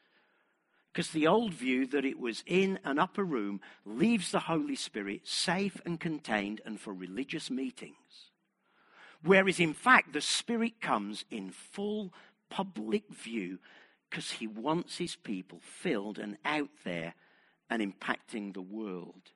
Because 0.92 1.12
the 1.12 1.28
old 1.28 1.54
view 1.54 1.86
that 1.88 2.04
it 2.04 2.20
was 2.20 2.44
in 2.46 2.78
an 2.84 3.00
upper 3.00 3.24
room 3.24 3.62
leaves 3.86 4.32
the 4.32 4.40
Holy 4.40 4.76
Spirit 4.76 5.26
safe 5.26 5.80
and 5.86 6.00
contained 6.00 6.60
and 6.66 6.80
for 6.80 6.94
religious 6.94 7.50
meetings. 7.50 8.32
Whereas 9.24 9.60
in 9.60 9.74
fact, 9.74 10.14
the 10.14 10.22
Spirit 10.22 10.82
comes 10.82 11.24
in 11.32 11.52
full 11.52 12.12
public 12.50 13.04
view 13.10 13.60
because 14.10 14.32
he 14.32 14.48
wants 14.48 14.98
his 14.98 15.16
people 15.16 15.60
filled 15.62 16.20
and 16.20 16.38
out 16.44 16.70
there 16.84 17.14
and 17.70 17.82
impacting 17.82 18.54
the 18.54 18.62
world 18.62 19.32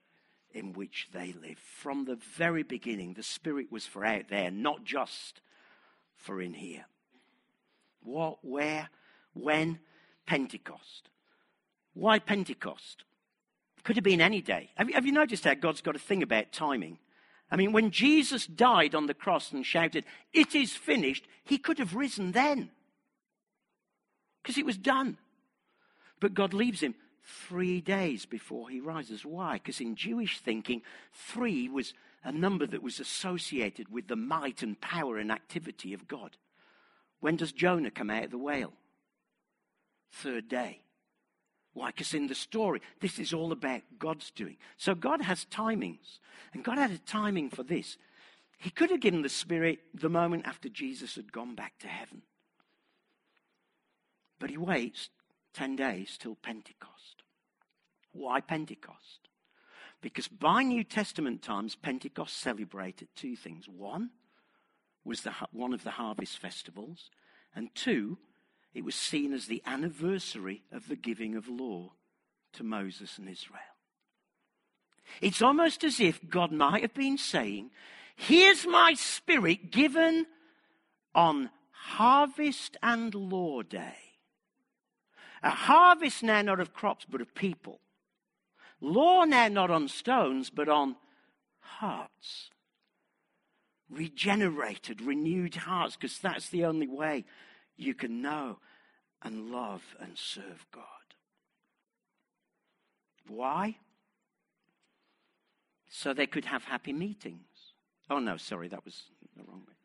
in 0.51 0.73
which 0.73 1.07
they 1.13 1.33
live. 1.33 1.57
From 1.57 2.03
the 2.03 2.15
very 2.15 2.63
beginning, 2.63 3.13
the 3.13 3.23
Spirit 3.23 3.71
was 3.71 3.85
for 3.85 4.03
out 4.03 4.27
there, 4.29 4.51
not 4.51 4.83
just 4.83 5.39
for 6.17 6.41
in 6.41 6.53
here. 6.53 6.85
What, 8.03 8.39
where, 8.43 8.89
when? 9.33 9.79
Pentecost. 10.25 11.09
Why 11.95 12.19
Pentecost? 12.19 13.03
Could 13.83 13.95
have 13.95 14.03
been 14.03 14.21
any 14.21 14.41
day. 14.41 14.69
Have 14.75 14.89
you, 14.89 14.95
have 14.95 15.05
you 15.05 15.11
noticed 15.11 15.45
how 15.45 15.53
God's 15.55 15.81
got 15.81 15.95
a 15.95 15.99
thing 15.99 16.21
about 16.21 16.51
timing? 16.51 16.99
I 17.49 17.55
mean, 17.55 17.71
when 17.71 17.91
Jesus 17.91 18.45
died 18.45 18.93
on 18.93 19.07
the 19.07 19.13
cross 19.13 19.51
and 19.51 19.65
shouted, 19.65 20.05
It 20.33 20.53
is 20.53 20.73
finished, 20.73 21.25
he 21.43 21.57
could 21.57 21.79
have 21.79 21.95
risen 21.95 22.31
then. 22.31 22.69
Because 24.41 24.57
it 24.57 24.65
was 24.65 24.77
done. 24.77 25.17
But 26.19 26.33
God 26.33 26.53
leaves 26.53 26.81
him 26.81 26.95
three 27.47 27.81
days 27.81 28.25
before 28.25 28.69
he 28.69 28.79
rises. 28.79 29.25
Why? 29.25 29.53
Because 29.53 29.79
in 29.79 29.95
Jewish 29.95 30.39
thinking, 30.39 30.81
three 31.13 31.69
was 31.69 31.93
a 32.23 32.31
number 32.31 32.65
that 32.67 32.83
was 32.83 32.99
associated 32.99 33.91
with 33.91 34.07
the 34.07 34.15
might 34.15 34.63
and 34.63 34.79
power 34.81 35.17
and 35.17 35.31
activity 35.31 35.93
of 35.93 36.07
God. 36.07 36.37
When 37.19 37.35
does 37.35 37.51
Jonah 37.51 37.91
come 37.91 38.09
out 38.09 38.25
of 38.25 38.31
the 38.31 38.37
whale? 38.37 38.73
Third 40.11 40.47
day. 40.47 40.81
Why? 41.75 41.87
Because 41.87 42.13
in 42.13 42.27
the 42.27 42.35
story, 42.35 42.81
this 43.01 43.19
is 43.19 43.33
all 43.33 43.51
about 43.51 43.81
God's 43.99 44.31
doing. 44.31 44.55
So 44.77 44.95
God 44.95 45.21
has 45.21 45.45
timings. 45.45 46.19
And 46.53 46.63
God 46.63 46.77
had 46.77 46.91
a 46.91 46.97
timing 46.99 47.49
for 47.49 47.63
this. 47.63 47.97
He 48.57 48.69
could 48.69 48.89
have 48.91 49.01
given 49.01 49.23
the 49.23 49.29
Spirit 49.29 49.79
the 49.93 50.09
moment 50.09 50.47
after 50.47 50.69
Jesus 50.69 51.15
had 51.15 51.33
gone 51.33 51.53
back 51.53 51.73
to 51.79 51.87
heaven. 51.87 52.21
But 54.39 54.51
he 54.51 54.57
waits 54.57 55.09
10 55.53 55.75
days 55.75 56.17
till 56.17 56.35
Pentecost. 56.35 57.23
Why 58.13 58.39
Pentecost? 58.39 59.27
Because 60.01 60.29
by 60.29 60.63
New 60.63 60.85
Testament 60.85 61.41
times, 61.41 61.75
Pentecost 61.75 62.37
celebrated 62.37 63.09
two 63.17 63.35
things. 63.35 63.67
One 63.67 64.11
was 65.03 65.21
the, 65.21 65.33
one 65.51 65.73
of 65.73 65.83
the 65.83 65.91
harvest 65.91 66.37
festivals, 66.37 67.09
and 67.53 67.69
two, 67.75 68.17
it 68.75 68.83
was 68.83 68.93
seen 68.93 69.33
as 69.33 69.47
the 69.47 69.63
anniversary 69.65 70.61
of 70.69 70.89
the 70.89 70.97
giving 70.97 71.35
of 71.35 71.47
law 71.47 71.93
to 72.53 72.63
Moses 72.63 73.17
and 73.17 73.29
Israel. 73.29 73.61
It's 75.21 75.41
almost 75.41 75.85
as 75.85 76.01
if 76.01 76.19
God 76.29 76.51
might 76.51 76.81
have 76.81 76.93
been 76.93 77.17
saying, 77.17 77.71
Here's 78.17 78.67
my 78.67 78.93
spirit 78.93 79.71
given 79.71 80.25
on 81.13 81.49
harvest 81.71 82.75
and 82.83 83.15
law 83.15 83.61
day. 83.61 83.95
A 85.41 85.51
harvest 85.51 86.21
now 86.21 86.41
not 86.41 86.59
of 86.59 86.73
crops 86.73 87.05
but 87.09 87.21
of 87.21 87.33
people. 87.33 87.79
Law 88.81 89.23
now 89.23 89.47
not 89.47 89.71
on 89.71 89.87
stones 89.87 90.49
but 90.49 90.67
on 90.67 90.97
hearts. 91.59 92.49
Regenerated, 93.89 95.01
renewed 95.01 95.55
hearts, 95.55 95.95
because 95.95 96.17
that's 96.19 96.49
the 96.49 96.65
only 96.65 96.87
way 96.87 97.23
you 97.77 97.93
can 97.93 98.21
know 98.21 98.57
and 99.21 99.51
love 99.51 99.83
and 99.99 100.17
serve 100.17 100.65
God. 100.71 100.83
Why? 103.27 103.77
So 105.89 106.13
they 106.13 106.27
could 106.27 106.45
have 106.45 106.63
happy 106.65 106.93
meetings. 106.93 107.41
Oh, 108.09 108.19
no, 108.19 108.37
sorry, 108.37 108.67
that 108.67 108.85
was 108.85 109.03
the 109.35 109.43
wrong 109.43 109.63
bit. 109.65 109.75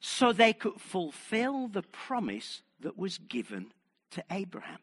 So 0.00 0.32
they 0.32 0.52
could 0.52 0.80
fulfill 0.80 1.68
the 1.68 1.82
promise 1.82 2.62
that 2.80 2.98
was 2.98 3.18
given 3.18 3.72
to 4.12 4.24
Abraham. 4.30 4.78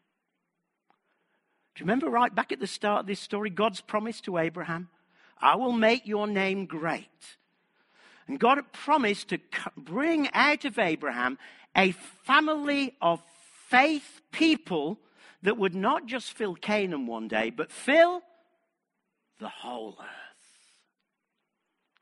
Do 1.74 1.80
you 1.80 1.84
remember 1.84 2.08
right 2.08 2.34
back 2.34 2.52
at 2.52 2.60
the 2.60 2.66
start 2.66 3.00
of 3.00 3.06
this 3.06 3.20
story, 3.20 3.50
God's 3.50 3.80
promise 3.80 4.20
to 4.22 4.38
Abraham? 4.38 4.88
I 5.38 5.56
will 5.56 5.72
make 5.72 6.06
your 6.06 6.26
name 6.26 6.64
great. 6.64 7.36
And 8.28 8.40
God 8.40 8.58
had 8.58 8.72
promised 8.72 9.28
to 9.28 9.38
bring 9.76 10.28
out 10.32 10.64
of 10.64 10.78
Abraham 10.78 11.38
a 11.76 11.92
family 11.92 12.94
of 13.00 13.22
faith 13.68 14.20
people 14.32 14.98
that 15.42 15.58
would 15.58 15.74
not 15.74 16.06
just 16.06 16.32
fill 16.32 16.54
Canaan 16.54 17.06
one 17.06 17.28
day, 17.28 17.50
but 17.50 17.70
fill 17.70 18.22
the 19.38 19.48
whole 19.48 19.96
earth. 20.00 20.06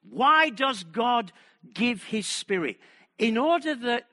Why 0.08 0.50
does 0.50 0.84
God 0.84 1.32
give 1.72 2.04
his 2.04 2.26
spirit? 2.26 2.78
In 3.18 3.36
order 3.36 3.74
that 3.74 4.04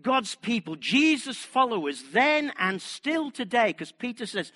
God's 0.00 0.34
people, 0.34 0.76
Jesus' 0.76 1.38
followers, 1.38 2.04
then 2.12 2.52
and 2.58 2.82
still 2.82 3.30
today, 3.30 3.68
because 3.68 3.92
Peter 3.92 4.26
says, 4.26 4.52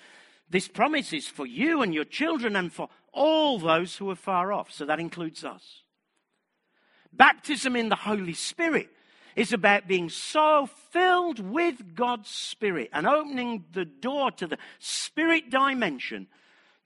this 0.49 0.67
promise 0.67 1.13
is 1.13 1.27
for 1.27 1.45
you 1.45 1.81
and 1.81 1.93
your 1.93 2.03
children 2.03 2.55
and 2.55 2.73
for 2.73 2.89
all 3.13 3.59
those 3.59 3.97
who 3.97 4.09
are 4.09 4.15
far 4.15 4.51
off. 4.51 4.71
So 4.71 4.85
that 4.85 4.99
includes 4.99 5.43
us. 5.43 5.83
Baptism 7.11 7.75
in 7.75 7.89
the 7.89 7.95
Holy 7.95 8.33
Spirit 8.33 8.89
is 9.35 9.53
about 9.53 9.87
being 9.87 10.09
so 10.09 10.69
filled 10.91 11.39
with 11.39 11.95
God's 11.95 12.29
Spirit 12.29 12.89
and 12.93 13.07
opening 13.07 13.65
the 13.71 13.85
door 13.85 14.31
to 14.31 14.47
the 14.47 14.57
Spirit 14.79 15.49
dimension 15.49 16.27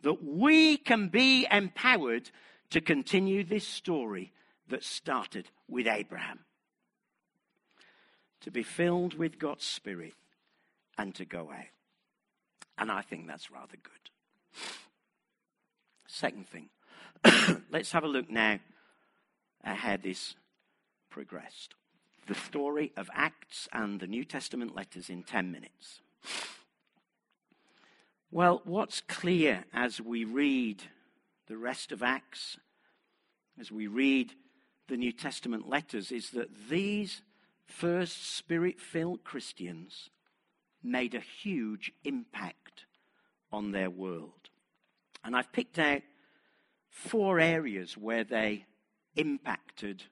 that 0.02 0.24
we 0.24 0.78
can 0.78 1.08
be 1.08 1.48
empowered 1.50 2.30
to 2.70 2.82
continue 2.82 3.44
this 3.44 3.68
story 3.68 4.32
that 4.70 4.84
started 4.84 5.50
with 5.68 5.88
Abraham. 5.88 6.40
To 8.42 8.52
be 8.52 8.64
filled 8.64 9.14
with 9.14 9.40
God's 9.40 9.66
Spirit 9.66 10.14
and 10.98 11.16
to 11.16 11.26
go 11.26 11.50
out. 11.52 11.66
And 12.78 12.92
I 12.92 13.02
think 13.02 13.28
that's 13.28 13.52
rather 13.52 13.78
good. 13.82 14.62
Second 16.08 16.48
thing, 16.48 16.70
let's 17.72 17.92
have 17.92 18.04
a 18.04 18.08
look 18.08 18.30
now 18.30 18.60
how 19.64 19.98
this 19.98 20.36
progressed. 21.10 21.76
The 22.28 22.36
story 22.36 22.92
of 22.96 23.10
Acts 23.14 23.68
and 23.74 24.00
the 24.00 24.08
New 24.08 24.24
Testament 24.24 24.76
letters 24.76 25.10
in 25.10 25.24
10 25.24 25.52
minutes. 25.52 26.02
Well, 28.32 28.62
what's 28.66 29.02
clear 29.02 29.66
as 29.74 30.02
we 30.02 30.26
read 30.26 30.84
the 31.48 31.58
rest 31.58 31.92
of 31.92 32.02
Acts, 32.02 32.58
as 33.60 33.72
we 33.72 33.88
read 33.88 34.34
the 34.88 34.98
New 34.98 35.12
Testament 35.12 35.70
letters, 35.70 36.12
is 36.12 36.32
that 36.32 36.70
these 36.70 37.22
first 37.66 38.36
spirit 38.36 38.80
filled 38.80 39.24
Christians 39.24 40.10
made 40.82 41.14
a 41.14 41.20
huge 41.20 41.92
impact 42.04 42.86
on 43.52 43.72
their 43.72 43.90
world. 43.90 44.50
And 45.24 45.36
I've 45.36 45.52
picked 45.52 45.80
out 45.80 46.02
four 46.90 47.40
areas 47.40 47.98
where 47.98 48.24
they 48.24 48.66
impacted 49.16 50.04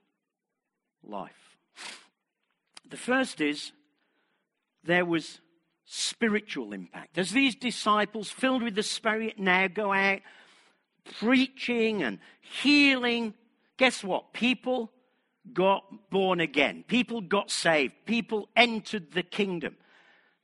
life. 1.04 1.58
The 2.88 2.98
first 2.98 3.42
is 3.42 3.72
there 4.84 5.06
was 5.06 5.40
spiritual 5.86 6.74
impact. 6.74 7.18
As 7.18 7.32
these 7.32 7.56
disciples, 7.56 8.30
filled 8.30 8.64
with 8.64 8.76
the 8.76 8.84
Spirit, 8.84 9.40
now 9.40 9.68
go 9.68 9.92
out 9.92 10.20
preaching 11.20 12.04
and 12.04 12.20
healing, 12.40 13.34
guess 13.78 14.04
what? 14.04 14.34
People 14.34 14.92
got 15.54 15.84
born 16.10 16.40
again. 16.40 16.84
People 16.88 17.22
got 17.22 17.50
saved. 17.50 17.94
People 18.06 18.50
entered 18.56 19.12
the 19.12 19.24
kingdom. 19.24 19.76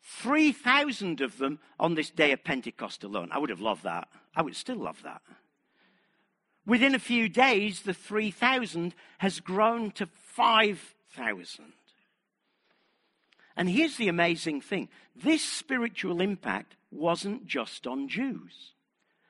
3,000 0.04 1.22
of 1.22 1.38
them 1.38 1.60
on 1.80 1.96
this 1.96 2.10
day 2.10 2.32
of 2.32 2.44
Pentecost 2.44 3.04
alone. 3.04 3.30
I 3.32 3.40
would 3.40 3.50
have 3.50 3.62
loved 3.62 3.84
that. 3.84 4.08
I 4.36 4.42
would 4.42 4.56
still 4.56 4.78
love 4.78 5.02
that. 5.04 5.22
Within 6.68 6.94
a 6.94 7.00
few 7.00 7.30
days, 7.30 7.84
the 7.84 7.94
3,000 7.94 8.94
has 9.20 9.40
grown 9.40 9.90
to 9.92 10.06
5,000. 10.06 11.66
And 13.56 13.70
here's 13.70 13.96
the 13.96 14.10
amazing 14.10 14.60
thing 14.62 14.90
this 15.16 15.44
spiritual 15.44 16.22
impact 16.22 16.76
wasn't 16.92 17.48
just 17.48 17.88
on 17.88 18.10
Jews. 18.10 18.74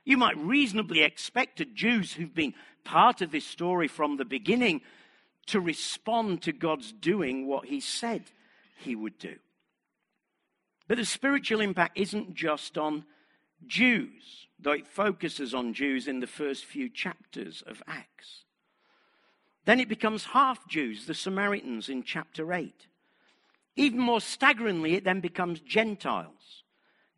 You 0.03 0.17
might 0.17 0.37
reasonably 0.37 1.03
expect 1.03 1.59
the 1.59 1.65
Jews 1.65 2.13
who've 2.13 2.33
been 2.33 2.55
part 2.83 3.21
of 3.21 3.31
this 3.31 3.45
story 3.45 3.87
from 3.87 4.17
the 4.17 4.25
beginning 4.25 4.81
to 5.45 5.59
respond 5.59 6.41
to 6.41 6.51
God's 6.51 6.91
doing 6.91 7.45
what 7.45 7.65
he 7.65 7.79
said 7.79 8.23
he 8.79 8.95
would 8.95 9.19
do. 9.19 9.35
But 10.87 10.97
the 10.97 11.05
spiritual 11.05 11.61
impact 11.61 11.99
isn't 11.99 12.33
just 12.33 12.77
on 12.79 13.05
Jews 13.67 14.46
though 14.59 14.71
it 14.71 14.87
focuses 14.87 15.53
on 15.53 15.73
Jews 15.73 16.07
in 16.07 16.19
the 16.19 16.27
first 16.27 16.65
few 16.65 16.89
chapters 16.89 17.63
of 17.65 17.83
Acts. 17.87 18.43
Then 19.65 19.79
it 19.79 19.89
becomes 19.89 20.25
half 20.25 20.67
Jews, 20.67 21.05
the 21.05 21.13
Samaritans, 21.13 21.89
in 21.89 22.03
chapter 22.03 22.53
8. 22.53 22.87
Even 23.75 23.99
more 23.99 24.21
staggeringly, 24.21 24.95
it 24.95 25.03
then 25.03 25.19
becomes 25.19 25.59
Gentiles, 25.59 26.63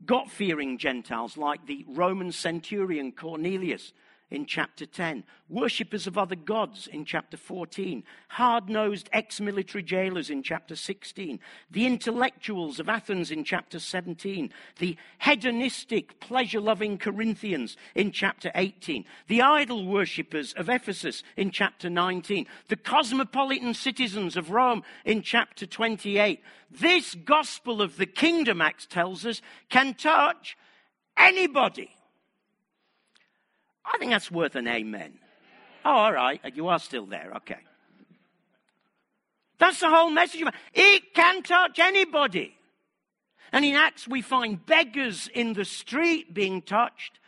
God 0.06 0.30
fearing 0.32 0.78
Gentiles 0.78 1.38
like 1.38 1.66
the 1.66 1.86
Roman 1.88 2.32
centurion 2.32 3.12
Cornelius 3.12 3.94
in 4.32 4.46
chapter 4.46 4.86
10, 4.86 5.24
worshippers 5.48 6.06
of 6.06 6.18
other 6.18 6.36
gods 6.36 6.88
in 6.88 7.04
chapter 7.04 7.36
14, 7.36 8.04
hard 8.30 8.70
nosed 8.70 9.10
ex 9.12 9.42
military 9.42 9.84
jailers 9.84 10.30
in 10.30 10.44
chapter 10.44 10.76
16, 10.76 11.40
the 11.72 11.86
intellectuals 11.86 12.80
of 12.80 12.88
Athens 12.88 13.32
in 13.32 13.44
chapter 13.44 13.80
17, 13.80 14.52
the 14.78 14.96
hedonistic, 15.20 16.20
pleasure 16.20 16.60
loving 16.60 16.98
Corinthians 16.98 17.76
in 17.96 18.12
chapter 18.12 18.52
18, 18.54 19.04
the 19.28 19.42
idol 19.42 19.86
worshippers 19.86 20.54
of 20.54 20.70
Ephesus 20.70 21.24
in 21.36 21.50
chapter 21.50 21.90
19, 21.90 22.46
the 22.68 22.76
cosmopolitan 22.76 23.74
citizens 23.74 24.38
of 24.38 24.52
Rome 24.52 24.84
in 25.06 25.24
chapter 25.24 25.66
28. 25.66 26.42
This 26.70 27.16
gospel 27.16 27.82
of 27.82 27.98
the 27.98 28.06
kingdom, 28.06 28.62
Acts 28.62 28.86
tells 28.86 29.26
us, 29.26 29.42
can 29.70 29.96
touch 29.96 30.56
anybody. 31.18 31.90
I 33.92 33.98
think 33.98 34.12
that's 34.12 34.32
worth 34.32 34.56
an 34.56 34.68
amen. 34.68 35.14
Oh, 35.86 35.92
all 35.92 36.14
right. 36.14 36.42
You 36.54 36.68
are 36.68 36.80
still 36.80 37.06
there. 37.06 37.32
Okay. 37.38 37.60
That's 39.58 39.80
the 39.80 39.90
whole 39.90 40.10
message. 40.10 40.44
It 40.74 41.14
can 41.14 41.44
touch 41.44 41.80
anybody. 41.80 42.56
And 43.52 43.66
in 43.66 43.76
Acts, 43.76 44.08
we 44.08 44.22
find 44.22 44.66
beggars 44.66 45.30
in 45.34 45.54
the 45.54 45.66
street 45.66 46.34
being 46.34 46.62
touched 46.62 47.20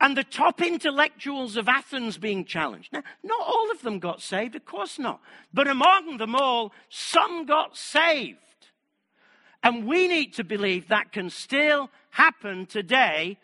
and 0.00 0.16
the 0.16 0.24
top 0.24 0.60
intellectuals 0.60 1.56
of 1.56 1.68
Athens 1.68 2.18
being 2.18 2.44
challenged. 2.44 2.92
Now, 2.92 3.02
not 3.22 3.40
all 3.40 3.70
of 3.70 3.82
them 3.82 3.98
got 3.98 4.20
saved, 4.20 4.54
of 4.54 4.64
course 4.64 4.98
not. 4.98 5.20
But 5.54 5.68
among 5.68 6.18
them 6.18 6.34
all, 6.34 6.72
some 6.88 7.46
got 7.46 7.76
saved. 7.76 8.38
And 9.62 9.86
we 9.86 10.06
need 10.06 10.34
to 10.34 10.44
believe 10.44 10.88
that 10.88 11.12
can 11.12 11.30
still 11.30 11.90
happen 12.10 12.66
today 12.66 13.38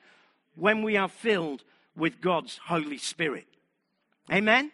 when 0.54 0.82
we 0.82 0.96
are 0.96 1.08
filled 1.08 1.64
with 1.96 2.20
God's 2.20 2.58
Holy 2.66 2.98
Spirit. 2.98 3.46
Amen? 4.30 4.72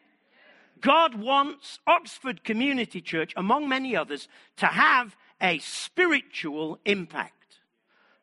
God 0.80 1.14
wants 1.14 1.78
Oxford 1.86 2.44
Community 2.44 3.00
Church, 3.00 3.32
among 3.36 3.68
many 3.68 3.96
others, 3.96 4.28
to 4.56 4.66
have 4.66 5.16
a 5.40 5.58
spiritual 5.58 6.78
impact 6.84 7.58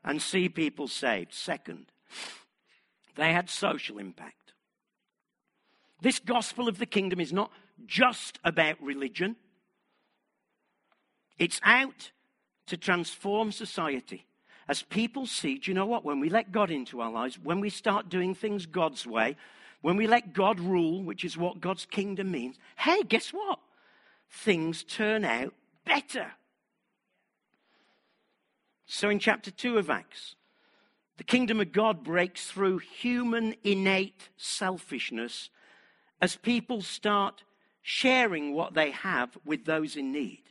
and 0.04 0.22
see 0.22 0.48
people 0.48 0.88
saved. 0.88 1.34
Second, 1.34 1.88
they 3.16 3.34
had 3.34 3.50
social 3.50 3.98
impact. 3.98 4.54
This 6.02 6.20
gospel 6.20 6.68
of 6.68 6.78
the 6.78 6.86
kingdom 6.86 7.20
is 7.20 7.34
not 7.34 7.52
just 7.86 8.40
about 8.44 8.82
religion, 8.82 9.36
it's 11.38 11.60
out 11.64 12.12
to 12.68 12.78
transform 12.78 13.52
society. 13.52 14.26
As 14.68 14.82
people 14.82 15.28
see, 15.28 15.58
do 15.58 15.70
you 15.70 15.76
know 15.76 15.86
what? 15.86 16.04
When 16.04 16.20
we 16.20 16.30
let 16.30 16.52
God 16.52 16.72
into 16.72 17.02
our 17.02 17.12
lives, 17.12 17.38
when 17.42 17.60
we 17.60 17.70
start 17.70 18.10
doing 18.10 18.34
things 18.34 18.66
God's 18.66 19.06
way, 19.06 19.36
when 19.82 19.96
we 19.96 20.08
let 20.08 20.34
God 20.34 20.60
rule, 20.60 21.04
which 21.04 21.24
is 21.24 21.38
what 21.38 21.62
God's 21.62 21.86
kingdom 21.86 22.32
means, 22.32 22.58
hey, 22.78 23.04
guess 23.04 23.30
what? 23.30 23.60
Things 24.30 24.84
turn 24.84 25.24
out 25.24 25.54
better. 25.86 26.32
So 28.88 29.10
in 29.10 29.20
chapter 29.20 29.52
2 29.52 29.78
of 29.78 29.90
Acts, 29.90 30.36
the 31.18 31.24
kingdom 31.24 31.60
of 31.60 31.72
God 31.72 32.04
breaks 32.04 32.48
through 32.48 32.80
human 32.80 33.56
innate 33.64 34.30
selfishness 34.38 35.50
as 36.22 36.36
people 36.36 36.82
start 36.82 37.44
sharing 37.82 38.54
what 38.54 38.74
they 38.74 38.92
have 38.92 39.38
with 39.46 39.66
those 39.66 39.96
in 39.96 40.12
need. 40.12 40.42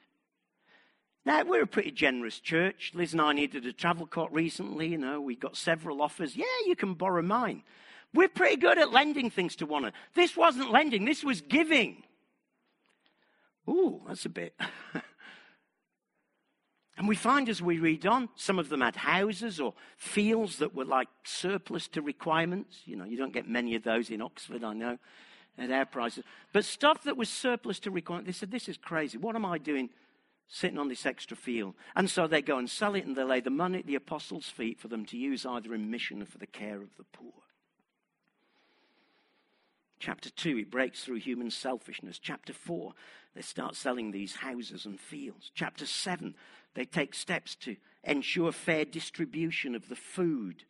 Now, 1.27 1.43
we're 1.43 1.63
a 1.63 1.67
pretty 1.67 1.91
generous 1.91 2.39
church. 2.39 2.93
Liz 2.95 3.13
and 3.13 3.23
I 3.23 3.33
needed 3.33 3.65
a 3.65 3.73
travel 3.73 4.07
cot 4.07 4.33
recently. 4.33 4.89
You 4.89 4.99
know, 4.99 5.21
we 5.21 5.37
got 5.37 5.57
several 5.57 6.03
offers. 6.03 6.37
Yeah, 6.37 6.45
you 6.67 6.77
can 6.77 6.95
borrow 6.95 7.23
mine. 7.23 7.63
We're 8.13 8.29
pretty 8.29 8.57
good 8.57 8.79
at 8.79 8.93
lending 8.93 9.31
things 9.31 9.57
to 9.57 9.67
one 9.67 9.85
another. 9.85 9.97
This 10.15 10.37
wasn't 10.37 10.71
lending, 10.71 11.05
this 11.05 11.25
was 11.25 11.41
giving. 11.41 12.03
Ooh, 13.69 14.03
that's 14.07 14.27
a 14.27 14.29
bit. 14.29 14.55
and 16.99 17.09
we 17.09 17.17
find 17.17 17.49
as 17.49 17.63
we 17.63 17.79
read 17.79 18.07
on, 18.07 18.29
some 18.37 18.59
of 18.59 18.69
them 18.69 18.83
had 18.83 18.95
houses 18.95 19.59
or 19.59 19.73
fields 19.97 20.59
that 20.59 20.75
were 20.75 20.85
like 20.85 21.09
surplus 21.25 21.89
to 21.89 22.03
requirements. 22.03 22.83
You 22.85 22.97
know, 22.97 23.05
you 23.05 23.17
don't 23.17 23.33
get 23.33 23.49
many 23.49 23.75
of 23.75 23.83
those 23.83 24.11
in 24.11 24.21
Oxford, 24.21 24.63
I 24.63 24.75
know, 24.75 24.99
at 25.57 25.71
our 25.71 25.87
prices. 25.87 26.25
But 26.53 26.67
stuff 26.67 27.03
that 27.05 27.17
was 27.17 27.31
surplus 27.31 27.81
to 27.81 27.91
requirements, 27.91 28.29
they 28.29 28.39
said, 28.39 28.51
This 28.51 28.69
is 28.69 28.77
crazy. 28.77 29.17
What 29.17 29.35
am 29.35 29.47
I 29.47 29.59
doing? 29.59 29.89
Sitting 30.49 30.79
on 30.79 30.89
this 30.89 31.07
extra 31.07 31.37
field. 31.37 31.75
And 31.97 32.09
so 32.09 32.27
they 32.27 32.43
go 32.43 32.59
and 32.59 32.69
sell 32.69 32.95
it 32.95 33.07
and 33.07 33.17
they 33.17 33.25
lay 33.25 33.41
the 33.41 33.51
money 33.51 33.79
at 33.79 33.87
the 33.87 33.95
apostles' 33.95 34.49
feet 34.49 34.79
for 34.79 34.89
them 34.89 35.05
to 35.07 35.17
use 35.17 35.47
either 35.47 35.75
in 35.75 35.91
mission 35.91 36.23
or 36.23 36.27
for 36.27 36.39
the 36.39 36.47
care 36.47 36.81
of 36.83 36.97
the 36.97 37.05
poor. 37.13 37.33
Chapter 39.99 40.29
2, 40.31 40.59
it 40.59 40.71
breaks 40.71 41.03
through 41.03 41.17
human 41.17 41.51
selfishness. 41.51 42.19
Chapter 42.19 42.53
4, 42.53 42.93
they 43.35 43.41
start 43.41 43.75
selling 43.75 44.11
these 44.11 44.37
houses 44.37 44.85
and 44.85 45.01
fields. 45.01 45.51
Chapter 45.55 45.87
7, 45.87 46.35
they 46.75 46.85
take 46.85 47.15
steps 47.15 47.55
to 47.57 47.77
ensure 48.03 48.53
fair 48.53 48.85
distribution 48.85 49.75
of 49.75 49.89
the 49.89 49.97
food 49.97 50.65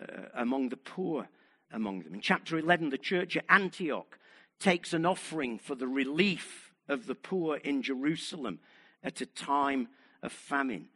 uh, 0.00 0.24
among 0.34 0.68
the 0.68 0.76
poor 0.76 1.28
among 1.72 2.02
them. 2.02 2.14
In 2.14 2.20
chapter 2.20 2.58
11, 2.58 2.90
the 2.90 2.98
church 2.98 3.36
at 3.36 3.44
Antioch 3.48 4.18
takes 4.60 4.92
an 4.92 5.04
offering 5.04 5.58
for 5.58 5.74
the 5.74 5.88
relief 5.88 6.72
of 6.88 7.06
the 7.06 7.14
poor 7.14 7.56
in 7.56 7.82
Jerusalem 7.82 8.60
at 9.04 9.20
a 9.20 9.26
time 9.26 9.88
of 10.22 10.32
famine. 10.32 10.88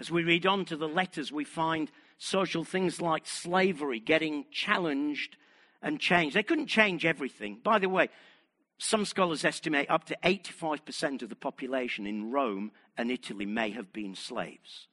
As 0.00 0.10
we 0.10 0.22
read 0.22 0.46
on 0.46 0.64
to 0.66 0.76
the 0.76 0.88
letters, 0.88 1.30
we 1.30 1.44
find 1.44 1.90
social 2.18 2.64
things 2.64 3.00
like 3.00 3.26
slavery 3.26 4.00
getting 4.00 4.46
challenged 4.50 5.36
and 5.82 6.00
changed. 6.00 6.34
They 6.34 6.42
couldn't 6.42 6.68
change 6.68 7.04
everything. 7.04 7.60
By 7.62 7.78
the 7.78 7.88
way, 7.88 8.08
some 8.78 9.04
scholars 9.04 9.44
estimate 9.44 9.90
up 9.90 10.04
to 10.04 10.16
85% 10.24 11.22
of 11.22 11.28
the 11.28 11.36
population 11.36 12.06
in 12.06 12.30
Rome 12.30 12.72
and 12.96 13.10
Italy 13.10 13.46
may 13.46 13.70
have 13.70 13.92
been 13.92 14.14
slaves. 14.14 14.88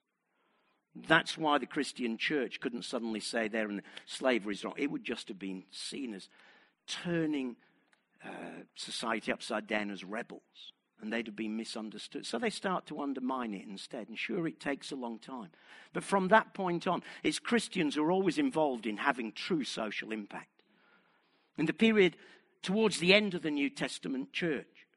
That's 1.07 1.37
why 1.37 1.57
the 1.57 1.65
Christian 1.65 2.17
church 2.17 2.59
couldn't 2.59 2.83
suddenly 2.83 3.21
say 3.21 3.47
there 3.47 3.69
and 3.69 3.81
slavery 4.05 4.55
is 4.55 4.63
wrong. 4.63 4.73
It 4.77 4.91
would 4.91 5.03
just 5.03 5.29
have 5.29 5.39
been 5.39 5.63
seen 5.71 6.13
as 6.13 6.27
turning 6.85 7.55
uh, 8.23 8.63
society 8.75 9.31
upside 9.31 9.67
down 9.67 9.89
as 9.89 10.03
rebels 10.03 10.41
and 11.01 11.11
they'd 11.11 11.27
have 11.27 11.35
been 11.35 11.57
misunderstood. 11.57 12.25
So 12.25 12.37
they 12.37 12.49
start 12.49 12.85
to 12.87 13.01
undermine 13.01 13.53
it 13.53 13.67
instead. 13.67 14.07
And 14.07 14.17
sure, 14.17 14.47
it 14.47 14.59
takes 14.59 14.91
a 14.91 14.95
long 14.95 15.19
time. 15.19 15.49
But 15.93 16.03
from 16.03 16.27
that 16.29 16.53
point 16.53 16.87
on, 16.87 17.03
it's 17.23 17.39
Christians 17.39 17.95
who 17.95 18.03
are 18.03 18.11
always 18.11 18.37
involved 18.37 18.85
in 18.85 18.97
having 18.97 19.31
true 19.31 19.63
social 19.63 20.11
impact. 20.11 20.63
In 21.57 21.65
the 21.65 21.73
period 21.73 22.15
towards 22.61 22.99
the 22.99 23.13
end 23.13 23.33
of 23.33 23.41
the 23.41 23.51
New 23.51 23.69
Testament 23.69 24.31
church, 24.31 24.87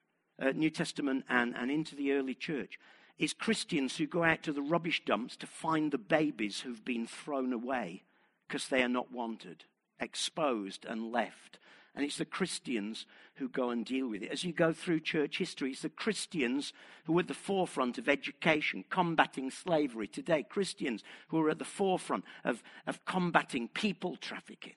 uh, 0.41 0.51
New 0.51 0.71
Testament 0.71 1.25
and, 1.29 1.55
and 1.57 1.71
into 1.71 1.95
the 1.95 2.13
early 2.13 2.35
church, 2.35 2.79
it's 3.19 3.33
Christians 3.33 3.97
who 3.97 4.07
go 4.07 4.25
out 4.25 4.43
to 4.43 4.53
the 4.53 4.63
rubbish 4.63 5.03
dumps 5.05 5.37
to 5.37 5.47
find 5.47 5.93
the 5.93 5.99
babies 5.99 6.61
who've 6.61 6.85
been 6.85 7.07
thrown 7.07 7.53
away 7.53 8.03
because 8.47 8.69
they 8.69 8.83
are 8.83 8.89
not 8.89 9.13
wanted, 9.13 9.65
exposed, 10.01 10.85
and 10.85 11.13
left 11.13 11.59
and 11.95 12.05
it's 12.05 12.19
the 12.19 12.25
Christians 12.25 13.07
who 13.37 13.49
go 13.49 13.71
and 13.71 13.85
deal 13.85 14.09
with 14.09 14.23
it. 14.23 14.31
As 14.31 14.45
you 14.45 14.53
go 14.53 14.73
through 14.73 15.01
church 15.01 15.39
history, 15.39 15.71
it's 15.71 15.83
the 15.83 15.89
Christians 15.89 16.73
who 17.05 17.17
are 17.17 17.21
at 17.21 17.29
the 17.29 17.35
forefront 17.35 17.99
of 17.99 18.09
education, 18.09 18.85
combating 18.91 19.51
slavery 19.51 20.09
today. 20.09 20.43
Christians 20.43 21.03
who 21.29 21.39
are 21.41 21.51
at 21.51 21.59
the 21.59 21.65
forefront 21.65 22.25
of, 22.45 22.63
of 22.87 23.05
combating 23.05 23.69
people 23.69 24.17
trafficking. 24.17 24.75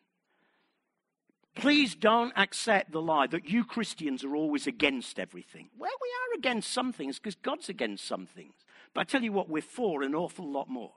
Please 1.56 1.96
don't 1.96 2.34
accept 2.36 2.92
the 2.92 3.02
lie 3.02 3.26
that 3.28 3.50
you 3.50 3.64
Christians 3.64 4.24
are 4.24 4.36
always 4.36 4.68
against 4.68 5.18
everything. 5.18 5.70
Well, 5.76 5.92
we 6.00 6.08
are 6.10 6.38
against 6.38 6.72
some 6.72 6.94
things 6.94 7.18
because 7.18 7.36
God's 7.36 7.68
against 7.68 8.06
some 8.06 8.28
things. 8.28 8.54
But 8.94 9.02
I 9.02 9.04
tell 9.06 9.24
you 9.24 9.32
what, 9.32 9.50
we're 9.50 9.64
for 9.64 10.04
an 10.04 10.14
awful 10.14 10.48
lot 10.48 10.70
more. 10.70 10.94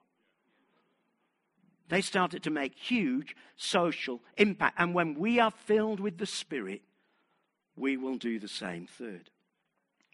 They 1.90 2.00
started 2.00 2.44
to 2.44 2.50
make 2.50 2.76
huge 2.76 3.35
social 3.57 4.20
impact. 4.37 4.76
And 4.79 4.94
when 4.94 5.18
we 5.18 5.40
are 5.40 5.50
filled 5.50 5.98
with 5.98 6.18
the 6.18 6.26
Spirit, 6.26 6.83
we 7.76 7.96
will 7.96 8.16
do 8.16 8.38
the 8.38 8.48
same. 8.48 8.87
Third, 8.87 9.29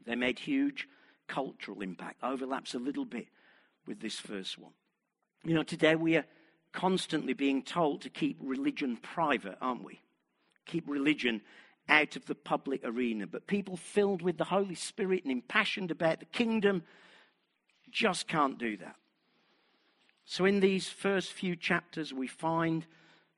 they 0.06 0.14
made 0.14 0.38
huge 0.38 0.88
cultural 1.28 1.82
impact. 1.82 2.16
Overlaps 2.22 2.74
a 2.74 2.78
little 2.78 3.04
bit 3.04 3.28
with 3.86 4.00
this 4.00 4.18
first 4.18 4.58
one. 4.58 4.72
You 5.44 5.54
know, 5.54 5.62
today 5.62 5.96
we 5.96 6.16
are 6.16 6.24
constantly 6.72 7.34
being 7.34 7.62
told 7.62 8.00
to 8.02 8.10
keep 8.10 8.38
religion 8.40 8.96
private, 8.96 9.58
aren't 9.60 9.84
we? 9.84 10.00
Keep 10.64 10.88
religion 10.88 11.42
out 11.90 12.16
of 12.16 12.24
the 12.24 12.34
public 12.34 12.80
arena. 12.84 13.26
But 13.26 13.46
people 13.46 13.76
filled 13.76 14.22
with 14.22 14.38
the 14.38 14.44
Holy 14.44 14.74
Spirit 14.74 15.24
and 15.24 15.32
impassioned 15.32 15.90
about 15.90 16.20
the 16.20 16.26
kingdom 16.26 16.84
just 17.90 18.28
can't 18.28 18.58
do 18.58 18.78
that. 18.78 18.96
So, 20.26 20.44
in 20.44 20.58
these 20.58 20.88
first 20.88 21.32
few 21.32 21.54
chapters, 21.54 22.12
we 22.12 22.26
find 22.26 22.84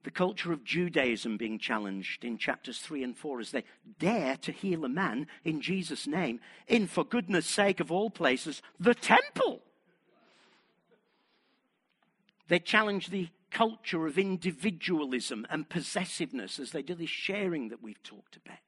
the 0.04 0.10
culture 0.10 0.52
of 0.52 0.64
Judaism 0.64 1.36
being 1.36 1.58
challenged 1.58 2.24
in 2.24 2.38
chapters 2.38 2.78
3 2.78 3.04
and 3.04 3.16
4 3.16 3.40
as 3.40 3.50
they 3.50 3.64
dare 3.98 4.38
to 4.38 4.52
heal 4.52 4.86
a 4.86 4.88
man 4.88 5.26
in 5.44 5.60
Jesus' 5.60 6.06
name 6.06 6.40
in, 6.66 6.86
for 6.86 7.04
goodness 7.04 7.46
sake 7.46 7.78
of 7.80 7.92
all 7.92 8.08
places, 8.08 8.62
the 8.80 8.94
temple. 8.94 9.60
They 12.48 12.58
challenge 12.58 13.10
the 13.10 13.28
culture 13.50 14.06
of 14.06 14.18
individualism 14.18 15.46
and 15.50 15.68
possessiveness 15.68 16.58
as 16.58 16.70
they 16.70 16.82
do 16.82 16.94
this 16.94 17.10
sharing 17.10 17.68
that 17.68 17.82
we've 17.82 18.02
talked 18.02 18.36
about. 18.36 18.58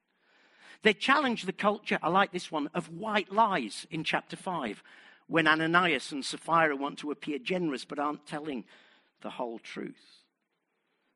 They 0.83 0.93
challenge 0.93 1.43
the 1.43 1.53
culture, 1.53 1.97
I 2.03 2.09
like 2.09 2.31
this 2.31 2.51
one, 2.51 2.69
of 2.75 2.89
white 2.89 3.31
lies 3.31 3.87
in 3.89 4.03
chapter 4.03 4.35
5, 4.35 4.83
when 5.31 5.47
Ananias 5.47 6.11
and 6.11 6.25
Sapphira 6.25 6.75
want 6.75 6.99
to 6.99 7.09
appear 7.09 7.39
generous 7.39 7.85
but 7.85 7.97
aren't 7.97 8.27
telling 8.27 8.65
the 9.21 9.29
whole 9.29 9.59
truth. 9.59 10.25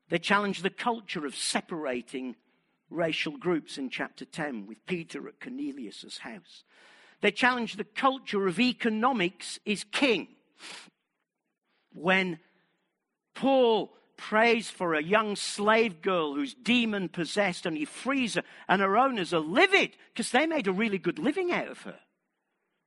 They 0.08 0.18
challenge 0.18 0.62
the 0.62 0.70
culture 0.70 1.26
of 1.26 1.36
separating 1.36 2.34
racial 2.88 3.36
groups 3.36 3.76
in 3.76 3.90
chapter 3.90 4.24
10 4.24 4.66
with 4.66 4.86
Peter 4.86 5.28
at 5.28 5.38
Cornelius' 5.38 6.16
house. 6.16 6.64
They 7.20 7.30
challenge 7.30 7.76
the 7.76 7.84
culture 7.84 8.46
of 8.46 8.58
economics 8.58 9.58
is 9.66 9.84
king. 9.84 10.28
When 11.92 12.38
Paul 13.34 13.92
prays 14.16 14.70
for 14.70 14.94
a 14.94 15.02
young 15.02 15.36
slave 15.36 16.00
girl 16.00 16.34
who's 16.34 16.54
demon 16.54 17.10
possessed 17.10 17.66
and 17.66 17.76
he 17.76 17.84
frees 17.84 18.36
her, 18.36 18.44
and 18.66 18.80
her 18.80 18.96
owners 18.96 19.34
are 19.34 19.40
livid 19.40 19.90
because 20.14 20.30
they 20.30 20.46
made 20.46 20.68
a 20.68 20.72
really 20.72 20.96
good 20.96 21.18
living 21.18 21.52
out 21.52 21.68
of 21.68 21.82
her. 21.82 21.98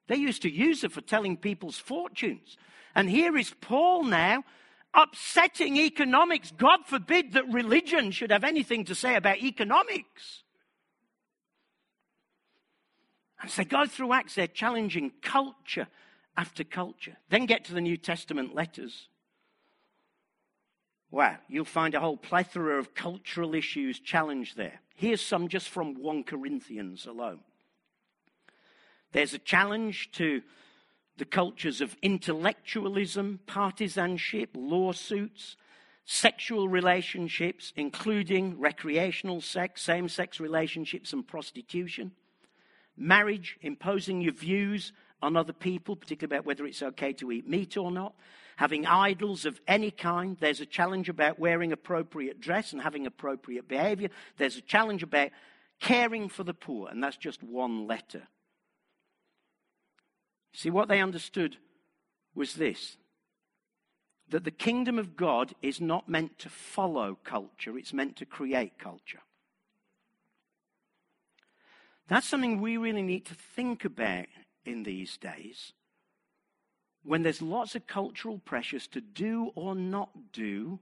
They 0.10 0.16
used 0.16 0.42
to 0.42 0.50
use 0.50 0.84
it 0.84 0.92
for 0.92 1.02
telling 1.02 1.38
people's 1.38 1.78
fortunes. 1.78 2.58
And 2.96 3.08
here 3.08 3.38
is 3.38 3.54
Paul 3.62 4.04
now 4.06 4.44
upsetting 4.92 5.78
economics. 5.78 6.52
God 6.52 6.80
forbid 6.88 7.34
that 7.34 7.48
religion 7.54 8.10
should 8.10 8.32
have 8.32 8.44
anything 8.44 8.86
to 8.86 8.96
say 8.96 9.16
about 9.16 9.38
economics. 9.38 10.44
As 13.44 13.56
they 13.56 13.66
go 13.66 13.86
through 13.86 14.14
Acts, 14.14 14.34
they're 14.34 14.48
challenging 14.48 15.12
culture 15.22 15.88
after 16.36 16.64
culture. 16.64 17.18
Then 17.30 17.46
get 17.46 17.66
to 17.66 17.76
the 17.76 17.80
New 17.80 17.96
Testament 17.96 18.56
letters. 18.56 19.10
Wow, 21.12 21.38
you'll 21.48 21.66
find 21.66 21.94
a 21.94 22.00
whole 22.00 22.18
plethora 22.18 22.80
of 22.80 22.96
cultural 22.96 23.54
issues 23.54 24.00
challenged 24.00 24.58
there. 24.58 24.82
Here's 24.96 25.22
some 25.22 25.50
just 25.50 25.70
from 25.70 26.02
1 26.02 26.24
Corinthians 26.24 27.06
alone. 27.06 27.42
There's 29.12 29.34
a 29.34 29.40
challenge 29.40 30.12
to 30.14 30.42
the 31.18 31.26
cultures 31.26 31.82
of 31.82 31.98
intellectualism, 32.02 33.40
partisanship, 33.46 34.52
lawsuits, 34.56 35.58
sexual 36.06 36.68
relationships, 36.68 37.74
including 37.76 38.60
recreational 38.60 39.42
sex, 39.42 39.82
same 39.82 40.08
sex 40.10 40.40
relationships, 40.40 41.14
and 41.14 41.28
prostitution, 41.28 42.12
marriage, 42.98 43.58
imposing 43.62 44.22
your 44.22 44.34
views 44.34 44.92
on 45.22 45.36
other 45.36 45.54
people, 45.54 45.96
particularly 45.96 46.38
about 46.38 46.46
whether 46.46 46.66
it's 46.66 46.82
okay 46.82 47.14
to 47.14 47.32
eat 47.32 47.48
meat 47.48 47.78
or 47.78 47.92
not, 47.92 48.16
having 48.56 48.86
idols 48.86 49.46
of 49.46 49.60
any 49.68 49.92
kind. 49.92 50.38
There's 50.40 50.62
a 50.62 50.66
challenge 50.66 51.10
about 51.10 51.38
wearing 51.38 51.72
appropriate 51.72 52.40
dress 52.40 52.74
and 52.74 52.82
having 52.82 53.06
appropriate 53.06 53.68
behavior. 53.68 54.10
There's 54.38 54.58
a 54.58 54.62
challenge 54.62 55.04
about 55.04 55.30
caring 55.80 56.30
for 56.30 56.44
the 56.44 56.54
poor, 56.54 56.90
and 56.90 57.04
that's 57.04 57.18
just 57.18 57.44
one 57.44 57.88
letter. 57.88 58.24
See, 60.60 60.70
what 60.70 60.90
they 60.90 61.00
understood 61.00 61.56
was 62.36 62.56
this 62.56 62.98
that 64.28 64.44
the 64.44 64.52
kingdom 64.52 65.00
of 65.00 65.16
God 65.16 65.56
is 65.62 65.80
not 65.80 66.10
meant 66.10 66.38
to 66.40 66.50
follow 66.50 67.18
culture, 67.24 67.78
it's 67.78 67.94
meant 67.94 68.18
to 68.18 68.26
create 68.26 68.78
culture. 68.78 69.22
That's 72.10 72.28
something 72.28 72.60
we 72.60 72.76
really 72.76 73.04
need 73.04 73.26
to 73.28 73.36
think 73.36 73.86
about 73.86 74.26
in 74.66 74.84
these 74.84 75.16
days 75.16 75.72
when 77.04 77.24
there's 77.24 77.42
lots 77.42 77.76
of 77.76 77.88
cultural 77.88 78.40
pressures 78.40 78.86
to 78.88 79.00
do 79.00 79.52
or 79.56 79.76
not 79.76 80.10
do 80.34 80.80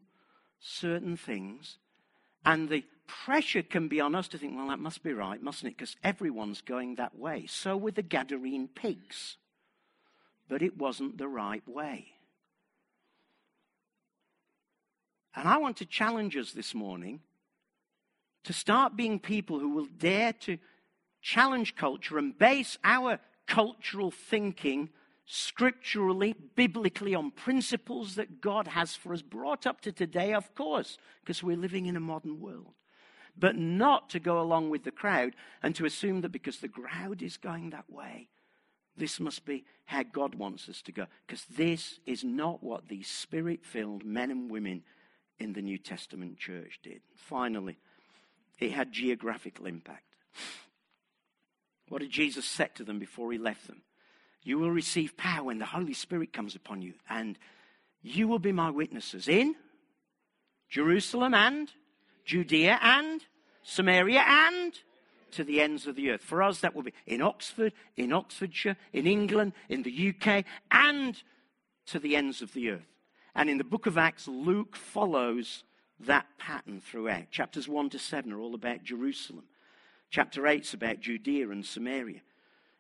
certain 0.60 1.18
things, 1.18 1.78
and 2.44 2.68
the 2.68 2.84
pressure 3.06 3.62
can 3.62 3.88
be 3.88 4.02
on 4.02 4.16
us 4.16 4.28
to 4.30 4.40
think, 4.40 4.56
well, 4.56 4.70
that 4.70 4.80
must 4.80 5.04
be 5.04 5.14
right, 5.14 5.40
mustn't 5.40 5.72
it? 5.72 5.78
Because 5.78 5.96
everyone's 6.04 6.62
going 6.62 6.96
that 6.96 7.16
way. 7.16 7.46
So 7.46 7.78
with 7.78 7.94
the 7.94 8.02
Gadarene 8.02 8.70
pigs. 8.74 9.38
But 10.48 10.62
it 10.62 10.78
wasn't 10.78 11.18
the 11.18 11.28
right 11.28 11.68
way. 11.68 12.08
And 15.36 15.48
I 15.48 15.58
want 15.58 15.78
to 15.78 15.86
challenge 15.86 16.36
us 16.36 16.52
this 16.52 16.74
morning 16.74 17.20
to 18.44 18.54
start 18.54 18.96
being 18.96 19.20
people 19.20 19.60
who 19.60 19.70
will 19.70 19.88
dare 19.98 20.34
to 20.34 20.58
challenge 21.22 21.76
culture 21.76 22.18
and 22.18 22.38
base 22.38 22.78
our 22.84 23.20
cultural 23.46 24.10
thinking 24.10 24.90
scripturally, 25.26 26.34
biblically, 26.56 27.14
on 27.14 27.32
principles 27.32 28.16
that 28.16 28.42
God 28.42 28.70
has 28.70 28.96
for 28.96 29.14
us, 29.14 29.22
brought 29.22 29.68
up 29.68 29.82
to 29.82 29.92
today, 29.92 30.34
of 30.34 30.56
course, 30.56 30.98
because 31.22 31.44
we're 31.44 31.58
living 31.58 31.86
in 31.86 31.98
a 31.98 32.00
modern 32.00 32.40
world. 32.40 32.74
But 33.38 33.58
not 33.58 34.10
to 34.12 34.20
go 34.20 34.42
along 34.42 34.70
with 34.70 34.84
the 34.84 34.92
crowd 34.92 35.36
and 35.62 35.76
to 35.76 35.86
assume 35.86 36.22
that 36.22 36.32
because 36.32 36.60
the 36.60 36.70
crowd 36.70 37.22
is 37.22 37.38
going 37.38 37.70
that 37.72 37.90
way, 37.90 38.30
this 38.98 39.20
must 39.20 39.46
be 39.46 39.64
how 39.86 40.04
God 40.04 40.36
wants 40.36 40.68
us 40.68 40.82
to 40.84 40.92
go. 40.92 41.06
Because 41.26 41.46
this 41.46 42.00
is 42.06 42.24
not 42.24 42.64
what 42.64 42.88
these 42.88 43.08
spirit 43.08 43.64
filled 43.64 44.04
men 44.04 44.32
and 44.32 44.52
women 44.52 44.84
in 45.40 45.54
the 45.54 45.62
New 45.62 45.78
Testament 45.78 46.38
church 46.38 46.80
did. 46.84 47.02
Finally, 47.16 47.78
it 48.60 48.72
had 48.72 48.92
geographical 48.92 49.68
impact. 49.68 50.04
What 51.90 52.02
did 52.02 52.10
Jesus 52.10 52.46
say 52.46 52.70
to 52.76 52.84
them 52.84 53.00
before 53.00 53.32
he 53.32 53.38
left 53.38 53.68
them? 53.68 53.84
You 54.44 54.58
will 54.58 54.72
receive 54.72 55.16
power 55.16 55.44
when 55.44 55.60
the 55.60 55.66
Holy 55.66 55.94
Spirit 55.94 56.34
comes 56.34 56.56
upon 56.56 56.82
you, 56.82 56.94
and 57.10 57.38
you 58.02 58.28
will 58.28 58.40
be 58.40 58.52
my 58.52 58.70
witnesses 58.70 59.28
in 59.28 59.56
Jerusalem 60.70 61.34
and 61.34 61.72
Judea 62.26 62.80
and 62.82 63.22
Samaria 63.64 64.24
and 64.26 64.74
to 65.32 65.44
the 65.44 65.62
ends 65.62 65.88
of 65.88 65.96
the 65.96 66.12
earth. 66.12 66.22
For 66.22 66.42
us, 66.44 66.62
that 66.62 66.76
will 66.76 66.84
be 66.84 66.94
in 67.06 67.22
Oxford, 67.22 67.74
in 67.96 68.14
Oxfordshire, 68.14 68.78
in 68.94 69.08
England, 69.08 69.54
in 69.70 69.84
the 69.84 70.14
UK, 70.14 70.46
and 70.72 71.22
to 71.88 72.00
the 72.00 72.16
ends 72.16 72.42
of 72.42 72.54
the 72.54 72.72
earth. 72.72 72.88
And 73.36 73.50
in 73.50 73.58
the 73.58 73.64
book 73.64 73.86
of 73.86 73.98
Acts, 73.98 74.28
Luke 74.28 74.76
follows 74.76 75.64
that 76.00 76.26
pattern 76.38 76.82
throughout. 76.82 77.32
Chapters 77.32 77.68
1 77.68 77.92
to 77.92 78.00
7 78.00 78.32
are 78.32 78.40
all 78.40 78.56
about 78.56 78.84
Jerusalem. 78.84 79.46
Chapter 80.10 80.48
8 80.48 80.64
is 80.64 80.74
about 80.74 81.00
Judea 81.00 81.50
and 81.50 81.66
Samaria. 81.66 82.22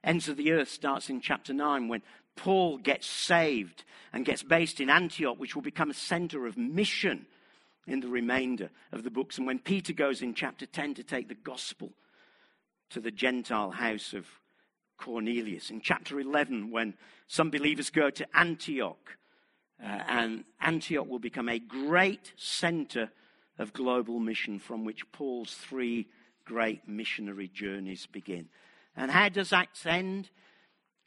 Ends 0.04 0.30
of 0.30 0.38
the 0.38 0.52
earth 0.52 0.70
starts 0.70 1.10
in 1.10 1.22
chapter 1.22 1.54
9 1.54 1.88
when 1.88 2.02
Paul 2.36 2.78
gets 2.78 3.08
saved 3.08 3.84
and 4.14 4.26
gets 4.26 4.44
based 4.44 4.80
in 4.80 4.90
Antioch, 4.90 5.40
which 5.40 5.56
will 5.56 5.64
become 5.64 5.90
a 5.90 5.96
center 5.96 6.46
of 6.46 6.58
mission 6.58 7.26
in 7.88 8.00
the 8.00 8.08
remainder 8.08 8.70
of 8.92 9.04
the 9.04 9.12
books. 9.12 9.38
And 9.38 9.48
when 9.48 9.60
Peter 9.60 9.94
goes 9.94 10.22
in 10.22 10.34
chapter 10.34 10.66
10 10.66 10.96
to 10.96 11.04
take 11.04 11.28
the 11.28 11.36
gospel 11.36 11.92
to 12.90 13.00
the 13.00 13.12
Gentile 13.12 13.72
house 13.72 14.14
of 14.14 14.26
Cornelius. 14.98 15.70
In 15.70 15.82
chapter 15.82 16.20
11, 16.20 16.72
when 16.72 16.96
some 17.28 17.50
believers 17.50 17.90
go 17.90 18.10
to 18.10 18.28
Antioch, 18.34 19.18
uh, 19.82 19.86
and 20.08 20.44
Antioch 20.60 21.08
will 21.08 21.20
become 21.20 21.50
a 21.50 21.60
great 21.60 22.34
center 22.36 23.12
of 23.60 23.74
global 23.74 24.20
mission 24.20 24.60
from 24.60 24.86
which 24.86 25.12
Paul's 25.12 25.54
three 25.54 26.08
great 26.46 26.88
missionary 26.88 27.50
journeys 27.54 28.06
begin. 28.06 28.50
And 28.96 29.12
how 29.12 29.30
does 29.30 29.54
Acts 29.54 29.86
end? 29.86 30.30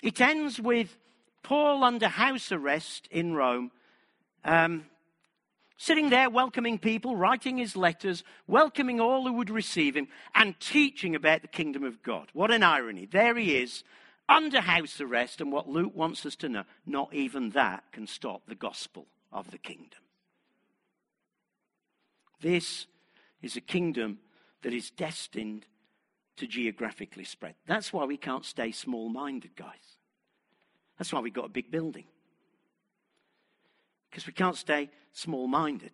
It 0.03 0.20
ends 0.20 0.61
with 0.61 0.97
Paul 1.43 1.83
under 1.83 2.09
house 2.09 2.53
arrest 2.53 3.09
in 3.11 3.35
Rome, 3.35 3.72
um, 4.45 4.87
sitting 5.81 6.11
there 6.11 6.28
welcoming 6.28 6.78
people, 6.78 7.16
writing 7.16 7.57
his 7.57 7.74
letters, 7.74 8.22
welcoming 8.47 9.01
all 9.01 9.26
who 9.26 9.33
would 9.33 9.49
receive 9.49 9.97
him, 9.97 10.07
and 10.35 10.61
teaching 10.61 11.14
about 11.14 11.41
the 11.41 11.49
kingdom 11.49 11.85
of 11.85 12.03
God. 12.03 12.28
What 12.35 12.51
an 12.51 12.62
irony. 12.62 13.09
There 13.11 13.35
he 13.39 13.57
is, 13.57 13.83
under 14.28 14.61
house 14.61 15.01
arrest, 15.01 15.41
and 15.41 15.51
what 15.51 15.70
Luke 15.70 15.97
wants 15.97 16.26
us 16.26 16.37
to 16.37 16.51
know 16.51 16.64
not 16.85 17.14
even 17.14 17.49
that 17.51 17.83
can 17.93 18.07
stop 18.07 18.43
the 18.47 18.55
gospel 18.55 19.07
of 19.33 19.51
the 19.51 19.57
kingdom. 19.57 20.01
This 22.43 22.87
is 23.41 23.57
a 23.57 23.62
kingdom 23.62 24.18
that 24.61 24.74
is 24.74 24.91
destined 24.91 25.64
to 26.37 26.47
geographically 26.47 27.24
spread. 27.24 27.55
That's 27.66 27.91
why 27.91 28.05
we 28.05 28.18
can't 28.18 28.45
stay 28.45 28.70
small 28.70 29.09
minded, 29.09 29.57
guys. 29.57 29.97
That's 30.99 31.11
why 31.11 31.20
we've 31.20 31.33
got 31.33 31.47
a 31.47 31.49
big 31.49 31.70
building. 31.70 32.05
Because 34.11 34.27
we 34.27 34.33
can't 34.33 34.57
stay 34.57 34.91
small 35.13 35.47
minded. 35.47 35.93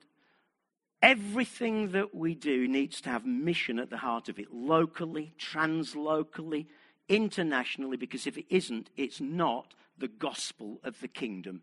Everything 1.03 1.93
that 1.93 2.15
we 2.15 2.35
do 2.35 2.67
needs 2.67 3.01
to 3.03 3.11
have 3.11 3.27
mission 3.27 3.79
at 3.79 3.91
the 3.91 3.99
heart 3.99 4.29
of 4.29 4.39
it, 4.39 4.53
locally, 4.53 5.35
translocally, 5.39 6.67
internationally, 7.09 7.97
because 7.97 8.27
if 8.27 8.39
it 8.39 8.47
isn't, 8.49 8.91
it's 8.97 9.21
not 9.21 9.75
the 9.99 10.09
gospel 10.09 10.81
of 10.83 11.01
the 11.01 11.09
kingdom 11.09 11.63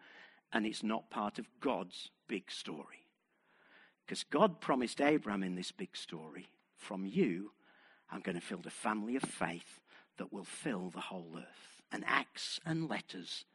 and 0.52 0.66
it's 0.66 0.84
not 0.84 1.10
part 1.10 1.40
of 1.40 1.48
God's 1.60 2.12
big 2.28 2.52
story. 2.52 3.08
Because 4.06 4.24
God 4.24 4.62
promised 4.62 5.02
Abraham 5.02 5.44
in 5.44 5.56
this 5.56 5.72
big 5.72 5.96
story 5.96 6.50
from 6.78 7.06
you, 7.06 7.52
I'm 8.12 8.22
going 8.22 8.40
to 8.40 8.48
build 8.48 8.68
a 8.68 8.72
family 8.72 9.16
of 9.16 9.24
faith 9.24 9.80
that 10.18 10.32
will 10.32 10.44
fill 10.44 10.90
the 10.90 11.00
whole 11.00 11.32
earth. 11.36 11.82
And 11.92 12.04
Acts 12.06 12.60
and 12.66 12.90
letters 12.90 13.46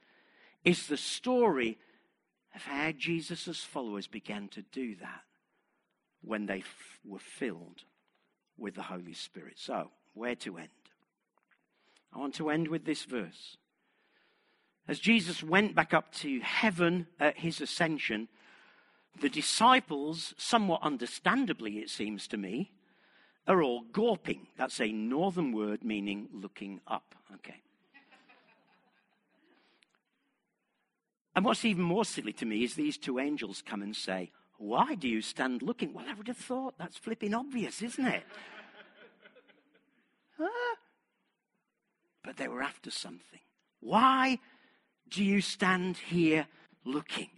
is 0.65 0.87
the 0.87 0.97
story 0.97 1.79
of 2.55 2.63
how 2.63 2.93
Jesus' 2.93 3.63
followers 3.63 4.07
began 4.07 4.49
to 4.49 4.63
do 4.63 4.97
that 4.97 5.23
when 6.23 6.47
they 6.47 6.59
f- 6.59 6.99
were 7.05 7.19
filled 7.19 7.83
with 8.57 8.75
the 8.75 8.83
Holy 8.83 9.13
Spirit. 9.13 9.55
So, 9.57 9.91
where 10.15 10.35
to 10.37 10.59
end? 10.59 10.69
I 12.13 12.19
want 12.19 12.35
to 12.37 12.51
end 12.51 12.69
with 12.69 12.85
this 12.85 13.05
verse. 13.05 13.57
As 14.89 14.99
Jesus 14.99 15.43
went 15.43 15.75
back 15.75 15.93
up 15.93 16.13
to 16.15 16.41
heaven 16.41 17.07
at 17.21 17.39
his 17.39 17.61
ascension, 17.61 18.29
the 19.21 19.29
disciples, 19.29 20.35
somewhat 20.39 20.83
understandably, 20.83 21.79
it 21.79 21.91
seems 21.91 22.27
to 22.29 22.37
me, 22.37 22.73
are 23.47 23.63
all 23.63 23.83
gawping. 23.93 24.47
That's 24.57 24.81
a 24.81 24.93
northern 24.93 25.53
word 25.53 25.85
meaning 25.85 26.29
looking 26.33 26.81
up. 26.87 27.15
Okay. 27.35 27.63
And 31.39 31.45
what's 31.45 31.65
even 31.65 31.85
more 31.85 32.05
silly 32.05 32.33
to 32.33 32.45
me 32.45 32.65
is 32.65 32.75
these 32.75 32.99
two 32.99 33.21
angels 33.21 33.63
come 33.65 33.81
and 33.81 33.95
say, 33.95 34.33
Why 34.57 34.97
do 34.97 35.07
you 35.07 35.23
stand 35.23 35.63
looking? 35.63 35.95
Well, 35.95 36.05
I 36.09 36.15
would 36.15 36.27
have 36.27 36.37
thought 36.37 36.75
that's 36.77 36.97
flipping 36.97 37.33
obvious, 37.33 37.81
isn't 37.81 38.05
it? 38.05 38.25
huh? 40.37 40.75
But 42.25 42.39
they 42.39 42.49
were 42.49 42.61
after 42.61 42.91
something. 42.91 43.39
Why 43.79 44.41
do 45.09 45.23
you 45.23 45.41
stand 45.41 45.99
here 45.99 46.49
looking? 46.85 47.31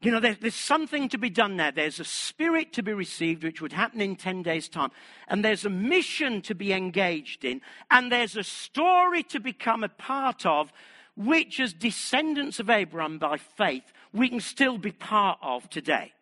You 0.00 0.10
know, 0.10 0.18
there, 0.18 0.34
there's 0.34 0.56
something 0.56 1.08
to 1.10 1.16
be 1.16 1.30
done 1.30 1.58
there. 1.58 1.70
There's 1.70 2.00
a 2.00 2.04
spirit 2.04 2.72
to 2.72 2.82
be 2.82 2.92
received, 2.92 3.44
which 3.44 3.60
would 3.60 3.72
happen 3.72 4.00
in 4.00 4.16
10 4.16 4.42
days' 4.42 4.68
time. 4.68 4.90
And 5.28 5.44
there's 5.44 5.64
a 5.64 5.70
mission 5.70 6.42
to 6.42 6.56
be 6.56 6.72
engaged 6.72 7.44
in. 7.44 7.60
And 7.88 8.10
there's 8.10 8.36
a 8.36 8.42
story 8.42 9.22
to 9.22 9.38
become 9.38 9.84
a 9.84 9.88
part 9.88 10.44
of, 10.44 10.72
which, 11.16 11.60
as 11.60 11.72
descendants 11.72 12.58
of 12.58 12.70
Abraham 12.70 13.18
by 13.18 13.36
faith, 13.36 13.92
we 14.12 14.28
can 14.28 14.40
still 14.40 14.78
be 14.78 14.92
part 14.92 15.38
of 15.42 15.68
today. 15.68 16.12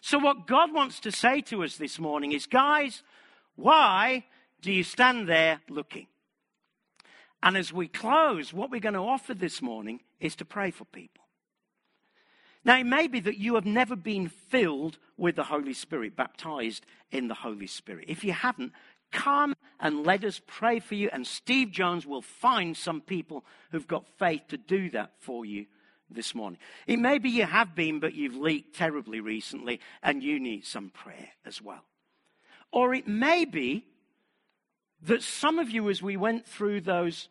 So, 0.00 0.18
what 0.18 0.46
God 0.46 0.72
wants 0.72 1.00
to 1.00 1.12
say 1.12 1.40
to 1.42 1.64
us 1.64 1.76
this 1.76 1.98
morning 1.98 2.32
is, 2.32 2.46
guys, 2.46 3.02
why 3.56 4.24
do 4.60 4.72
you 4.72 4.84
stand 4.84 5.28
there 5.28 5.60
looking? 5.68 6.06
And 7.42 7.56
as 7.56 7.72
we 7.72 7.88
close, 7.88 8.52
what 8.52 8.70
we're 8.70 8.80
going 8.80 8.94
to 8.94 9.00
offer 9.00 9.34
this 9.34 9.60
morning 9.60 10.00
is 10.20 10.36
to 10.36 10.44
pray 10.44 10.70
for 10.70 10.84
people. 10.86 11.24
Now, 12.64 12.78
it 12.78 12.84
may 12.84 13.08
be 13.08 13.20
that 13.20 13.36
you 13.36 13.56
have 13.56 13.66
never 13.66 13.94
been 13.94 14.28
filled 14.28 14.98
with 15.18 15.36
the 15.36 15.44
Holy 15.44 15.74
Spirit, 15.74 16.16
baptized 16.16 16.86
in 17.10 17.28
the 17.28 17.34
Holy 17.34 17.66
Spirit. 17.66 18.06
If 18.08 18.24
you 18.24 18.32
haven't, 18.32 18.72
come 19.14 19.54
and 19.80 20.04
let 20.04 20.24
us 20.24 20.42
pray 20.46 20.80
for 20.80 20.94
you, 20.94 21.08
and 21.12 21.26
Steve 21.26 21.70
Jones 21.70 22.06
will 22.06 22.20
find 22.20 22.76
some 22.76 23.00
people 23.00 23.44
who've 23.70 23.86
got 23.86 24.06
faith 24.18 24.42
to 24.48 24.58
do 24.58 24.90
that 24.90 25.12
for 25.20 25.46
you 25.46 25.66
this 26.10 26.34
morning. 26.34 26.58
It 26.86 26.98
may 26.98 27.18
be 27.18 27.30
you 27.30 27.44
have 27.44 27.74
been, 27.74 28.00
but 28.00 28.14
you've 28.14 28.36
leaked 28.36 28.76
terribly 28.76 29.20
recently, 29.20 29.80
and 30.02 30.22
you 30.22 30.38
need 30.38 30.66
some 30.66 30.90
prayer 30.90 31.30
as 31.46 31.62
well. 31.62 31.84
Or 32.72 32.92
it 32.92 33.06
may 33.08 33.44
be 33.44 33.86
that 35.02 35.22
some 35.22 35.58
of 35.58 35.70
you, 35.70 35.88
as 35.88 36.02
we 36.02 36.16
went 36.16 36.46
through 36.46 36.80
those 36.80 37.28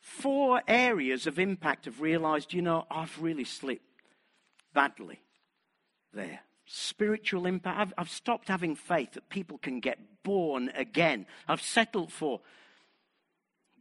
four 0.00 0.62
areas 0.66 1.26
of 1.26 1.38
impact, 1.38 1.84
have 1.84 2.00
realized, 2.00 2.52
you 2.52 2.62
know, 2.62 2.86
I've 2.90 3.20
really 3.20 3.44
slipped 3.44 3.84
badly 4.72 5.20
there. 6.12 6.40
Spiritual 6.74 7.44
impact. 7.44 7.78
I've, 7.78 7.92
I've 7.98 8.08
stopped 8.08 8.48
having 8.48 8.76
faith 8.76 9.12
that 9.12 9.28
people 9.28 9.58
can 9.58 9.78
get 9.78 9.98
born 10.22 10.70
again. 10.74 11.26
I've 11.46 11.60
settled 11.60 12.10
for 12.10 12.40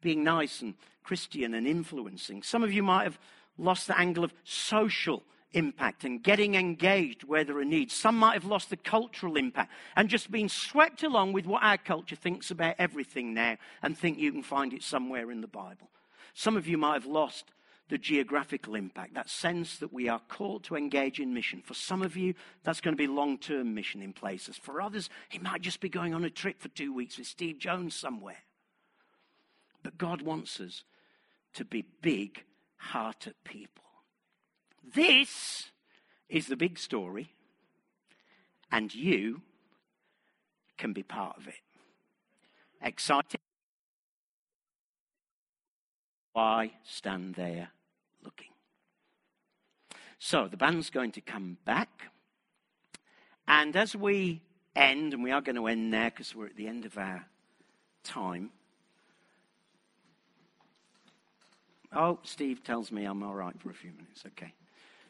being 0.01 0.25
nice 0.25 0.61
and 0.61 0.73
Christian 1.01 1.53
and 1.53 1.65
influencing. 1.65 2.43
Some 2.43 2.63
of 2.63 2.73
you 2.73 2.83
might 2.83 3.03
have 3.03 3.17
lost 3.57 3.87
the 3.87 3.97
angle 3.97 4.25
of 4.25 4.33
social 4.43 5.23
impact 5.53 6.03
and 6.03 6.21
getting 6.21 6.55
engaged 6.55 7.23
where 7.23 7.45
there 7.45 7.59
are 7.59 7.63
needs. 7.63 7.93
Some 7.93 8.17
might 8.17 8.33
have 8.33 8.43
lost 8.43 8.69
the 8.69 8.75
cultural 8.75 9.37
impact 9.37 9.71
and 9.95 10.09
just 10.09 10.29
been 10.29 10.49
swept 10.49 11.01
along 11.01 11.31
with 11.31 11.45
what 11.45 11.63
our 11.63 11.77
culture 11.77 12.17
thinks 12.17 12.51
about 12.51 12.75
everything 12.77 13.33
now 13.33 13.55
and 13.81 13.97
think 13.97 14.19
you 14.19 14.33
can 14.33 14.43
find 14.43 14.73
it 14.73 14.83
somewhere 14.83 15.31
in 15.31 15.39
the 15.39 15.47
Bible. 15.47 15.89
Some 16.33 16.57
of 16.57 16.67
you 16.67 16.77
might 16.77 16.95
have 16.95 17.05
lost 17.05 17.53
the 17.91 17.97
geographical 17.97 18.75
impact, 18.75 19.15
that 19.15 19.29
sense 19.29 19.77
that 19.79 19.91
we 19.91 20.07
are 20.07 20.21
called 20.29 20.63
to 20.63 20.77
engage 20.77 21.19
in 21.19 21.33
mission. 21.33 21.61
For 21.61 21.73
some 21.73 22.01
of 22.01 22.15
you, 22.15 22.33
that's 22.63 22.79
going 22.79 22.95
to 22.95 22.97
be 22.97 23.05
long 23.05 23.37
term 23.37 23.73
mission 23.75 24.01
in 24.01 24.13
places. 24.13 24.55
For 24.55 24.81
others, 24.81 25.09
it 25.29 25.43
might 25.43 25.61
just 25.61 25.81
be 25.81 25.89
going 25.89 26.13
on 26.13 26.23
a 26.23 26.29
trip 26.29 26.61
for 26.61 26.69
two 26.69 26.93
weeks 26.93 27.17
with 27.17 27.27
Steve 27.27 27.59
Jones 27.59 27.93
somewhere. 27.93 28.43
But 29.83 29.97
God 29.97 30.21
wants 30.21 30.61
us 30.61 30.85
to 31.55 31.65
be 31.65 31.83
big 32.01 32.45
hearted 32.77 33.35
people. 33.43 33.83
This 34.95 35.69
is 36.29 36.47
the 36.47 36.55
big 36.55 36.79
story, 36.79 37.33
and 38.71 38.95
you 38.95 39.41
can 40.77 40.93
be 40.93 41.03
part 41.03 41.35
of 41.37 41.49
it. 41.49 41.55
Excited? 42.81 43.41
Why 46.31 46.71
stand 46.85 47.35
there? 47.35 47.71
So 50.23 50.47
the 50.47 50.55
band's 50.55 50.91
going 50.91 51.13
to 51.13 51.21
come 51.21 51.57
back. 51.65 52.11
And 53.47 53.75
as 53.75 53.95
we 53.95 54.43
end, 54.75 55.15
and 55.15 55.23
we 55.23 55.31
are 55.31 55.41
going 55.41 55.55
to 55.55 55.65
end 55.65 55.91
there 55.91 56.11
because 56.11 56.35
we're 56.35 56.45
at 56.45 56.55
the 56.55 56.67
end 56.67 56.85
of 56.85 56.95
our 56.95 57.25
time. 58.03 58.51
Oh, 61.91 62.19
Steve 62.21 62.63
tells 62.63 62.91
me 62.91 63.03
I'm 63.03 63.23
all 63.23 63.33
right 63.33 63.59
for 63.59 63.71
a 63.71 63.73
few 63.73 63.89
minutes. 63.93 64.23
Okay. 64.27 64.53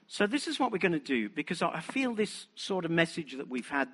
So, 0.07 0.27
this 0.27 0.47
is 0.47 0.61
what 0.61 0.71
we're 0.71 0.77
going 0.77 0.93
to 0.93 0.99
do 0.99 1.27
because 1.27 1.61
I 1.61 1.81
feel 1.81 2.15
this 2.15 2.47
sort 2.55 2.85
of 2.85 2.91
message 2.91 3.35
that 3.35 3.49
we've 3.49 3.67
had 3.67 3.89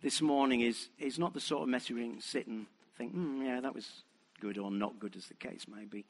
this 0.00 0.22
morning 0.22 0.62
is, 0.62 0.88
is 0.98 1.18
not 1.18 1.34
the 1.34 1.40
sort 1.40 1.64
of 1.64 1.68
message 1.68 1.96
we 1.96 2.08
can 2.08 2.20
sit 2.22 2.46
and 2.46 2.64
think, 2.96 3.12
hmm, 3.12 3.42
yeah, 3.42 3.60
that 3.60 3.74
was 3.74 4.04
good 4.40 4.56
or 4.56 4.70
not 4.70 4.98
good, 5.00 5.16
as 5.16 5.26
the 5.26 5.34
case 5.34 5.66
may 5.68 5.84
be. 5.84 6.06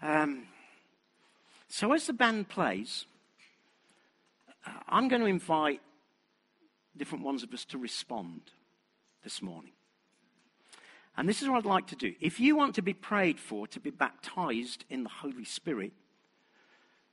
Um, 0.00 0.44
so, 1.68 1.92
as 1.92 2.06
the 2.06 2.14
band 2.14 2.48
plays, 2.48 3.04
I'm 4.88 5.08
going 5.08 5.22
to 5.22 5.28
invite 5.28 5.80
different 6.96 7.24
ones 7.24 7.42
of 7.42 7.52
us 7.52 7.64
to 7.66 7.78
respond 7.78 8.40
this 9.22 9.42
morning. 9.42 9.72
And 11.16 11.28
this 11.28 11.42
is 11.42 11.48
what 11.48 11.58
I'd 11.58 11.64
like 11.64 11.86
to 11.88 11.96
do. 11.96 12.14
If 12.20 12.40
you 12.40 12.56
want 12.56 12.74
to 12.76 12.82
be 12.82 12.92
prayed 12.92 13.38
for 13.38 13.66
to 13.68 13.80
be 13.80 13.90
baptized 13.90 14.84
in 14.90 15.02
the 15.02 15.08
Holy 15.08 15.44
Spirit, 15.44 15.92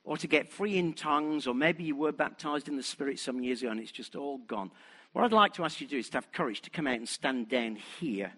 or 0.03 0.17
to 0.17 0.27
get 0.27 0.49
free 0.49 0.77
in 0.77 0.93
tongues, 0.93 1.45
or 1.45 1.53
maybe 1.53 1.83
you 1.83 1.95
were 1.95 2.11
baptized 2.11 2.67
in 2.67 2.75
the 2.75 2.83
Spirit 2.83 3.19
some 3.19 3.43
years 3.43 3.61
ago 3.61 3.71
and 3.71 3.79
it's 3.79 3.91
just 3.91 4.15
all 4.15 4.39
gone, 4.39 4.71
what 5.13 5.23
I'd 5.23 5.33
like 5.33 5.53
to 5.55 5.63
ask 5.63 5.79
you 5.81 5.87
to 5.87 5.91
do 5.91 5.99
is 5.99 6.09
to 6.09 6.17
have 6.17 6.31
courage 6.31 6.61
to 6.61 6.69
come 6.69 6.87
out 6.87 6.95
and 6.95 7.07
stand 7.07 7.49
down 7.49 7.75
here 7.99 8.31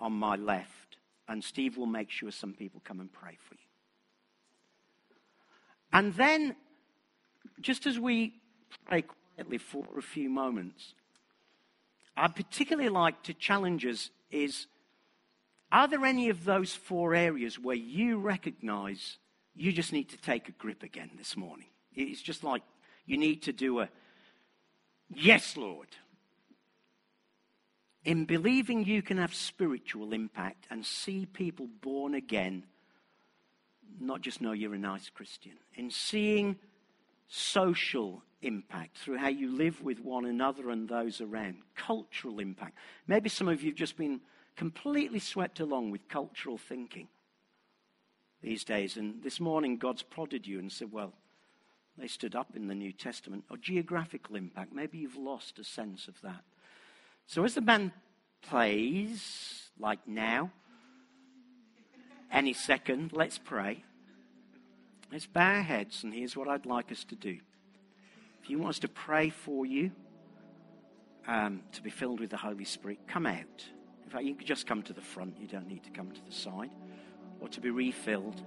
on 0.00 0.12
my 0.12 0.34
left, 0.36 0.96
and 1.28 1.44
Steve 1.44 1.76
will 1.76 1.86
make 1.86 2.10
sure 2.10 2.30
some 2.30 2.54
people 2.54 2.80
come 2.84 3.00
and 3.00 3.12
pray 3.12 3.36
for 3.38 3.54
you. 3.54 3.60
And 5.92 6.14
then, 6.14 6.56
just 7.60 7.86
as 7.86 7.98
we 7.98 8.34
pray 8.86 9.02
quietly 9.02 9.58
for 9.58 9.84
a 9.96 10.02
few 10.02 10.28
moments, 10.28 10.94
I'd 12.16 12.36
particularly 12.36 12.88
like 12.88 13.22
to 13.24 13.34
challenge 13.34 13.86
us 13.86 14.10
is 14.30 14.66
are 15.72 15.86
there 15.86 16.04
any 16.04 16.28
of 16.28 16.44
those 16.44 16.74
four 16.74 17.14
areas 17.14 17.58
where 17.58 17.76
you 17.76 18.18
recognize 18.18 19.18
you 19.54 19.72
just 19.72 19.92
need 19.92 20.08
to 20.10 20.16
take 20.16 20.48
a 20.48 20.52
grip 20.52 20.82
again 20.82 21.10
this 21.16 21.36
morning? 21.36 21.66
It's 21.94 22.22
just 22.22 22.42
like 22.42 22.62
you 23.06 23.16
need 23.16 23.42
to 23.42 23.52
do 23.52 23.80
a 23.80 23.88
yes, 25.14 25.56
Lord. 25.56 25.88
In 28.04 28.24
believing 28.24 28.84
you 28.84 29.02
can 29.02 29.18
have 29.18 29.34
spiritual 29.34 30.12
impact 30.12 30.66
and 30.70 30.84
see 30.84 31.26
people 31.26 31.68
born 31.82 32.14
again, 32.14 32.64
not 34.00 34.22
just 34.22 34.40
know 34.40 34.52
you're 34.52 34.74
a 34.74 34.78
nice 34.78 35.10
Christian. 35.10 35.52
In 35.74 35.90
seeing 35.90 36.56
social 37.30 38.22
impact 38.42 38.98
through 38.98 39.16
how 39.16 39.28
you 39.28 39.56
live 39.56 39.82
with 39.82 40.00
one 40.00 40.26
another 40.26 40.70
and 40.70 40.88
those 40.88 41.20
around, 41.20 41.58
cultural 41.76 42.40
impact. 42.40 42.76
Maybe 43.06 43.28
some 43.28 43.48
of 43.48 43.62
you 43.62 43.70
have 43.70 43.78
just 43.78 43.96
been 43.96 44.20
completely 44.56 45.20
swept 45.20 45.60
along 45.60 45.92
with 45.92 46.08
cultural 46.08 46.58
thinking 46.58 47.08
these 48.42 48.64
days. 48.64 48.96
And 48.96 49.22
this 49.22 49.38
morning, 49.38 49.76
God's 49.76 50.02
prodded 50.02 50.46
you 50.46 50.58
and 50.58 50.72
said, 50.72 50.90
Well, 50.92 51.12
they 51.96 52.08
stood 52.08 52.34
up 52.34 52.56
in 52.56 52.66
the 52.66 52.74
New 52.74 52.92
Testament. 52.92 53.44
Or 53.48 53.56
geographical 53.56 54.34
impact. 54.34 54.72
Maybe 54.72 54.98
you've 54.98 55.16
lost 55.16 55.58
a 55.58 55.64
sense 55.64 56.08
of 56.08 56.20
that. 56.22 56.42
So 57.26 57.44
as 57.44 57.54
the 57.54 57.60
band 57.60 57.92
plays, 58.42 59.70
like 59.78 60.00
now, 60.06 60.50
any 62.32 62.54
second, 62.54 63.12
let's 63.12 63.38
pray. 63.38 63.84
Let's 65.12 65.26
bow 65.26 65.56
our 65.56 65.62
heads, 65.62 66.04
and 66.04 66.14
here's 66.14 66.36
what 66.36 66.46
I'd 66.46 66.66
like 66.66 66.92
us 66.92 67.02
to 67.06 67.16
do. 67.16 67.36
If 68.44 68.48
you 68.48 68.58
want 68.58 68.70
us 68.70 68.78
to 68.80 68.88
pray 68.88 69.30
for 69.30 69.66
you 69.66 69.90
um, 71.26 71.62
to 71.72 71.82
be 71.82 71.90
filled 71.90 72.20
with 72.20 72.30
the 72.30 72.36
Holy 72.36 72.64
Spirit, 72.64 73.00
come 73.08 73.26
out. 73.26 73.64
In 74.04 74.10
fact, 74.10 74.24
you 74.24 74.36
can 74.36 74.46
just 74.46 74.68
come 74.68 74.84
to 74.84 74.92
the 74.92 75.00
front. 75.00 75.36
You 75.40 75.48
don't 75.48 75.66
need 75.66 75.82
to 75.82 75.90
come 75.90 76.12
to 76.12 76.24
the 76.24 76.32
side 76.32 76.70
or 77.40 77.48
to 77.48 77.60
be 77.60 77.70
refilled. 77.70 78.40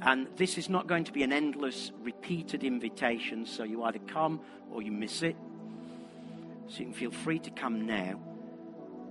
And 0.00 0.28
this 0.36 0.56
is 0.56 0.70
not 0.70 0.86
going 0.86 1.04
to 1.04 1.12
be 1.12 1.24
an 1.24 1.32
endless, 1.32 1.92
repeated 2.00 2.64
invitation, 2.64 3.44
so 3.44 3.64
you 3.64 3.82
either 3.82 3.98
come 3.98 4.40
or 4.70 4.80
you 4.80 4.92
miss 4.92 5.22
it. 5.22 5.36
So 6.68 6.78
you 6.78 6.84
can 6.86 6.94
feel 6.94 7.10
free 7.10 7.38
to 7.40 7.50
come 7.50 7.84
now. 7.84 8.18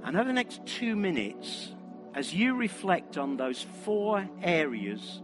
And 0.03 0.17
over 0.17 0.25
the 0.25 0.33
next 0.33 0.65
two 0.65 0.95
minutes, 0.95 1.73
as 2.15 2.33
you 2.33 2.55
reflect 2.55 3.19
on 3.19 3.37
those 3.37 3.63
four 3.83 4.27
areas 4.41 5.21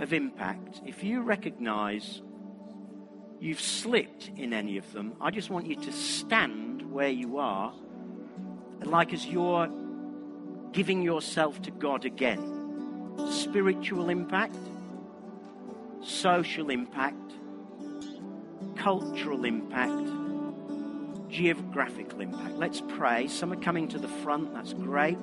of 0.00 0.12
impact, 0.12 0.82
if 0.84 1.02
you 1.02 1.22
recognize 1.22 2.22
you've 3.40 3.60
slipped 3.60 4.30
in 4.36 4.52
any 4.52 4.78
of 4.78 4.92
them, 4.92 5.14
I 5.20 5.30
just 5.30 5.50
want 5.50 5.66
you 5.66 5.76
to 5.76 5.92
stand 5.92 6.90
where 6.90 7.08
you 7.08 7.38
are 7.38 7.72
like 8.82 9.12
as 9.12 9.26
you're 9.26 9.68
giving 10.72 11.02
yourself 11.02 11.62
to 11.62 11.70
God 11.70 12.04
again. 12.04 13.12
Spiritual 13.30 14.08
impact, 14.08 14.56
social 16.02 16.70
impact, 16.70 17.32
cultural 18.76 19.44
impact, 19.44 20.08
geographical 21.28 22.20
impact. 22.20 22.56
Let's 22.56 22.80
pray. 22.80 23.28
Some 23.28 23.52
are 23.52 23.56
coming 23.56 23.88
to 23.88 23.98
the 23.98 24.08
front, 24.08 24.52
that's 24.52 24.72
great. 24.72 25.18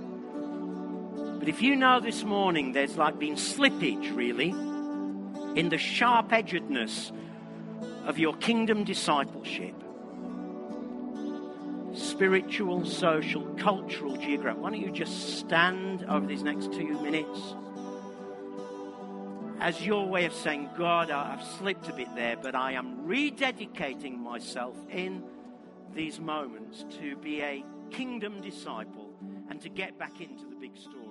But 1.41 1.49
if 1.49 1.63
you 1.63 1.75
know 1.75 1.99
this 1.99 2.23
morning 2.23 2.71
there's 2.71 2.97
like 2.97 3.17
been 3.17 3.33
slippage, 3.33 4.15
really, 4.15 4.49
in 5.59 5.69
the 5.69 5.77
sharp 5.79 6.29
edgedness 6.29 7.11
of 8.05 8.19
your 8.19 8.35
kingdom 8.35 8.83
discipleship, 8.83 9.73
spiritual, 11.95 12.85
social, 12.85 13.41
cultural, 13.55 14.17
geographic. 14.17 14.61
Why 14.61 14.69
don't 14.69 14.81
you 14.81 14.91
just 14.91 15.39
stand 15.39 16.05
over 16.07 16.27
these 16.27 16.43
next 16.43 16.73
two 16.73 17.01
minutes 17.01 17.55
as 19.59 19.83
your 19.83 20.05
way 20.05 20.25
of 20.25 20.33
saying, 20.35 20.69
God, 20.77 21.09
I've 21.09 21.43
slipped 21.57 21.89
a 21.89 21.93
bit 21.93 22.13
there, 22.13 22.37
but 22.37 22.53
I 22.53 22.73
am 22.73 23.07
rededicating 23.07 24.15
myself 24.19 24.77
in 24.91 25.23
these 25.95 26.19
moments 26.19 26.85
to 26.99 27.15
be 27.15 27.41
a 27.41 27.65
kingdom 27.89 28.41
disciple 28.41 29.09
and 29.49 29.59
to 29.61 29.69
get 29.69 29.97
back 29.97 30.21
into 30.21 30.45
the 30.45 30.55
big 30.55 30.77
story 30.77 31.10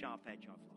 sharp 0.00 0.20
edge 0.26 0.44
I've 0.44 0.60
lost. 0.66 0.71